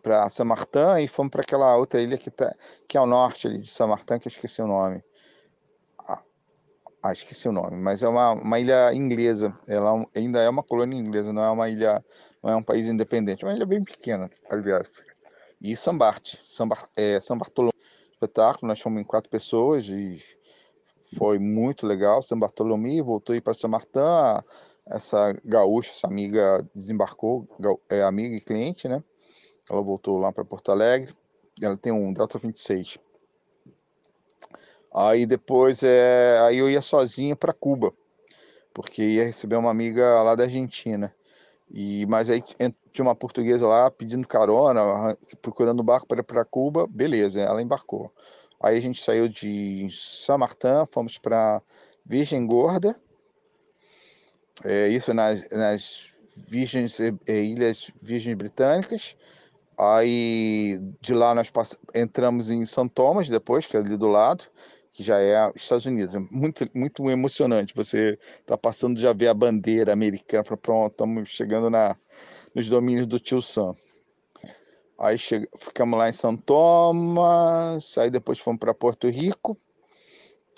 para 0.00 0.26
São 0.30 0.46
Martin 0.46 1.02
e 1.02 1.08
fomos 1.08 1.30
para 1.30 1.42
aquela 1.42 1.76
outra 1.76 2.00
ilha 2.00 2.16
que, 2.16 2.30
tá, 2.30 2.54
que 2.88 2.96
é 2.96 3.00
ao 3.00 3.06
norte 3.06 3.46
ali 3.46 3.58
de 3.58 3.70
São 3.70 3.88
Martin, 3.88 4.18
que 4.18 4.26
eu 4.26 4.30
esqueci 4.30 4.62
o 4.62 4.66
nome. 4.66 5.04
Ah, 6.08 6.22
ah, 7.02 7.12
esqueci 7.12 7.46
o 7.46 7.52
nome, 7.52 7.76
mas 7.76 8.02
é 8.02 8.08
uma, 8.08 8.30
uma 8.32 8.58
ilha 8.58 8.94
inglesa. 8.94 9.54
Ela 9.66 10.02
é 10.14 10.20
ainda 10.20 10.40
é 10.40 10.48
uma 10.48 10.62
colônia 10.62 10.98
inglesa, 10.98 11.30
não 11.30 11.42
é 11.42 11.50
uma 11.50 11.68
ilha, 11.68 12.02
não 12.42 12.50
é 12.50 12.56
um 12.56 12.62
país 12.62 12.88
independente. 12.88 13.44
É 13.44 13.48
uma 13.48 13.54
ilha 13.54 13.66
bem 13.66 13.84
pequena, 13.84 14.30
aliás. 14.48 14.88
E 15.60 15.76
São 15.76 15.96
Bart, 15.96 16.36
São, 16.42 16.66
Bar, 16.66 16.88
é, 16.96 17.20
São 17.20 17.36
Bartolomeu, 17.36 17.74
espetáculo. 18.12 18.68
Nós 18.68 18.80
fomos 18.80 19.00
em 19.00 19.04
quatro 19.04 19.30
pessoas 19.30 19.86
e 19.88 20.22
foi 21.18 21.38
muito 21.38 21.86
legal. 21.86 22.22
São 22.22 22.38
Bartolomeu 22.38 23.04
voltou 23.04 23.34
aí 23.34 23.40
para 23.40 23.52
São 23.52 23.68
Martin. 23.68 23.98
Essa 24.86 25.32
gaúcha, 25.44 25.92
essa 25.92 26.06
amiga 26.06 26.66
desembarcou, 26.74 27.48
é 27.88 28.02
amiga 28.02 28.34
e 28.34 28.40
cliente, 28.40 28.88
né? 28.88 29.02
Ela 29.70 29.80
voltou 29.80 30.18
lá 30.18 30.32
para 30.32 30.44
Porto 30.44 30.72
Alegre. 30.72 31.14
Ela 31.60 31.76
tem 31.76 31.92
um 31.92 32.12
Delta 32.12 32.38
26. 32.38 32.98
Aí 34.94 35.24
depois 35.24 35.82
é, 35.82 36.38
aí 36.40 36.58
eu 36.58 36.68
ia 36.68 36.82
sozinho 36.82 37.34
para 37.34 37.52
Cuba, 37.52 37.94
porque 38.74 39.02
ia 39.02 39.24
receber 39.24 39.56
uma 39.56 39.70
amiga 39.70 40.22
lá 40.22 40.34
da 40.34 40.44
Argentina. 40.44 41.14
E 41.70 42.04
mas 42.06 42.28
aí 42.28 42.42
tinha 42.42 43.04
uma 43.04 43.14
portuguesa 43.14 43.66
lá 43.66 43.90
pedindo 43.90 44.28
carona, 44.28 45.16
procurando 45.40 45.80
um 45.80 45.84
barco 45.84 46.06
para 46.06 46.20
ir 46.20 46.24
para 46.24 46.44
Cuba, 46.44 46.86
beleza, 46.86 47.40
ela 47.40 47.62
embarcou. 47.62 48.12
Aí 48.60 48.76
a 48.76 48.80
gente 48.80 49.00
saiu 49.02 49.26
de 49.28 49.88
São 49.90 50.36
Martin, 50.36 50.86
fomos 50.90 51.16
para 51.16 51.62
Virgem 52.04 52.46
Gorda, 52.46 53.00
é, 54.64 54.88
isso 54.88 55.12
nas, 55.14 55.48
nas 55.50 56.12
Virgens, 56.36 56.98
Ilhas 57.28 57.90
Virgens 58.00 58.36
Britânicas. 58.36 59.16
Aí 59.78 60.78
de 61.00 61.14
lá 61.14 61.34
nós 61.34 61.50
entramos 61.94 62.50
em 62.50 62.64
São 62.64 62.86
Thomas 62.88 63.28
depois, 63.28 63.66
que 63.66 63.76
é 63.76 63.80
ali 63.80 63.96
do 63.96 64.06
lado, 64.06 64.44
que 64.92 65.02
já 65.02 65.20
é 65.20 65.50
Estados 65.56 65.86
Unidos. 65.86 66.14
É 66.14 66.18
muito, 66.30 66.68
muito 66.74 67.10
emocionante. 67.10 67.74
Você 67.74 68.18
tá 68.46 68.56
passando 68.56 69.00
já 69.00 69.12
ver 69.12 69.28
a 69.28 69.34
bandeira 69.34 69.92
americana, 69.92 70.44
pronto, 70.56 70.92
estamos 70.92 71.28
chegando 71.30 71.70
na, 71.70 71.96
nos 72.54 72.68
domínios 72.68 73.06
do 73.06 73.18
tio 73.18 73.40
Sam. 73.40 73.74
Aí 74.98 75.16
ficamos 75.18 75.98
lá 75.98 76.08
em 76.08 76.12
São 76.12 76.36
Thomas, 76.36 77.98
aí 77.98 78.08
depois 78.08 78.38
fomos 78.38 78.60
para 78.60 78.72
Porto 78.72 79.08
Rico, 79.08 79.58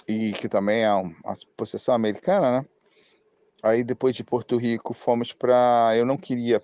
e 0.06 0.32
que 0.32 0.50
também 0.50 0.82
é 0.82 0.92
uma 0.92 1.14
possessão 1.56 1.94
americana, 1.94 2.60
né? 2.60 2.66
Aí 3.64 3.82
depois 3.82 4.14
de 4.14 4.22
Porto 4.22 4.56
Rico 4.56 4.92
fomos 4.94 5.32
para. 5.32 5.92
Eu 5.96 6.04
não 6.04 6.16
queria 6.16 6.62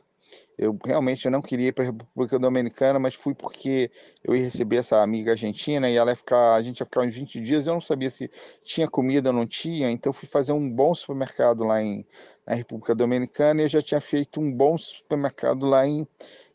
eu 0.57 0.79
realmente 0.85 1.25
eu 1.25 1.31
não 1.31 1.41
queria 1.41 1.69
ir 1.69 1.73
para 1.73 1.85
a 1.85 1.87
República 1.87 2.39
Dominicana, 2.39 2.99
mas 2.99 3.15
fui 3.15 3.35
porque 3.35 3.91
eu 4.23 4.37
ia 4.37 4.45
receber 4.45 4.77
essa 4.77 5.03
amiga 5.03 5.33
argentina 5.33 5.89
e 5.89 5.97
ela 5.97 6.15
ficar, 6.15 6.55
a 6.55 6.63
gente 6.63 6.81
ia 6.81 6.87
ficar 6.87 7.01
uns 7.01 7.15
20 7.15 7.41
dias. 7.41 7.67
Eu 7.67 7.75
não 7.75 7.81
sabia 7.81 8.11
se 8.11 8.31
tinha 8.63 8.89
comida 8.89 9.31
ou 9.31 9.35
não 9.35 9.47
tinha, 9.47 9.91
então 9.91 10.13
fui 10.13 10.29
fazer 10.29 10.53
um 10.53 10.71
bom 10.71 10.95
supermercado 10.95 11.65
lá 11.65 11.83
em, 11.83 12.07
na 12.47 12.55
República 12.55 12.95
Dominicana 12.95 13.63
e 13.63 13.65
eu 13.65 13.69
já 13.69 13.83
tinha 13.83 14.01
feito 14.01 14.41
um 14.41 14.53
bom 14.53 14.77
supermercado 14.77 15.65
lá 15.67 15.87
em, 15.87 16.07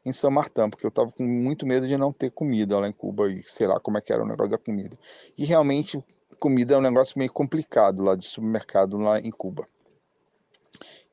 em 0.05 0.11
São 0.11 0.29
Martin, 0.29 0.69
porque 0.69 0.85
eu 0.85 0.89
estava 0.89 1.11
com 1.11 1.23
muito 1.23 1.65
medo 1.65 1.87
de 1.87 1.97
não 1.97 2.13
ter 2.13 2.29
comida 2.29 2.79
lá 2.79 2.87
em 2.87 2.93
Cuba 2.93 3.31
e 3.31 3.43
sei 3.47 3.67
lá 3.67 3.79
como 3.79 3.97
é 3.97 4.01
que 4.01 4.13
era 4.13 4.23
o 4.23 4.27
negócio 4.27 4.51
da 4.51 4.57
comida. 4.57 4.95
E 5.37 5.45
realmente 5.45 6.01
comida 6.39 6.75
é 6.75 6.77
um 6.77 6.81
negócio 6.81 7.17
meio 7.17 7.31
complicado 7.31 8.03
lá 8.03 8.15
de 8.15 8.25
supermercado 8.25 8.97
lá 8.97 9.19
em 9.19 9.31
Cuba. 9.31 9.67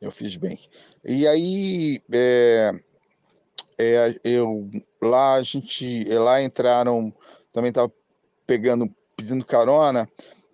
Eu 0.01 0.11
fiz 0.11 0.37
bem. 0.37 0.59
E 1.05 1.27
aí, 1.27 2.03
é, 2.13 2.73
é, 3.79 4.21
eu 4.25 4.69
lá 5.01 5.35
a 5.35 5.43
gente 5.43 6.05
lá 6.05 6.43
entraram, 6.43 7.13
também 7.53 7.71
estava 7.71 7.93
pegando, 8.47 8.93
pedindo 9.17 9.45
carona, 9.45 10.09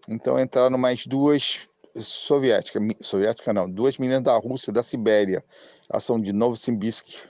então 0.08 0.38
entraram 0.38 0.78
mais 0.78 1.06
duas 1.06 1.68
soviéticas, 1.96 2.82
soviética 3.00 3.52
não, 3.52 3.68
duas 3.68 3.98
meninas 3.98 4.22
da 4.22 4.36
Rússia, 4.36 4.72
da 4.72 4.82
Sibéria. 4.82 5.44
Elas 5.88 6.04
são 6.04 6.20
de 6.20 6.32
Novosibirsk, 6.32 7.24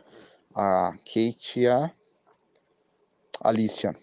a 0.54 0.92
Kate 1.04 1.60
e 1.60 1.66
a 1.66 1.90
Alicia. 3.40 3.96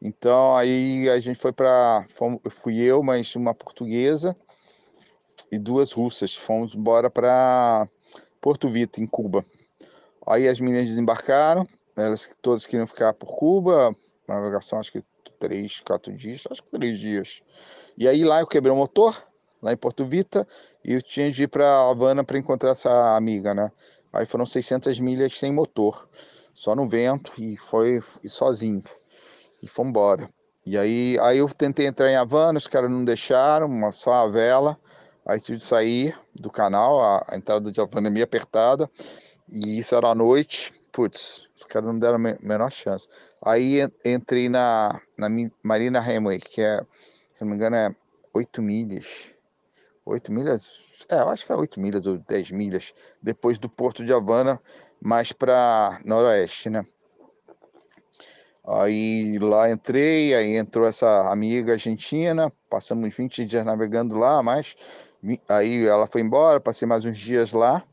Então 0.00 0.56
aí 0.56 1.08
a 1.08 1.20
gente 1.20 1.38
foi 1.38 1.52
para, 1.52 2.04
fui 2.50 2.80
eu, 2.80 3.02
mas 3.02 3.34
uma 3.36 3.54
portuguesa 3.54 4.36
e 5.52 5.58
duas 5.58 5.92
russas. 5.92 6.34
Fomos 6.34 6.74
embora 6.74 7.10
para 7.10 7.86
Porto 8.40 8.70
Vita, 8.70 9.00
em 9.00 9.06
Cuba. 9.06 9.44
Aí 10.26 10.48
as 10.48 10.58
meninas 10.58 10.88
desembarcaram, 10.88 11.68
elas 11.94 12.28
todas 12.40 12.64
queriam 12.64 12.86
ficar 12.86 13.12
por 13.12 13.36
Cuba, 13.36 13.94
navegação 14.26 14.78
acho 14.78 14.90
que 14.90 15.04
três, 15.38 15.80
quatro 15.80 16.12
dias, 16.12 16.44
acho 16.50 16.62
que 16.62 16.70
três 16.70 16.98
dias. 16.98 17.42
E 17.98 18.08
aí 18.08 18.24
lá 18.24 18.40
eu 18.40 18.46
quebrei 18.46 18.72
o 18.72 18.76
motor, 18.76 19.22
lá 19.60 19.72
em 19.72 19.76
Porto 19.76 20.04
Vita, 20.04 20.46
e 20.84 20.94
eu 20.94 21.02
tinha 21.02 21.30
de 21.30 21.42
ir 21.42 21.48
para 21.48 21.90
Havana 21.90 22.24
para 22.24 22.38
encontrar 22.38 22.70
essa 22.70 23.16
amiga, 23.16 23.52
né? 23.52 23.70
Aí 24.12 24.24
foram 24.24 24.46
600 24.46 24.98
milhas 25.00 25.38
sem 25.38 25.52
motor, 25.52 26.08
só 26.54 26.74
no 26.74 26.88
vento 26.88 27.32
e 27.36 27.56
foi 27.56 28.00
e 28.22 28.28
sozinho. 28.28 28.84
E 29.62 29.68
fomos 29.68 29.90
embora. 29.90 30.30
E 30.64 30.78
aí, 30.78 31.18
aí 31.20 31.38
eu 31.38 31.48
tentei 31.48 31.86
entrar 31.86 32.08
em 32.10 32.14
Havana, 32.16 32.58
os 32.58 32.68
caras 32.68 32.90
não 32.90 33.04
deixaram, 33.04 33.90
só 33.90 34.12
a 34.12 34.28
vela. 34.28 34.78
Aí 35.24 35.40
tive 35.40 35.58
de 35.58 35.64
sair 35.64 36.18
do 36.34 36.50
canal, 36.50 37.00
a, 37.00 37.24
a 37.28 37.36
entrada 37.36 37.70
de 37.70 37.86
pandemia 37.88 38.24
apertada, 38.24 38.90
e 39.50 39.78
isso 39.78 39.94
era 39.94 40.08
à 40.08 40.14
noite. 40.14 40.72
Putz, 40.90 41.48
os 41.56 41.64
caras 41.64 41.88
não 41.88 41.98
deram 41.98 42.16
a 42.16 42.18
menor 42.18 42.70
chance. 42.70 43.08
Aí 43.44 43.80
entrei 44.04 44.48
na, 44.48 45.00
na 45.16 45.28
Marina 45.64 45.98
Hemway, 45.98 46.38
que 46.38 46.60
é, 46.60 46.80
se 47.34 47.40
não 47.40 47.48
me 47.48 47.56
engano, 47.56 47.76
é 47.76 47.94
8 48.34 48.60
milhas. 48.60 49.36
8 50.04 50.30
milhas? 50.30 50.80
É, 51.10 51.16
eu 51.16 51.28
acho 51.28 51.46
que 51.46 51.52
é 51.52 51.56
8 51.56 51.80
milhas 51.80 52.06
ou 52.06 52.18
10 52.18 52.50
milhas 52.50 52.92
depois 53.22 53.58
do 53.58 53.68
Porto 53.68 54.04
de 54.04 54.12
Havana, 54.12 54.60
mais 55.00 55.32
para 55.32 56.00
noroeste, 56.04 56.70
né? 56.70 56.84
Aí 58.64 59.38
lá 59.40 59.70
entrei, 59.70 60.34
aí 60.34 60.56
entrou 60.56 60.86
essa 60.86 61.32
amiga 61.32 61.72
argentina, 61.72 62.52
passamos 62.70 63.12
20 63.12 63.44
dias 63.44 63.64
navegando 63.64 64.14
lá, 64.14 64.40
mas 64.40 64.76
Aí 65.48 65.86
ela 65.86 66.06
foi 66.06 66.20
embora, 66.20 66.60
passei 66.60 66.86
mais 66.86 67.04
uns 67.04 67.16
dias 67.16 67.52
lá. 67.52 67.84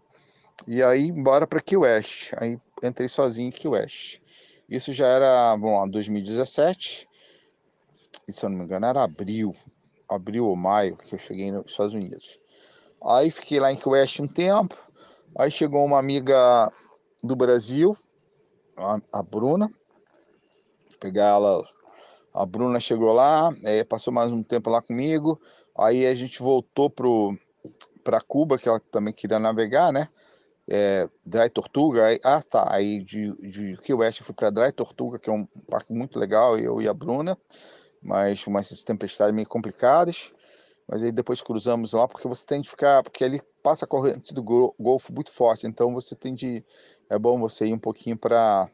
E 0.68 0.82
aí 0.82 1.08
embora 1.08 1.46
para 1.46 1.62
Key 1.62 1.78
West. 1.78 2.34
Aí 2.38 2.60
entrei 2.84 3.08
sozinho 3.08 3.50
em 3.50 3.52
Key 3.52 3.68
West. 3.68 4.20
Isso 4.68 4.94
já 4.94 5.08
era, 5.08 5.56
bom, 5.58 5.88
2017. 5.88 7.08
E 8.28 8.34
se 8.34 8.46
eu 8.46 8.50
não 8.50 8.58
me 8.58 8.64
engano 8.64 8.86
era 8.86 9.04
abril. 9.04 9.56
Abril 10.08 10.46
ou 10.46 10.56
maio 10.56 10.98
que 10.98 11.14
eu 11.14 11.20
cheguei 11.20 11.52
nos 11.52 11.72
Estados 11.72 11.94
Unidos. 11.94 12.40
Aí 13.04 13.30
fiquei 13.30 13.60
lá 13.60 13.72
em 13.72 13.76
Key 13.76 13.90
West 13.90 14.20
um 14.20 14.28
tempo. 14.28 14.76
Aí 15.38 15.52
chegou 15.52 15.86
uma 15.86 16.00
amiga 16.00 16.72
do 17.24 17.36
Brasil, 17.36 17.96
a, 18.76 19.00
a 19.14 19.24
Bruna. 19.24 19.72
Pegar 21.00 21.36
ela. 21.36 21.64
A 22.34 22.46
Bruna 22.46 22.80
chegou 22.80 23.14
lá, 23.14 23.56
é, 23.64 23.84
passou 23.84 24.14
mais 24.14 24.32
um 24.32 24.44
tempo 24.44 24.70
lá 24.70 24.82
comigo. 24.82 25.40
Aí 25.80 26.06
a 26.06 26.16
gente 26.16 26.42
voltou 26.42 26.90
para 26.90 28.22
Cuba, 28.22 28.58
que 28.58 28.68
ela 28.68 28.80
também 28.80 29.14
queria 29.14 29.40
navegar, 29.40 29.94
né? 29.94 30.10
É, 30.68 31.10
Dry 31.26 31.50
Tortuga, 31.50 32.06
aí, 32.06 32.20
ah 32.24 32.44
tá, 32.44 32.68
aí 32.72 33.04
de, 33.04 33.32
de 33.50 33.78
Key 33.78 33.94
West 33.94 34.20
eu 34.20 34.26
fui 34.26 34.36
para 34.36 34.52
Dry 34.52 34.72
Tortuga, 34.72 35.18
que 35.18 35.28
é 35.28 35.34
um 35.34 35.48
parque 35.68 35.92
muito 35.92 36.20
legal, 36.20 36.60
eu 36.60 36.80
e 36.80 36.88
a 36.88 36.94
Bruna, 36.94 37.36
mas 38.04 38.46
umas 38.46 38.70
tempestades 38.84 39.34
meio 39.34 39.48
complicadas, 39.48 40.32
mas 40.88 41.02
aí 41.02 41.12
depois 41.12 41.42
cruzamos 41.42 41.94
lá, 41.94 42.08
porque 42.08 42.28
você 42.28 42.46
tem 42.46 42.62
de 42.62 42.70
ficar, 42.70 43.02
porque 43.02 43.24
ali 43.24 43.42
passa 43.64 43.86
a 43.86 43.88
corrente 43.88 44.32
do 44.32 44.44
Golfo 44.44 45.12
muito 45.12 45.32
forte, 45.32 45.66
então 45.66 45.92
você 45.92 46.16
tem 46.16 46.36
de, 46.36 46.64
é 47.10 47.18
bom 47.18 47.40
você 47.40 47.66
ir 47.66 47.74
um 47.74 47.80
pouquinho 47.80 48.16
para 48.16 48.70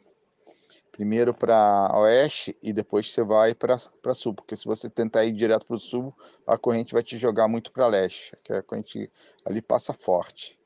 primeiro 0.96 1.34
para 1.34 1.92
oeste 1.94 2.58
e 2.64 2.72
depois 2.72 3.12
você 3.12 3.22
vai 3.22 3.54
para 3.54 3.78
sul, 4.14 4.34
porque 4.34 4.56
se 4.56 4.64
você 4.64 4.90
tentar 4.90 5.26
ir 5.26 5.34
direto 5.34 5.66
para 5.66 5.76
o 5.76 5.80
sul, 5.80 6.16
a 6.48 6.58
corrente 6.58 6.94
vai 6.94 7.04
te 7.04 7.18
jogar 7.18 7.50
muito 7.50 7.70
para 7.70 7.86
leste, 7.86 8.34
que 8.42 8.54
a 8.54 8.64
corrente 8.64 9.12
ali 9.44 9.62
passa 9.62 9.92
forte. 9.92 10.58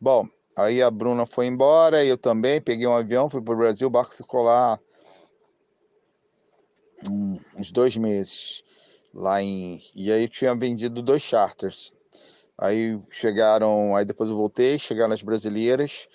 Bom, 0.00 0.28
aí 0.54 0.80
a 0.80 0.88
Bruna 0.88 1.26
foi 1.26 1.46
embora, 1.46 2.04
eu 2.04 2.16
também 2.16 2.60
peguei 2.60 2.86
um 2.86 2.94
avião, 2.94 3.28
fui 3.28 3.42
para 3.42 3.54
o 3.54 3.56
Brasil, 3.56 3.88
o 3.88 3.90
barco 3.90 4.14
ficou 4.14 4.44
lá 4.44 4.78
uns 7.56 7.72
dois 7.72 7.96
meses 7.96 8.62
lá 9.12 9.42
em 9.42 9.80
e 9.96 10.12
aí 10.12 10.22
eu 10.22 10.28
tinha 10.28 10.54
vendido 10.54 11.02
dois 11.02 11.22
charters 11.22 11.94
aí 12.56 12.98
chegaram 13.10 13.94
aí 13.94 14.04
depois 14.04 14.30
eu 14.30 14.36
voltei 14.36 14.78
chegaram 14.78 15.12
as 15.12 15.22
brasileiras 15.22 16.08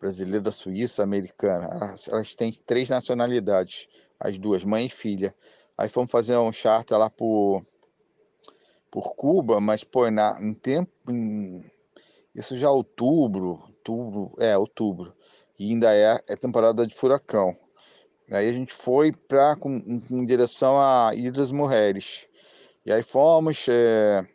brasileira, 0.00 0.50
suíça, 0.50 1.02
americana. 1.02 1.68
Elas, 1.72 2.08
elas, 2.08 2.34
têm 2.34 2.52
três 2.66 2.88
nacionalidades, 2.88 3.88
as 4.18 4.38
duas, 4.38 4.64
mãe 4.64 4.86
e 4.86 4.90
filha. 4.90 5.34
Aí 5.76 5.88
fomos 5.88 6.10
fazer 6.10 6.36
um 6.36 6.52
charter 6.52 6.98
lá 6.98 7.10
por, 7.10 7.64
por 8.90 9.14
Cuba, 9.14 9.60
mas 9.60 9.84
pô, 9.84 10.10
na, 10.10 10.38
em 10.40 10.54
tempo. 10.54 10.90
Em, 11.10 11.64
isso 12.34 12.56
já 12.56 12.66
é 12.66 12.70
outubro, 12.70 13.62
outubro, 13.66 14.32
é, 14.38 14.56
outubro. 14.56 15.14
E 15.58 15.70
ainda 15.70 15.94
é, 15.94 16.18
é 16.28 16.36
temporada 16.36 16.86
de 16.86 16.94
furacão. 16.94 17.56
Aí 18.30 18.48
a 18.48 18.52
gente 18.52 18.74
foi 18.74 19.12
para 19.12 19.56
com, 19.56 20.00
com 20.00 20.26
direção 20.26 20.78
a 20.78 21.12
Ilhas 21.14 21.50
Mujeres. 21.50 22.28
E 22.84 22.92
aí 22.92 23.02
fomos, 23.02 23.66
é, 23.68 24.26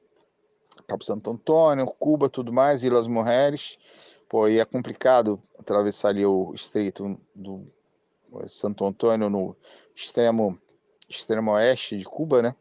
Cabo 0.88 1.04
Santo 1.04 1.30
Antônio, 1.30 1.86
Cuba, 1.86 2.30
tudo 2.30 2.52
mais, 2.52 2.84
Ilhas 2.84 3.08
Mujeres. 3.08 3.78
Pô, 4.32 4.48
e 4.48 4.60
é 4.60 4.64
complicado 4.64 5.44
atravessar 5.60 6.08
ali 6.08 6.26
o 6.26 6.54
estreito 6.54 7.20
do 7.36 7.70
Santo 8.48 8.86
Antônio 8.86 9.30
no 9.30 9.58
extremo, 9.94 10.58
extremo 11.10 11.52
oeste 11.52 11.98
de 11.98 12.06
Cuba, 12.06 12.42
né? 12.42 12.56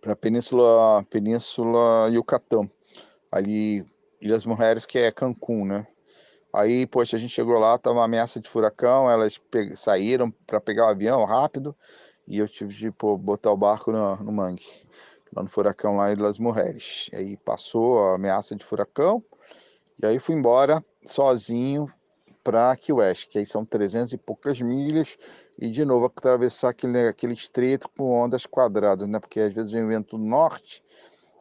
Para 0.00 0.14
a 0.14 0.16
Península, 0.16 1.06
Península 1.08 2.08
Yucatán. 2.10 2.68
Ali, 3.30 3.86
Ilhas 4.20 4.44
Mujeres, 4.44 4.84
que 4.84 4.98
é 4.98 5.12
Cancún, 5.12 5.66
né? 5.66 5.86
Aí, 6.52 6.84
poxa, 6.84 7.16
a 7.16 7.20
gente 7.20 7.32
chegou 7.32 7.60
lá, 7.60 7.78
tava 7.78 7.98
uma 7.98 8.04
ameaça 8.04 8.40
de 8.40 8.50
furacão, 8.50 9.08
elas 9.08 9.40
saíram 9.76 10.32
para 10.48 10.60
pegar 10.60 10.86
o 10.86 10.88
avião 10.88 11.24
rápido 11.24 11.76
e 12.26 12.38
eu 12.38 12.48
tive 12.48 12.74
de 12.74 12.90
pô, 12.90 13.16
botar 13.16 13.52
o 13.52 13.56
barco 13.56 13.92
no, 13.92 14.16
no 14.16 14.32
mangue, 14.32 14.66
lá 15.32 15.44
no 15.44 15.48
furacão 15.48 15.94
lá 15.94 16.12
em 16.12 16.16
Las 16.16 16.40
Mujeres. 16.40 17.08
Aí 17.14 17.36
passou 17.36 18.02
a 18.02 18.16
ameaça 18.16 18.56
de 18.56 18.64
furacão, 18.64 19.24
e 20.02 20.06
aí 20.06 20.18
fui 20.18 20.34
embora 20.34 20.84
sozinho 21.06 21.86
para 22.42 22.76
Key 22.76 22.92
West, 22.92 23.28
que 23.28 23.38
aí 23.38 23.46
são 23.46 23.64
300 23.64 24.12
e 24.12 24.18
poucas 24.18 24.60
milhas, 24.60 25.16
e 25.56 25.70
de 25.70 25.84
novo 25.84 26.06
atravessar 26.06 26.70
aquele, 26.70 27.06
aquele 27.06 27.34
estreito 27.34 27.88
com 27.88 28.10
ondas 28.10 28.44
quadradas, 28.44 29.06
né? 29.06 29.20
Porque 29.20 29.38
às 29.38 29.54
vezes 29.54 29.70
vem 29.70 29.86
vento 29.86 30.18
norte 30.18 30.82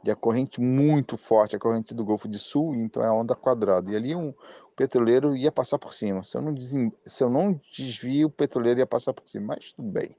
e 0.03 0.12
a 0.12 0.16
corrente 0.16 0.62
muito 0.62 1.18
forte, 1.18 1.55
a 1.55 1.59
corrente 1.59 1.93
do 1.93 2.05
Golfo 2.05 2.28
de 2.28 2.38
Sul, 2.38 2.76
então 2.76 3.03
é 3.03 3.12
onda 3.12 3.36
quadrada. 3.36 3.91
E 3.91 3.95
ali 3.95 4.16
um 4.16 4.34
petroleiro 4.76 5.36
ia 5.36 5.51
passar 5.51 5.80
por 5.80 5.93
cima. 5.93 6.24
Se 6.24 6.38
eu 6.38 6.41
não, 6.41 6.53
desem, 6.53 6.91
se 7.05 7.24
eu 7.24 7.30
não 7.30 7.59
desvio, 7.76 8.28
o 8.28 8.32
petroleiro 8.32 8.80
ia 8.80 8.88
passar 8.88 9.14
por 9.14 9.28
cima, 9.28 9.55
mas 9.55 9.74
tudo 9.74 9.89
bem. 9.89 10.16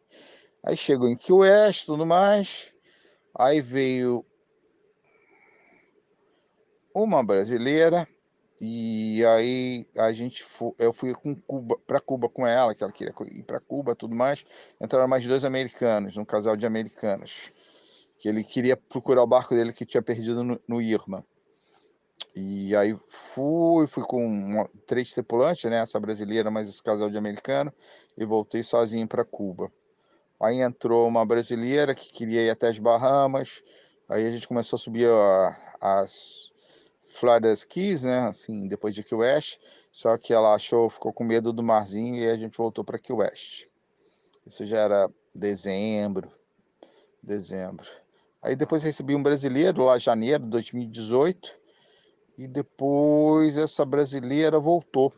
Aí 0.65 0.77
chegou 0.77 1.09
em 1.09 1.17
Key 1.17 1.33
West, 1.33 1.87
tudo 1.87 2.05
mais. 2.05 2.73
Aí 3.37 3.61
veio 3.61 4.25
uma 6.95 7.25
brasileira 7.25 8.07
e 8.65 9.27
aí 9.27 9.89
a 9.99 10.13
gente 10.13 10.45
foi, 10.45 10.73
eu 10.79 10.93
fui 10.93 11.13
com 11.15 11.35
Cuba 11.35 11.77
para 11.85 11.99
Cuba 12.01 12.29
com 12.29 12.47
ela, 12.47 12.73
que 12.73 12.85
ela 12.85 12.93
queria 12.93 13.13
ir 13.33 13.43
para 13.43 13.59
Cuba, 13.59 13.97
tudo 13.97 14.15
mais. 14.15 14.45
Entraram 14.81 15.09
mais 15.09 15.27
dois 15.27 15.45
americanos, 15.45 16.17
um 16.17 16.25
casal 16.25 16.57
de 16.57 16.65
americanos, 16.65 17.51
que 18.17 18.29
ele 18.29 18.45
queria 18.45 18.77
procurar 18.77 19.25
o 19.25 19.27
barco 19.27 19.53
dele 19.53 19.73
que 19.73 19.85
tinha 19.85 20.01
perdido 20.01 20.45
no, 20.45 20.61
no 20.69 20.81
Irma. 20.81 21.27
E 22.37 22.77
aí 22.77 22.97
fui, 23.09 23.89
fui 23.89 24.05
com 24.05 24.25
uma, 24.25 24.71
três 24.87 25.13
tripulantes, 25.13 25.69
né, 25.69 25.79
essa 25.79 25.99
brasileira 25.99 26.49
mais 26.49 26.69
esse 26.69 26.81
casal 26.81 27.11
de 27.11 27.19
americano, 27.19 27.73
e 28.17 28.25
voltei 28.25 28.63
sozinho 28.63 29.09
para 29.09 29.25
Cuba. 29.25 29.73
Aí 30.41 30.61
entrou 30.61 31.09
uma 31.09 31.27
brasileira 31.27 31.97
que 31.97 32.13
queria 32.13 32.43
ir 32.43 32.51
até 32.51 32.69
as 32.69 32.79
Bahamas. 32.79 33.61
Aí 34.09 34.25
a 34.25 34.31
gente 34.31 34.47
começou 34.47 34.77
a 34.77 34.81
subir 34.81 35.09
a, 35.09 35.77
as 35.81 36.52
Florida 37.13 37.53
Keys, 37.69 38.05
né? 38.05 38.21
Assim, 38.29 38.67
depois 38.67 38.95
de 38.95 39.03
Key 39.05 39.15
West. 39.15 39.59
Só 39.93 40.17
que 40.17 40.33
ela 40.33 40.55
achou, 40.55 40.89
ficou 40.89 41.13
com 41.13 41.23
medo 41.23 41.53
do 41.53 41.63
marzinho 41.63 42.17
e 42.17 42.29
a 42.29 42.37
gente 42.37 42.57
voltou 42.57 42.83
para 42.83 42.99
Key 42.99 43.13
West. 43.13 43.67
Isso 44.47 44.65
já 44.67 44.79
era 44.79 45.11
dezembro, 45.35 46.33
dezembro. 47.23 47.87
Aí 48.43 48.57
depois 48.57 48.83
recebi 48.83 49.15
um 49.15 49.23
brasileiro 49.23 49.85
lá 49.85 49.97
em 49.97 50.01
janeiro 50.01 50.45
de 50.45 50.51
2018 50.51 51.51
e 52.37 52.49
depois 52.49 53.57
essa 53.57 53.85
brasileira 53.85 54.59
voltou. 54.59 55.13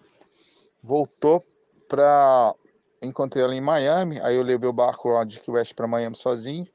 Voltou 0.83 1.43
para 1.89 2.55
encontrei 3.01 3.45
ela 3.45 3.55
em 3.55 3.61
Miami, 3.61 4.19
aí 4.21 4.35
eu 4.37 4.43
levei 4.43 4.69
o 4.69 4.73
barco 4.73 5.09
lá 5.11 5.25
de 5.25 5.39
Key 5.39 5.51
West 5.51 5.75
para 5.75 5.87
Miami 5.87 6.17
sozinho. 6.17 6.67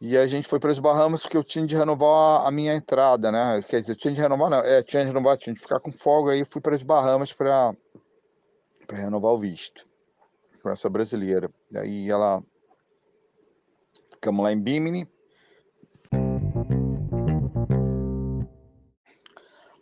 E 0.00 0.16
a 0.16 0.26
gente 0.26 0.46
foi 0.46 0.60
para 0.60 0.70
as 0.70 0.78
Bahamas 0.78 1.22
porque 1.22 1.36
eu 1.36 1.42
tinha 1.42 1.66
de 1.66 1.76
renovar 1.76 2.46
a 2.46 2.50
minha 2.50 2.74
entrada, 2.74 3.32
né? 3.32 3.62
Quer 3.68 3.80
dizer, 3.80 3.92
eu 3.92 3.96
tinha 3.96 4.14
de 4.14 4.20
renovar, 4.20 4.48
não, 4.48 4.58
é, 4.58 4.82
tinha 4.82 5.02
de 5.02 5.08
renovar, 5.08 5.36
tinha 5.36 5.52
de 5.52 5.60
ficar 5.60 5.80
com 5.80 5.90
folga, 5.90 6.32
aí 6.32 6.44
fui 6.44 6.60
para 6.60 6.76
as 6.76 6.82
Bahamas 6.82 7.32
para 7.32 7.74
renovar 8.92 9.32
o 9.32 9.38
visto 9.38 9.88
com 10.62 10.70
essa 10.70 10.88
brasileira. 10.88 11.50
E 11.70 11.78
aí 11.78 12.10
ela. 12.10 12.42
Ficamos 14.12 14.42
lá 14.42 14.52
em 14.52 14.60
Bimini. 14.60 15.08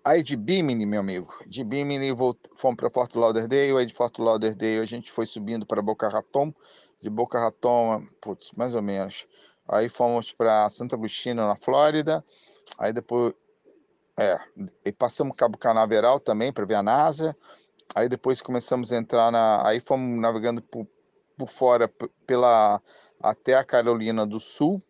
Aí 0.04 0.22
de 0.22 0.36
Bimini, 0.36 0.86
meu 0.86 1.00
amigo, 1.00 1.34
de 1.48 1.64
Bimini 1.64 2.16
fomos 2.54 2.76
para 2.76 2.88
Fort 2.88 3.12
Lauderdale, 3.16 3.76
aí 3.76 3.86
de 3.86 3.92
Fort 3.92 4.16
Lauderdale 4.20 4.78
a 4.78 4.84
gente 4.84 5.10
foi 5.10 5.26
subindo 5.26 5.66
para 5.66 5.82
Boca 5.82 6.08
Raton, 6.08 6.54
de 7.00 7.10
Boca 7.10 7.40
Raton, 7.40 8.06
putz, 8.20 8.52
mais 8.52 8.76
ou 8.76 8.82
menos, 8.82 9.26
Aí 9.68 9.88
fomos 9.88 10.32
para 10.32 10.68
Santo 10.68 10.94
Agostinho, 10.94 11.36
na 11.36 11.56
Flórida. 11.56 12.24
Aí 12.78 12.92
depois, 12.92 13.34
é, 14.18 14.38
e 14.84 14.92
passamos 14.92 15.36
Cabo 15.36 15.58
Canaveral 15.58 16.20
também 16.20 16.52
para 16.52 16.64
ver 16.64 16.74
a 16.74 16.82
NASA. 16.82 17.36
Aí 17.94 18.08
depois 18.08 18.40
começamos 18.40 18.92
a 18.92 18.96
entrar 18.96 19.30
na, 19.30 19.66
aí 19.66 19.80
fomos 19.80 20.20
navegando 20.20 20.60
por, 20.62 20.86
por 21.36 21.48
fora 21.48 21.90
pela 22.26 22.80
até 23.20 23.54
a 23.54 23.64
Carolina 23.64 24.26
do 24.26 24.38
Sul. 24.38 24.82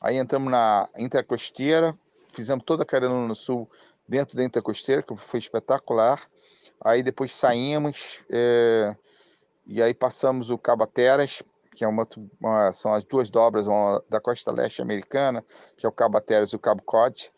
Aí 0.00 0.16
entramos 0.16 0.50
na 0.50 0.88
Intercosteira, 0.96 1.96
fizemos 2.32 2.64
toda 2.64 2.82
a 2.82 2.86
Carolina 2.86 3.28
do 3.28 3.34
Sul 3.34 3.70
dentro 4.08 4.36
da 4.36 4.44
Intercosteira, 4.44 5.02
que 5.02 5.16
foi 5.16 5.38
espetacular. 5.38 6.20
Aí 6.84 7.02
depois 7.02 7.34
saímos 7.34 8.20
é, 8.30 8.96
e 9.66 9.80
aí 9.80 9.94
passamos 9.94 10.50
o 10.50 10.58
Cabo 10.58 10.86
Teras, 10.86 11.42
que 11.74 11.84
é 11.84 11.88
uma, 11.88 12.06
uma, 12.40 12.72
são 12.72 12.92
as 12.92 13.02
duas 13.04 13.30
dobras 13.30 13.66
da 14.08 14.20
costa 14.20 14.52
leste 14.52 14.82
americana, 14.82 15.44
que 15.76 15.86
é 15.86 15.88
o 15.88 15.92
Cabo 15.92 16.18
Ateras 16.18 16.50
e 16.50 16.56
o 16.56 16.58
Cabo 16.58 16.82
Cod, 16.82 17.32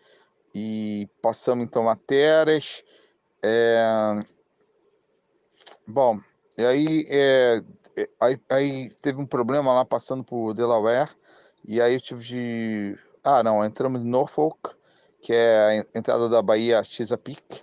e 0.54 1.08
passamos 1.22 1.64
então 1.64 1.88
a 1.88 1.96
Teras. 1.96 2.82
É... 3.42 4.24
Bom, 5.86 6.18
e 6.58 6.64
aí, 6.64 7.06
é... 7.08 7.62
aí, 8.20 8.40
aí 8.48 8.90
teve 9.00 9.20
um 9.20 9.26
problema 9.26 9.72
lá 9.72 9.84
passando 9.84 10.24
por 10.24 10.52
Delaware, 10.54 11.10
e 11.64 11.80
aí 11.80 11.94
eu 11.94 12.00
tive 12.00 12.22
de. 12.22 12.98
Ah, 13.22 13.42
não, 13.42 13.64
entramos 13.64 14.02
em 14.02 14.04
Norfolk, 14.04 14.74
que 15.20 15.32
é 15.32 15.86
a 15.94 15.98
entrada 15.98 16.28
da 16.28 16.42
Bahia 16.42 16.82
Chesapeake, 16.84 17.62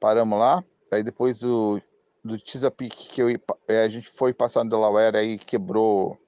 paramos 0.00 0.38
lá. 0.38 0.64
Aí 0.90 1.02
depois 1.02 1.38
do, 1.38 1.80
do 2.24 2.38
Chesapeake 2.42 3.08
que 3.08 3.20
eu, 3.20 3.28
é, 3.68 3.82
a 3.82 3.88
gente 3.88 4.08
foi 4.08 4.32
passando 4.32 4.70
Delaware 4.70 5.16
aí 5.16 5.38
quebrou, 5.38 6.18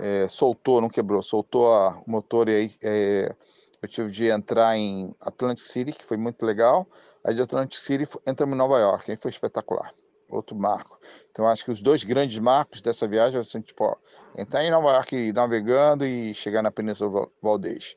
é, 0.00 0.26
soltou, 0.28 0.80
não 0.80 0.88
quebrou, 0.88 1.22
soltou 1.22 1.72
a, 1.72 1.98
o 2.06 2.10
motor 2.10 2.48
e 2.48 2.54
aí 2.54 2.74
é, 2.82 3.34
eu 3.82 3.88
tive 3.88 4.10
de 4.10 4.28
entrar 4.28 4.76
em 4.76 5.14
Atlantic 5.20 5.66
City, 5.66 5.92
que 5.92 6.04
foi 6.04 6.16
muito 6.16 6.44
legal. 6.44 6.86
Aí 7.22 7.34
de 7.34 7.42
Atlantic 7.42 7.78
City 7.78 8.08
entramos 8.26 8.54
em 8.54 8.58
Nova 8.58 8.78
York, 8.78 9.10
aí 9.10 9.16
foi 9.16 9.30
espetacular. 9.30 9.92
Outro 10.28 10.56
marco. 10.56 10.98
Então 11.30 11.46
acho 11.46 11.64
que 11.64 11.70
os 11.70 11.80
dois 11.80 12.02
grandes 12.02 12.38
marcos 12.38 12.82
dessa 12.82 13.06
viagem 13.06 13.40
são 13.44 13.60
tipo, 13.60 13.84
ó, 13.84 13.94
entrar 14.36 14.64
em 14.64 14.70
Nova 14.70 14.90
York 14.92 15.32
navegando 15.32 16.04
e 16.04 16.34
chegar 16.34 16.62
na 16.62 16.70
Península 16.70 17.28
Valdez. 17.40 17.94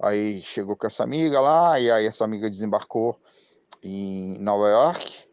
Aí 0.00 0.42
chegou 0.42 0.76
com 0.76 0.86
essa 0.86 1.04
amiga 1.04 1.40
lá, 1.40 1.78
e 1.78 1.90
aí 1.90 2.06
essa 2.06 2.24
amiga 2.24 2.50
desembarcou 2.50 3.16
em 3.82 4.38
Nova 4.38 4.68
York. 4.68 5.31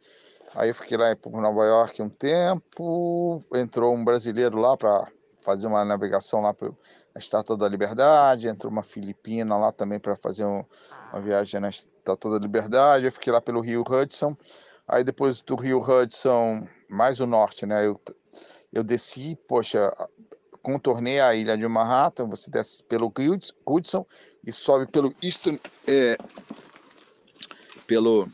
Aí 0.55 0.69
eu 0.69 0.75
fiquei 0.75 0.97
lá 0.97 1.11
em 1.11 1.17
Nova 1.41 1.65
York 1.65 2.01
um 2.01 2.09
tempo, 2.09 3.43
entrou 3.53 3.95
um 3.95 4.03
brasileiro 4.03 4.57
lá 4.57 4.75
para 4.75 5.07
fazer 5.41 5.67
uma 5.67 5.85
navegação 5.85 6.41
lá 6.41 6.53
para 6.53 6.69
a 7.15 7.19
Estátua 7.19 7.55
da 7.57 7.67
Liberdade, 7.67 8.47
entrou 8.47 8.71
uma 8.71 8.83
filipina 8.83 9.57
lá 9.57 9.71
também 9.71 9.99
para 9.99 10.15
fazer 10.15 10.45
um, 10.45 10.63
uma 11.11 11.21
viagem 11.21 11.59
na 11.59 11.69
Estátua 11.69 12.31
da 12.31 12.39
Liberdade, 12.39 13.05
eu 13.05 13.11
fiquei 13.11 13.31
lá 13.31 13.39
pelo 13.39 13.61
Rio 13.61 13.83
Hudson, 13.87 14.35
Aí 14.89 15.03
depois 15.03 15.39
do 15.41 15.55
Rio 15.55 15.79
Hudson, 15.79 16.67
mais 16.89 17.19
o 17.19 17.27
norte, 17.27 17.63
né? 17.63 17.85
Eu, 17.85 18.01
eu 18.73 18.83
desci, 18.83 19.37
poxa, 19.47 19.93
contornei 20.63 21.19
a 21.19 21.35
ilha 21.35 21.55
de 21.55 21.67
Manhattan, 21.67 22.27
você 22.27 22.49
desce 22.49 22.81
pelo 22.81 23.13
Hudson 23.67 24.03
e 24.43 24.51
sobe 24.51 24.87
pelo 24.87 25.13
Eastern, 25.21 25.61
é, 25.87 26.17
pelo 27.85 28.27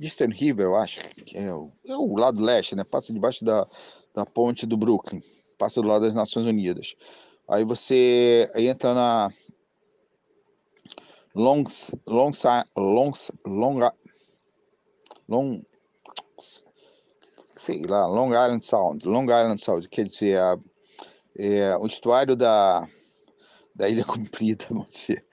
Eastern 0.00 0.34
River, 0.34 0.66
eu 0.66 0.76
acho, 0.76 1.00
que 1.24 1.36
é 1.36 1.52
o, 1.52 1.72
é 1.86 1.96
o 1.96 2.16
lado 2.16 2.40
leste, 2.40 2.74
né? 2.74 2.84
Passa 2.84 3.12
debaixo 3.12 3.44
da, 3.44 3.66
da 4.14 4.24
ponte 4.24 4.66
do 4.66 4.76
Brooklyn, 4.76 5.22
passa 5.58 5.82
do 5.82 5.88
lado 5.88 6.02
das 6.02 6.14
Nações 6.14 6.46
Unidas. 6.46 6.94
Aí 7.48 7.64
você 7.64 8.48
entra 8.56 8.94
na 8.94 9.32
Long, 11.34 11.64
Long, 12.06 12.32
Long, 12.76 13.12
Long, 13.46 13.90
Long, 15.28 15.62
sei 17.56 17.82
lá, 17.86 18.06
Long 18.06 18.28
Island 18.28 18.64
Sound, 18.64 19.06
Long 19.06 19.24
Island 19.24 19.60
Sound, 19.60 19.88
quer 19.88 20.06
dizer, 20.06 20.38
a, 20.38 20.58
é, 21.36 21.76
o 21.76 21.86
estuário 21.86 22.34
da, 22.34 22.88
da 23.74 23.88
Ilha 23.88 24.04
Comprida, 24.04 24.64
vamos 24.70 24.88
dizer, 24.88 25.24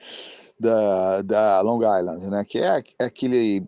da, 0.58 1.22
da 1.22 1.60
Long 1.60 1.80
Island, 1.80 2.30
né, 2.30 2.44
que 2.44 2.58
é, 2.58 2.82
é 2.98 3.04
aquele, 3.04 3.66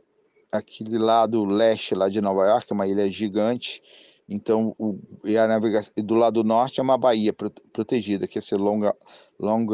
aquele 0.51 0.99
lado 0.99 1.45
leste 1.45 1.95
lá 1.95 2.09
de 2.09 2.21
Nova 2.21 2.47
York, 2.47 2.73
uma 2.73 2.87
ilha 2.87 3.11
gigante, 3.11 3.83
então, 4.29 4.75
o, 4.79 4.99
e 5.25 5.39
a 5.39 5.47
navegação 5.47 5.93
do 5.97 6.15
lado 6.15 6.45
norte 6.45 6.81
é 6.81 6.83
uma 6.83 6.99
baía 6.99 7.33
protegida, 7.33 8.29
que 8.29 8.37
é 8.39 8.41
esse 8.41 8.55
Long, 8.55 8.81
Long, 9.41 9.67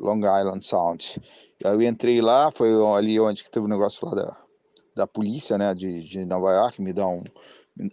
Long 0.00 0.18
Island 0.18 0.66
Sound. 0.66 1.22
Aí 1.64 1.72
eu 1.72 1.82
entrei 1.82 2.20
lá, 2.20 2.50
foi 2.50 2.70
ali 2.96 3.20
onde 3.20 3.44
que 3.44 3.50
teve 3.50 3.64
o 3.64 3.68
um 3.68 3.70
negócio 3.70 4.04
lá 4.08 4.14
da, 4.14 4.36
da 4.96 5.06
polícia, 5.06 5.56
né, 5.56 5.72
de, 5.72 6.02
de 6.02 6.24
Nova 6.24 6.52
York, 6.52 6.82
me 6.82 6.92
dá 6.92 7.06
um, 7.06 7.22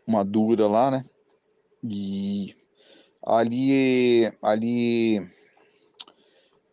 uma 0.08 0.26
dura 0.26 0.68
lá, 0.68 0.90
né, 0.90 1.06
e 1.84 2.56
ali, 3.24 4.32
ali 4.42 5.30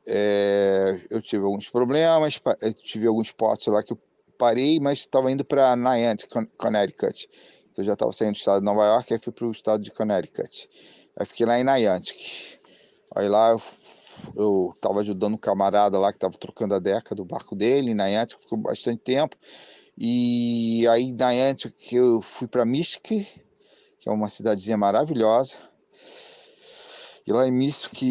é, 0.06 0.98
eu 1.10 1.20
tive 1.20 1.44
alguns 1.44 1.68
problemas, 1.68 2.40
tive 2.82 3.06
alguns 3.06 3.32
potes 3.32 3.66
lá 3.66 3.82
que 3.82 3.92
eu 3.92 3.98
parei, 4.36 4.78
mas 4.80 5.00
estava 5.00 5.30
indo 5.30 5.44
para 5.44 5.74
Niantic, 5.76 6.30
Connecticut, 6.56 7.28
então 7.70 7.84
já 7.84 7.94
estava 7.94 8.12
saindo 8.12 8.32
do 8.32 8.38
estado 8.38 8.60
de 8.60 8.64
Nova 8.64 8.84
York, 8.84 9.12
aí 9.12 9.20
fui 9.20 9.32
para 9.32 9.46
o 9.46 9.52
estado 9.52 9.82
de 9.82 9.90
Connecticut, 9.90 10.68
aí 11.16 11.26
fiquei 11.26 11.46
lá 11.46 11.58
em 11.58 11.64
Niantic, 11.64 12.58
aí 13.14 13.28
lá 13.28 13.50
eu 13.50 13.62
eu 14.34 14.72
estava 14.74 15.00
ajudando 15.00 15.34
um 15.34 15.38
camarada 15.38 15.98
lá 15.98 16.12
que 16.12 16.16
estava 16.16 16.36
trocando 16.36 16.74
a 16.74 16.78
deca 16.78 17.14
do 17.14 17.24
barco 17.24 17.54
dele, 17.54 17.94
na 17.94 18.06
Niantic, 18.06 18.40
ficou 18.40 18.58
bastante 18.58 19.02
tempo. 19.02 19.36
E 19.96 20.86
aí 20.88 21.12
na 21.12 21.30
Niantic 21.30 21.74
eu 21.92 22.20
fui 22.22 22.46
para 22.46 22.64
Mystic, 22.64 23.26
que 23.98 24.08
é 24.08 24.12
uma 24.12 24.28
cidadezinha 24.28 24.76
maravilhosa. 24.76 25.58
E 27.26 27.32
lá 27.32 27.46
em 27.46 27.52
Mystic 27.52 28.02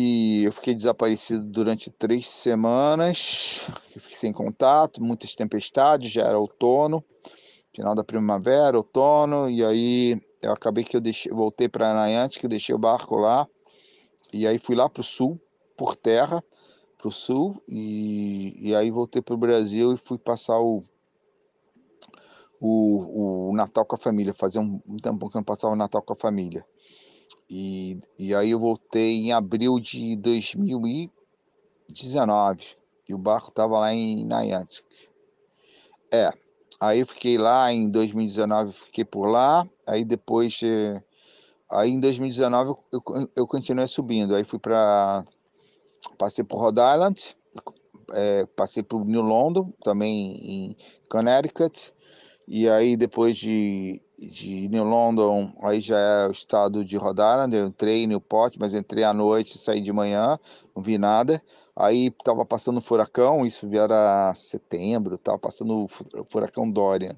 eu 0.43 0.51
fiquei 0.51 0.73
desaparecido 0.73 1.45
durante 1.45 1.89
três 1.89 2.27
semanas, 2.27 3.69
sem 4.25 4.33
contato, 4.33 5.03
muitas 5.03 5.35
tempestades, 5.35 6.11
já 6.11 6.23
era 6.23 6.39
outono, 6.39 7.03
final 7.71 7.93
da 7.93 8.03
primavera, 8.03 8.75
outono, 8.75 9.47
e 9.47 9.63
aí 9.63 10.19
eu 10.41 10.51
acabei 10.51 10.83
que 10.83 10.97
eu 10.97 11.01
deixei, 11.01 11.31
voltei 11.31 11.69
para 11.69 11.93
Niantic, 11.93 12.47
deixei 12.47 12.73
o 12.73 12.79
barco 12.79 13.17
lá, 13.17 13.47
e 14.33 14.47
aí 14.47 14.57
fui 14.57 14.75
lá 14.75 14.89
para 14.89 15.01
o 15.01 15.03
sul, 15.03 15.39
por 15.77 15.95
terra 15.95 16.43
para 16.97 17.07
o 17.07 17.11
sul 17.11 17.61
e, 17.67 18.69
e 18.69 18.73
aí 18.73 18.89
voltei 18.89 19.21
para 19.21 19.35
o 19.35 19.37
Brasil 19.37 19.93
e 19.93 19.97
fui 19.97 20.17
passar 20.17 20.59
o, 20.59 20.83
o, 22.59 23.49
o 23.49 23.55
Natal 23.55 23.85
com 23.85 23.95
a 23.95 23.99
família, 23.99 24.33
fazer 24.33 24.57
um, 24.57 24.81
um 24.87 24.97
tempo 24.97 25.29
que 25.29 25.37
eu 25.37 25.39
não 25.39 25.43
passava 25.43 25.73
o 25.73 25.77
Natal 25.77 26.01
com 26.01 26.13
a 26.13 26.15
família. 26.15 26.65
E, 27.47 27.99
e 28.17 28.33
aí 28.33 28.49
eu 28.51 28.59
voltei 28.59 29.17
em 29.17 29.33
abril 29.33 29.79
de 29.79 30.15
2019 30.15 32.84
e 33.07 33.13
o 33.13 33.17
barco 33.17 33.49
estava 33.49 33.79
lá 33.79 33.93
em 33.93 34.25
Niantic. 34.25 34.83
É, 36.11 36.31
aí 36.79 37.03
fiquei 37.05 37.37
lá 37.37 37.71
em 37.71 37.89
2019, 37.89 38.73
fiquei 38.73 39.05
por 39.05 39.27
lá, 39.27 39.67
aí 39.87 40.03
depois, 40.05 40.59
eh, 40.63 41.01
aí 41.71 41.91
em 41.91 41.99
2019 41.99 42.69
eu, 42.69 42.83
eu, 42.91 43.29
eu 43.35 43.47
continuei 43.47 43.87
subindo, 43.87 44.35
aí 44.35 44.43
fui 44.43 44.59
para 44.59 45.25
passei 46.17 46.43
por 46.43 46.59
Rhode 46.59 46.79
Island, 46.79 47.35
é, 48.13 48.45
passei 48.55 48.83
por 48.83 49.03
New 49.05 49.21
London, 49.21 49.73
também 49.83 50.37
em 50.37 50.77
Connecticut, 51.09 51.93
e 52.47 52.69
aí 52.69 52.95
depois 52.95 53.37
de, 53.37 54.01
de 54.17 54.69
New 54.69 54.83
London, 54.83 55.51
aí 55.63 55.81
já 55.81 55.97
é 55.97 56.27
o 56.27 56.31
estado 56.31 56.85
de 56.85 56.97
Rhode 56.97 57.21
Island, 57.21 57.55
eu 57.55 57.67
entrei 57.67 58.03
em 58.03 58.07
Newport, 58.07 58.55
mas 58.59 58.73
entrei 58.73 59.03
à 59.03 59.13
noite, 59.13 59.57
saí 59.57 59.81
de 59.81 59.91
manhã, 59.91 60.39
não 60.75 60.83
vi 60.83 60.97
nada, 60.97 61.41
aí 61.75 62.07
estava 62.07 62.45
passando 62.45 62.79
furacão, 62.81 63.45
isso 63.45 63.67
era 63.73 64.33
setembro, 64.33 65.15
estava 65.15 65.37
passando 65.37 65.87
furacão 66.29 66.69
Dorian, 66.69 67.15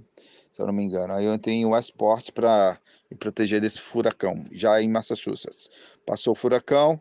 se 0.51 0.61
eu 0.61 0.65
não 0.65 0.73
me 0.73 0.83
engano, 0.83 1.13
aí 1.13 1.25
eu 1.25 1.33
entrei 1.33 1.55
em 1.55 1.65
Westport 1.65 2.31
para 2.31 2.79
me 3.09 3.17
proteger 3.17 3.61
desse 3.61 3.79
furacão, 3.79 4.43
já 4.51 4.81
em 4.81 4.89
Massachusetts. 4.89 5.69
Passou 6.05 6.33
o 6.33 6.35
furacão, 6.35 6.99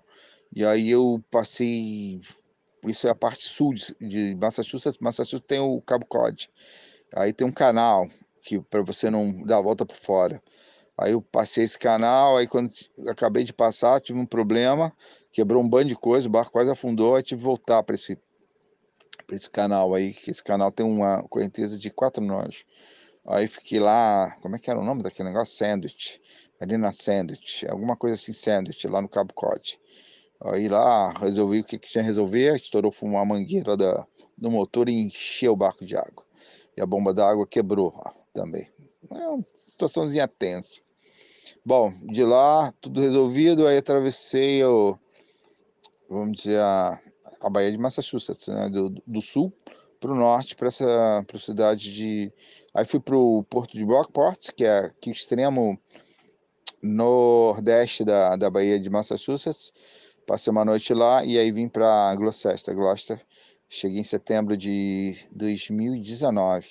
e 0.55 0.65
aí 0.65 0.91
eu 0.91 1.23
passei. 1.31 2.21
Isso 2.87 3.07
é 3.07 3.11
a 3.11 3.15
parte 3.15 3.45
sul 3.45 3.75
de, 3.75 4.35
Massachusetts. 4.37 4.99
Massachusetts 5.01 5.47
tem 5.47 5.59
o 5.59 5.81
Cabo 5.81 6.07
Cod. 6.07 6.49
Aí 7.15 7.33
tem 7.33 7.47
um 7.47 7.53
canal 7.53 8.09
que 8.43 8.61
para 8.61 8.83
você 8.83 9.11
não 9.11 9.43
dar 9.45 9.59
a 9.59 9.63
volta 9.63 9.85
por 9.85 9.97
fora. 9.97 10.43
Aí 10.99 11.13
eu 11.13 11.21
passei 11.21 11.65
esse 11.65 11.79
canal, 11.79 12.37
aí 12.37 12.47
quando 12.47 12.71
acabei 13.09 13.45
de 13.45 13.53
passar, 13.53 14.01
tive 14.01 14.19
um 14.19 14.25
problema, 14.25 14.93
quebrou 15.37 15.63
um 15.63 15.69
bando 15.69 15.89
de 15.89 15.95
coisa, 15.95 16.27
o 16.27 16.31
barco 16.31 16.51
quase 16.51 16.71
afundou, 16.71 17.15
aí 17.15 17.23
tive 17.23 17.43
que 17.43 17.45
voltar 17.45 17.83
para 17.83 17.95
esse, 17.95 18.19
esse 19.31 19.51
canal 19.51 19.95
aí, 19.95 20.15
que 20.15 20.31
esse 20.31 20.43
canal 20.43 20.73
tem 20.73 20.87
uma 20.87 21.25
correnteza 21.25 21.79
de 21.79 21.91
quatro 21.91 22.25
nós. 22.25 22.65
Aí 23.27 23.47
fiquei 23.47 23.79
lá, 23.79 24.35
como 24.41 24.57
é 24.57 24.59
que 24.59 24.71
era 24.71 24.81
o 24.81 24.83
nome 24.83 25.03
daquele 25.03 25.29
negócio? 25.29 25.55
Sandwich, 25.55 26.23
Marina 26.59 26.91
Sandwich, 26.91 27.69
alguma 27.69 27.97
coisa 27.97 28.15
assim, 28.15 28.33
Sandwich, 28.33 28.89
lá 28.89 29.03
no 29.03 29.11
Cabo 29.11 29.35
Cod. 29.35 29.79
Aí 30.41 30.71
lá 30.71 31.13
resolvi 31.21 31.61
o 31.61 31.65
que, 31.65 31.79
que 31.79 31.91
tinha 31.91 32.03
que 32.03 32.09
resolver, 32.09 32.57
estourou 32.57 32.95
uma 33.03 33.23
mangueira 33.23 33.77
da, 33.77 34.07
do 34.39 34.51
motor 34.51 34.89
e 34.89 34.95
encheu 34.95 35.53
o 35.53 35.57
barco 35.57 35.85
de 35.85 35.99
água. 35.99 36.25
E 36.75 36.81
a 36.81 36.87
bomba 36.87 37.13
d'água 37.13 37.47
quebrou 37.47 37.93
ó, 37.95 38.11
também. 38.33 38.71
É 39.15 39.29
uma 39.29 39.45
situaçãozinha 39.55 40.27
tensa. 40.27 40.81
Bom, 41.63 41.93
de 42.05 42.25
lá, 42.25 42.73
tudo 42.81 43.03
resolvido, 43.03 43.67
aí 43.67 43.77
atravessei 43.77 44.65
o, 44.65 44.99
vamos 46.09 46.39
dizer, 46.39 46.59
a, 46.61 47.01
a 47.41 47.51
Baía 47.51 47.71
de 47.71 47.79
Massachusetts, 47.79 48.49
né? 48.49 48.69
do, 48.69 48.91
do 49.07 49.21
sul 49.21 49.53
para 50.01 50.13
o 50.13 50.15
norte, 50.15 50.55
para 50.55 50.69
essa 50.69 51.25
pra 51.27 51.39
cidade 51.39 51.93
de. 51.93 52.33
Aí 52.75 52.85
fui 52.85 53.01
para 53.01 53.17
o 53.17 53.43
porto 53.45 53.77
de 53.77 53.85
Rockport, 53.85 54.53
que 54.53 54.65
é 54.65 54.79
aqui 54.79 55.11
extremo 55.11 55.79
nordeste 56.83 58.05
da, 58.05 58.37
da 58.37 58.51
Baía 58.51 58.79
de 58.79 58.91
Massachusetts 58.91 59.73
Passei 60.27 60.51
uma 60.51 60.65
noite 60.65 60.93
lá 60.93 61.25
e 61.25 61.39
aí 61.39 61.53
vim 61.53 61.69
para 61.69 62.13
Gloucester. 62.17 62.75
Gloucester, 62.75 63.25
cheguei 63.69 64.01
em 64.01 64.03
setembro 64.03 64.57
de 64.57 65.15
2019. 65.31 66.67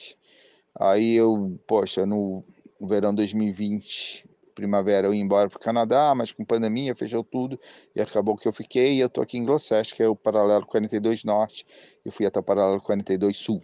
Aí 0.77 1.15
eu, 1.15 1.57
poxa, 1.65 2.05
no 2.05 2.43
verão 2.81 3.15
2020, 3.15 4.29
primavera, 4.55 5.07
eu 5.07 5.13
ia 5.13 5.21
embora 5.21 5.49
para 5.49 5.57
o 5.57 5.61
Canadá, 5.61 6.15
mas 6.15 6.31
com 6.31 6.45
pandemia 6.45 6.95
fechou 6.95 7.23
tudo 7.23 7.59
e 7.93 8.01
acabou 8.01 8.37
que 8.37 8.47
eu 8.47 8.53
fiquei. 8.53 8.93
E 8.93 8.99
eu 9.01 9.09
tô 9.09 9.21
aqui 9.21 9.37
em 9.37 9.43
Gloucester, 9.43 9.95
que 9.95 10.01
é 10.01 10.07
o 10.07 10.15
paralelo 10.15 10.65
42 10.65 11.23
Norte, 11.25 11.65
e 12.03 12.09
fui 12.09 12.25
até 12.25 12.39
o 12.39 12.43
paralelo 12.43 12.81
42 12.81 13.37
Sul. 13.37 13.61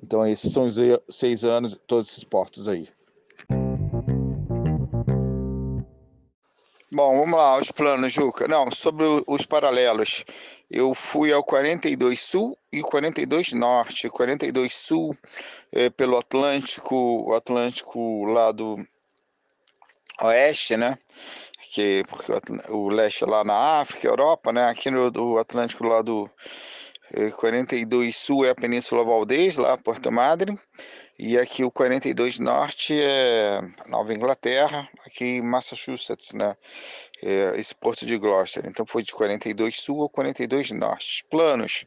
Então, 0.00 0.24
esses 0.24 0.52
são 0.52 0.66
os 0.66 0.76
seis 1.08 1.42
anos, 1.42 1.80
todos 1.86 2.08
esses 2.08 2.22
portos 2.22 2.68
aí. 2.68 2.88
Bom, 6.90 7.18
vamos 7.18 7.38
lá, 7.38 7.58
os 7.58 7.70
planos, 7.70 8.12
Juca. 8.12 8.48
Não, 8.48 8.70
sobre 8.70 9.04
os 9.26 9.44
paralelos. 9.44 10.24
Eu 10.70 10.94
fui 10.94 11.30
ao 11.30 11.44
42 11.44 12.18
Sul 12.18 12.56
e 12.72 12.80
42 12.80 13.52
Norte. 13.52 14.08
42 14.08 14.72
Sul 14.72 15.14
é, 15.70 15.90
pelo 15.90 16.16
Atlântico, 16.16 16.94
o 17.28 17.34
Atlântico 17.34 18.24
lá 18.24 18.52
do 18.52 18.76
Oeste, 20.22 20.76
né? 20.76 20.98
Que, 21.72 22.02
porque 22.08 22.32
o, 22.32 22.76
o 22.76 22.88
leste 22.88 23.24
lá 23.24 23.44
na 23.44 23.80
África, 23.80 24.06
Europa, 24.06 24.52
né? 24.52 24.66
Aqui 24.68 24.90
no 24.90 25.10
do 25.10 25.38
Atlântico 25.38 25.84
lá 25.84 26.02
do 26.02 26.30
é, 27.12 27.30
42 27.30 28.16
Sul 28.16 28.44
é 28.44 28.50
a 28.50 28.54
Península 28.54 29.04
Valdez, 29.04 29.56
lá 29.56 29.76
Porto 29.76 30.10
Madre. 30.10 30.58
E 31.18 31.36
aqui 31.36 31.64
o 31.64 31.70
42 31.70 32.38
Norte 32.38 32.94
é 32.94 33.60
Nova 33.88 34.14
Inglaterra, 34.14 34.88
aqui 35.04 35.42
Massachusetts, 35.42 36.32
né? 36.32 36.56
É, 37.20 37.58
esse 37.58 37.74
porto 37.74 38.06
de 38.06 38.16
Gloucester. 38.16 38.64
Então 38.66 38.86
foi 38.86 39.02
de 39.02 39.12
42 39.12 39.80
Sul 39.80 40.04
a 40.04 40.08
42 40.08 40.70
Norte. 40.70 41.24
Planos. 41.28 41.84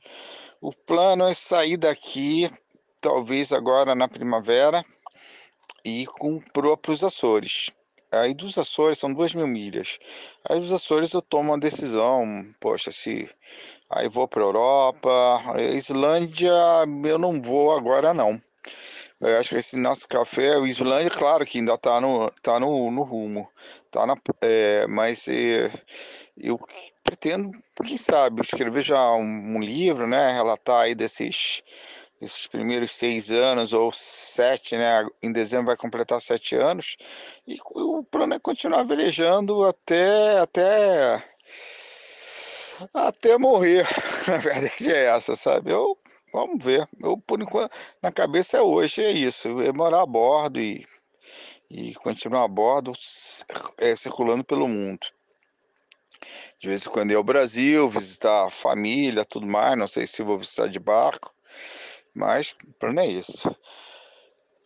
O 0.60 0.74
plano 0.74 1.26
é 1.26 1.34
sair 1.34 1.78
daqui, 1.78 2.52
talvez 3.00 3.54
agora 3.54 3.96
na 3.96 4.08
primavera, 4.08 4.84
e 5.84 6.06
com 6.06 6.40
para 6.40 6.92
os 6.92 7.04
Açores. 7.04 7.72
Aí 8.12 8.34
dos 8.34 8.58
Açores 8.58 9.00
são 9.00 9.14
duas 9.14 9.34
mil 9.34 9.48
milhas. 9.48 9.98
Aí 10.48 10.60
dos 10.60 10.74
Açores 10.74 11.14
eu 11.14 11.22
tomo 11.22 11.52
uma 11.52 11.60
decisão, 11.60 12.46
poxa, 12.60 12.92
se 12.92 13.30
aí 13.90 14.10
vou 14.10 14.28
para 14.28 14.42
Europa, 14.42 15.42
Islândia 15.74 16.52
eu 17.06 17.18
não 17.18 17.42
vou 17.42 17.72
agora 17.76 18.14
não. 18.14 18.42
Eu 19.22 19.38
acho 19.38 19.50
que 19.50 19.56
esse 19.56 19.78
nosso 19.78 20.08
café, 20.08 20.58
o 20.58 20.66
Islândia, 20.66 21.12
claro 21.12 21.46
que 21.46 21.60
ainda 21.60 21.76
está 21.76 22.02
no, 22.02 22.30
tá 22.42 22.60
no, 22.60 22.90
no 22.90 23.04
rumo, 23.04 23.48
tá 23.92 24.06
na, 24.06 24.16
é, 24.42 24.88
mas 24.88 25.28
é, 25.28 25.72
eu 26.36 26.60
pretendo, 27.04 27.52
quem 27.86 27.98
sabe, 27.98 28.42
escrever 28.42 28.82
já 28.82 29.12
um, 29.14 29.58
um 29.58 29.60
livro, 29.60 30.08
né, 30.08 30.32
relatar 30.32 30.82
aí 30.82 30.96
desses 30.96 31.62
esses 32.22 32.46
primeiros 32.48 32.92
seis 32.92 33.32
anos 33.32 33.74
ou 33.74 33.92
sete, 33.92 34.78
né? 34.78 35.06
Em 35.22 35.32
dezembro 35.32 35.68
vai 35.68 35.78
completar 35.78 36.22
sete 36.22 36.56
anos. 36.56 36.96
E 37.48 37.58
o 37.74 38.04
plano 38.04 38.36
é 38.36 38.40
continuar 38.40 38.84
velejando 38.84 39.66
até 39.66 40.40
até 40.40 41.24
até 42.94 43.38
morrer. 43.38 43.88
Na 44.28 44.38
verdade 44.38 44.92
é 44.92 45.06
essa, 45.06 45.36
sabe? 45.36 45.72
Eu 45.72 45.98
vamos 46.32 46.64
ver. 46.64 46.88
Eu 47.02 47.18
por 47.18 47.42
enquanto 47.42 47.72
na 48.02 48.12
cabeça 48.12 48.58
é 48.58 48.62
hoje 48.62 49.04
é 49.04 49.12
isso, 49.12 49.60
é 49.62 49.72
morar 49.74 50.02
a 50.02 50.06
bordo 50.06 50.60
e 50.60 50.86
e 51.70 51.94
continuar 51.96 52.44
a 52.44 52.48
bordo 52.48 52.92
é, 53.78 53.96
circulando 53.96 54.44
pelo 54.44 54.68
mundo. 54.68 55.08
De 56.60 56.68
vez 56.68 56.86
em 56.86 56.90
quando 56.90 57.12
ir 57.12 57.16
ao 57.16 57.24
Brasil, 57.24 57.90
visitar 57.90 58.46
a 58.46 58.50
família, 58.50 59.26
tudo 59.26 59.48
mais. 59.48 59.78
Não 59.78 59.88
sei 59.88 60.06
se 60.06 60.22
vou 60.22 60.38
visitar 60.38 60.68
de 60.68 60.80
barco. 60.80 61.34
Mas 62.14 62.56
o 62.68 62.74
plano 62.74 63.00
é 63.00 63.08
isso. 63.08 63.54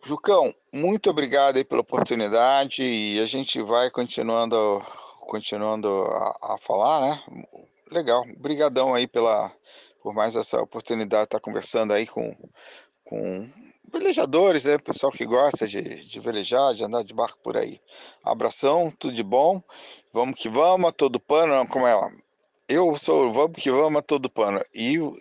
Jucão, 0.04 0.52
muito 0.72 1.10
obrigado 1.10 1.56
aí 1.56 1.64
pela 1.64 1.80
oportunidade 1.80 2.82
e 2.82 3.20
a 3.20 3.26
gente 3.26 3.60
vai 3.60 3.90
continuando, 3.90 4.84
continuando 5.20 5.88
a, 5.88 6.54
a 6.54 6.58
falar, 6.58 7.00
né? 7.00 7.22
Legal, 7.90 8.24
brigadão 8.38 8.94
aí 8.94 9.06
pela, 9.06 9.52
por 10.00 10.14
mais 10.14 10.36
essa 10.36 10.62
oportunidade 10.62 11.22
de 11.22 11.26
estar 11.26 11.40
conversando 11.40 11.92
aí 11.92 12.06
com, 12.06 12.36
com 13.04 13.50
velejadores, 13.92 14.64
né? 14.64 14.78
Pessoal 14.78 15.10
que 15.10 15.24
gosta 15.24 15.66
de, 15.66 16.04
de 16.04 16.20
velejar, 16.20 16.74
de 16.74 16.84
andar 16.84 17.02
de 17.02 17.14
barco 17.14 17.38
por 17.42 17.56
aí. 17.56 17.80
Abração, 18.22 18.92
tudo 18.98 19.14
de 19.14 19.22
bom. 19.22 19.62
Vamos 20.12 20.38
que 20.38 20.48
vamos, 20.48 20.88
a 20.88 20.92
todo 20.92 21.18
pano, 21.18 21.66
como 21.68 21.86
é 21.86 21.94
lá. 21.94 22.08
Eu 22.68 22.98
sou 22.98 23.32
vamos 23.32 23.62
que 23.62 23.70
vamos 23.70 24.00
a 24.00 24.02
todo 24.02 24.28
pano. 24.28 24.60
E, 24.74 24.98
o 24.98 25.14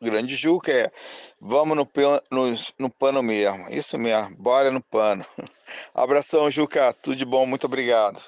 grande 0.00 0.36
Juca 0.36 0.70
é 0.70 0.92
vamos 1.40 1.76
no, 1.76 1.88
no, 2.30 2.56
no 2.78 2.90
pano 2.90 3.20
mesmo. 3.20 3.68
Isso 3.70 3.98
mesmo, 3.98 4.36
bora 4.36 4.70
no 4.70 4.80
pano. 4.80 5.24
Abração, 5.92 6.48
Juca. 6.48 6.92
Tudo 6.92 7.16
de 7.16 7.24
bom, 7.24 7.44
muito 7.44 7.64
obrigado. 7.66 8.22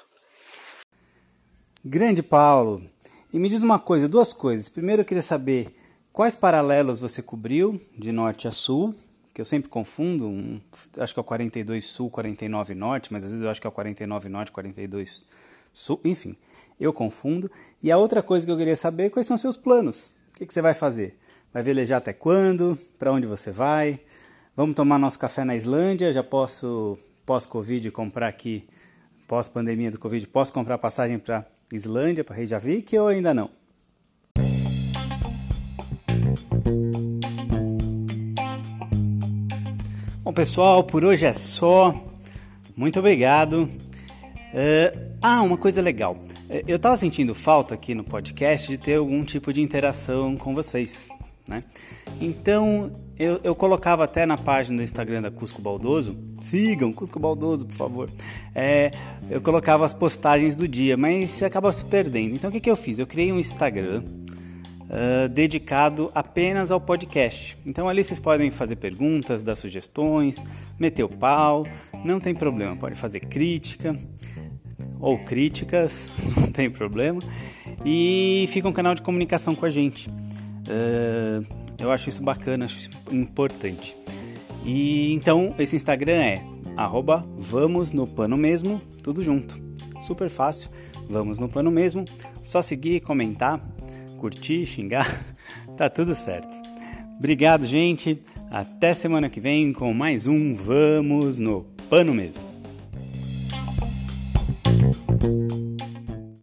Grande 1.85 2.21
Paulo. 2.21 2.83
E 3.31 3.39
me 3.39 3.47
diz 3.47 3.63
uma 3.63 3.79
coisa, 3.79 4.09
duas 4.09 4.33
coisas. 4.33 4.67
Primeiro 4.67 5.03
eu 5.03 5.05
queria 5.05 5.23
saber 5.23 5.73
quais 6.11 6.35
paralelos 6.35 6.99
você 6.99 7.21
cobriu 7.21 7.81
de 7.97 8.11
norte 8.11 8.45
a 8.45 8.51
sul, 8.51 8.93
que 9.33 9.39
eu 9.39 9.45
sempre 9.45 9.69
confundo, 9.69 10.27
um, 10.27 10.59
acho 10.97 11.13
que 11.13 11.19
é 11.19 11.21
o 11.21 11.23
42 11.23 11.85
sul, 11.85 12.09
49 12.09 12.75
norte, 12.75 13.13
mas 13.13 13.23
às 13.23 13.31
vezes 13.31 13.43
eu 13.43 13.49
acho 13.49 13.61
que 13.61 13.67
é 13.67 13.69
o 13.69 13.73
49 13.73 14.27
norte, 14.29 14.51
42 14.51 15.09
sul, 15.09 15.27
enfim 16.03 16.35
eu 16.79 16.93
confundo. 16.93 17.49
E 17.81 17.91
a 17.91 17.97
outra 17.97 18.21
coisa 18.21 18.45
que 18.45 18.51
eu 18.51 18.57
queria 18.57 18.75
saber, 18.75 19.09
quais 19.09 19.27
são 19.27 19.37
seus 19.37 19.57
planos? 19.57 20.11
O 20.35 20.39
que, 20.39 20.45
que 20.45 20.53
você 20.53 20.61
vai 20.61 20.73
fazer? 20.73 21.17
Vai 21.53 21.63
velejar 21.63 21.99
até 21.99 22.13
quando? 22.13 22.77
Para 22.99 23.11
onde 23.11 23.25
você 23.25 23.51
vai? 23.51 23.99
Vamos 24.55 24.75
tomar 24.75 24.97
nosso 24.97 25.19
café 25.19 25.43
na 25.43 25.55
Islândia? 25.55 26.11
Já 26.11 26.23
posso, 26.23 26.97
pós-Covid, 27.25 27.91
comprar 27.91 28.27
aqui, 28.27 28.67
pós-pandemia 29.27 29.91
do 29.91 29.99
Covid, 29.99 30.27
posso 30.27 30.51
comprar 30.51 30.77
passagem 30.77 31.17
para 31.17 31.45
Islândia, 31.71 32.23
para 32.23 32.35
Reykjavik 32.35 32.97
ou 32.97 33.07
ainda 33.07 33.33
não? 33.33 33.49
Bom, 40.23 40.33
pessoal, 40.33 40.83
por 40.83 41.05
hoje 41.05 41.25
é 41.25 41.33
só. 41.33 41.93
Muito 42.75 42.99
obrigado. 42.99 43.69
Uh, 44.55 45.17
ah, 45.21 45.41
uma 45.41 45.57
coisa 45.57 45.81
legal. 45.81 46.17
É, 46.49 46.63
eu 46.65 46.77
estava 46.77 46.95
sentindo 46.95 47.35
falta 47.35 47.73
aqui 47.73 47.93
no 47.93 48.05
podcast 48.05 48.69
de 48.69 48.77
ter 48.77 48.95
algum 48.95 49.21
tipo 49.25 49.51
de 49.51 49.61
interação 49.61 50.37
com 50.37 50.55
vocês, 50.55 51.09
né? 51.45 51.61
Então 52.21 52.89
eu, 53.19 53.41
eu 53.43 53.53
colocava 53.53 54.05
até 54.05 54.25
na 54.25 54.37
página 54.37 54.77
do 54.77 54.83
Instagram 54.83 55.23
da 55.23 55.29
Cusco 55.29 55.61
Baldoso, 55.61 56.17
sigam 56.39 56.93
Cusco 56.93 57.19
Baldoso, 57.19 57.65
por 57.65 57.75
favor. 57.75 58.09
É, 58.53 58.91
eu 59.29 59.41
colocava 59.41 59.83
as 59.83 59.93
postagens 59.93 60.55
do 60.55 60.69
dia, 60.69 60.95
mas 60.95 61.43
acaba 61.43 61.69
se 61.73 61.83
perdendo. 61.83 62.35
Então 62.35 62.49
o 62.49 62.53
que, 62.53 62.61
que 62.61 62.71
eu 62.71 62.77
fiz? 62.77 62.97
Eu 62.97 63.05
criei 63.05 63.33
um 63.33 63.39
Instagram 63.39 64.05
uh, 64.85 65.27
dedicado 65.27 66.09
apenas 66.15 66.71
ao 66.71 66.79
podcast. 66.79 67.57
Então 67.65 67.89
ali 67.89 68.05
vocês 68.05 68.21
podem 68.21 68.49
fazer 68.49 68.77
perguntas, 68.77 69.43
dar 69.43 69.57
sugestões, 69.57 70.41
meter 70.79 71.03
o 71.03 71.09
pau, 71.09 71.67
não 72.05 72.21
tem 72.21 72.33
problema, 72.33 72.73
pode 72.77 72.95
fazer 72.95 73.19
crítica 73.19 73.99
ou 74.99 75.17
críticas, 75.19 76.11
não 76.37 76.47
tem 76.51 76.69
problema. 76.69 77.19
E 77.85 78.45
fica 78.49 78.67
um 78.67 78.73
canal 78.73 78.95
de 78.95 79.01
comunicação 79.01 79.55
com 79.55 79.65
a 79.65 79.69
gente. 79.69 80.09
Uh, 80.09 81.45
eu 81.77 81.91
acho 81.91 82.09
isso 82.09 82.23
bacana, 82.23 82.65
acho 82.65 82.77
isso 82.77 82.89
importante. 83.11 83.95
E 84.63 85.13
então 85.13 85.53
esse 85.59 85.75
Instagram 85.75 86.13
é 86.13 86.43
arroba 86.75 87.27
vamos 87.37 87.91
no 87.91 88.07
pano 88.07 88.37
mesmo, 88.37 88.81
tudo 89.03 89.21
junto. 89.21 89.63
Super 90.01 90.29
fácil, 90.29 90.69
vamos 91.09 91.37
no 91.37 91.47
pano 91.47 91.71
mesmo. 91.71 92.05
Só 92.41 92.61
seguir, 92.61 93.01
comentar, 93.01 93.63
curtir, 94.17 94.65
xingar, 94.65 95.07
tá 95.77 95.89
tudo 95.89 96.15
certo. 96.15 96.65
Obrigado, 97.17 97.65
gente. 97.65 98.21
Até 98.51 98.93
semana 98.93 99.29
que 99.29 99.39
vem 99.39 99.71
com 99.71 99.93
mais 99.93 100.27
um 100.27 100.53
Vamos 100.53 101.39
no 101.39 101.63
Pano 101.89 102.13
Mesmo. 102.13 102.54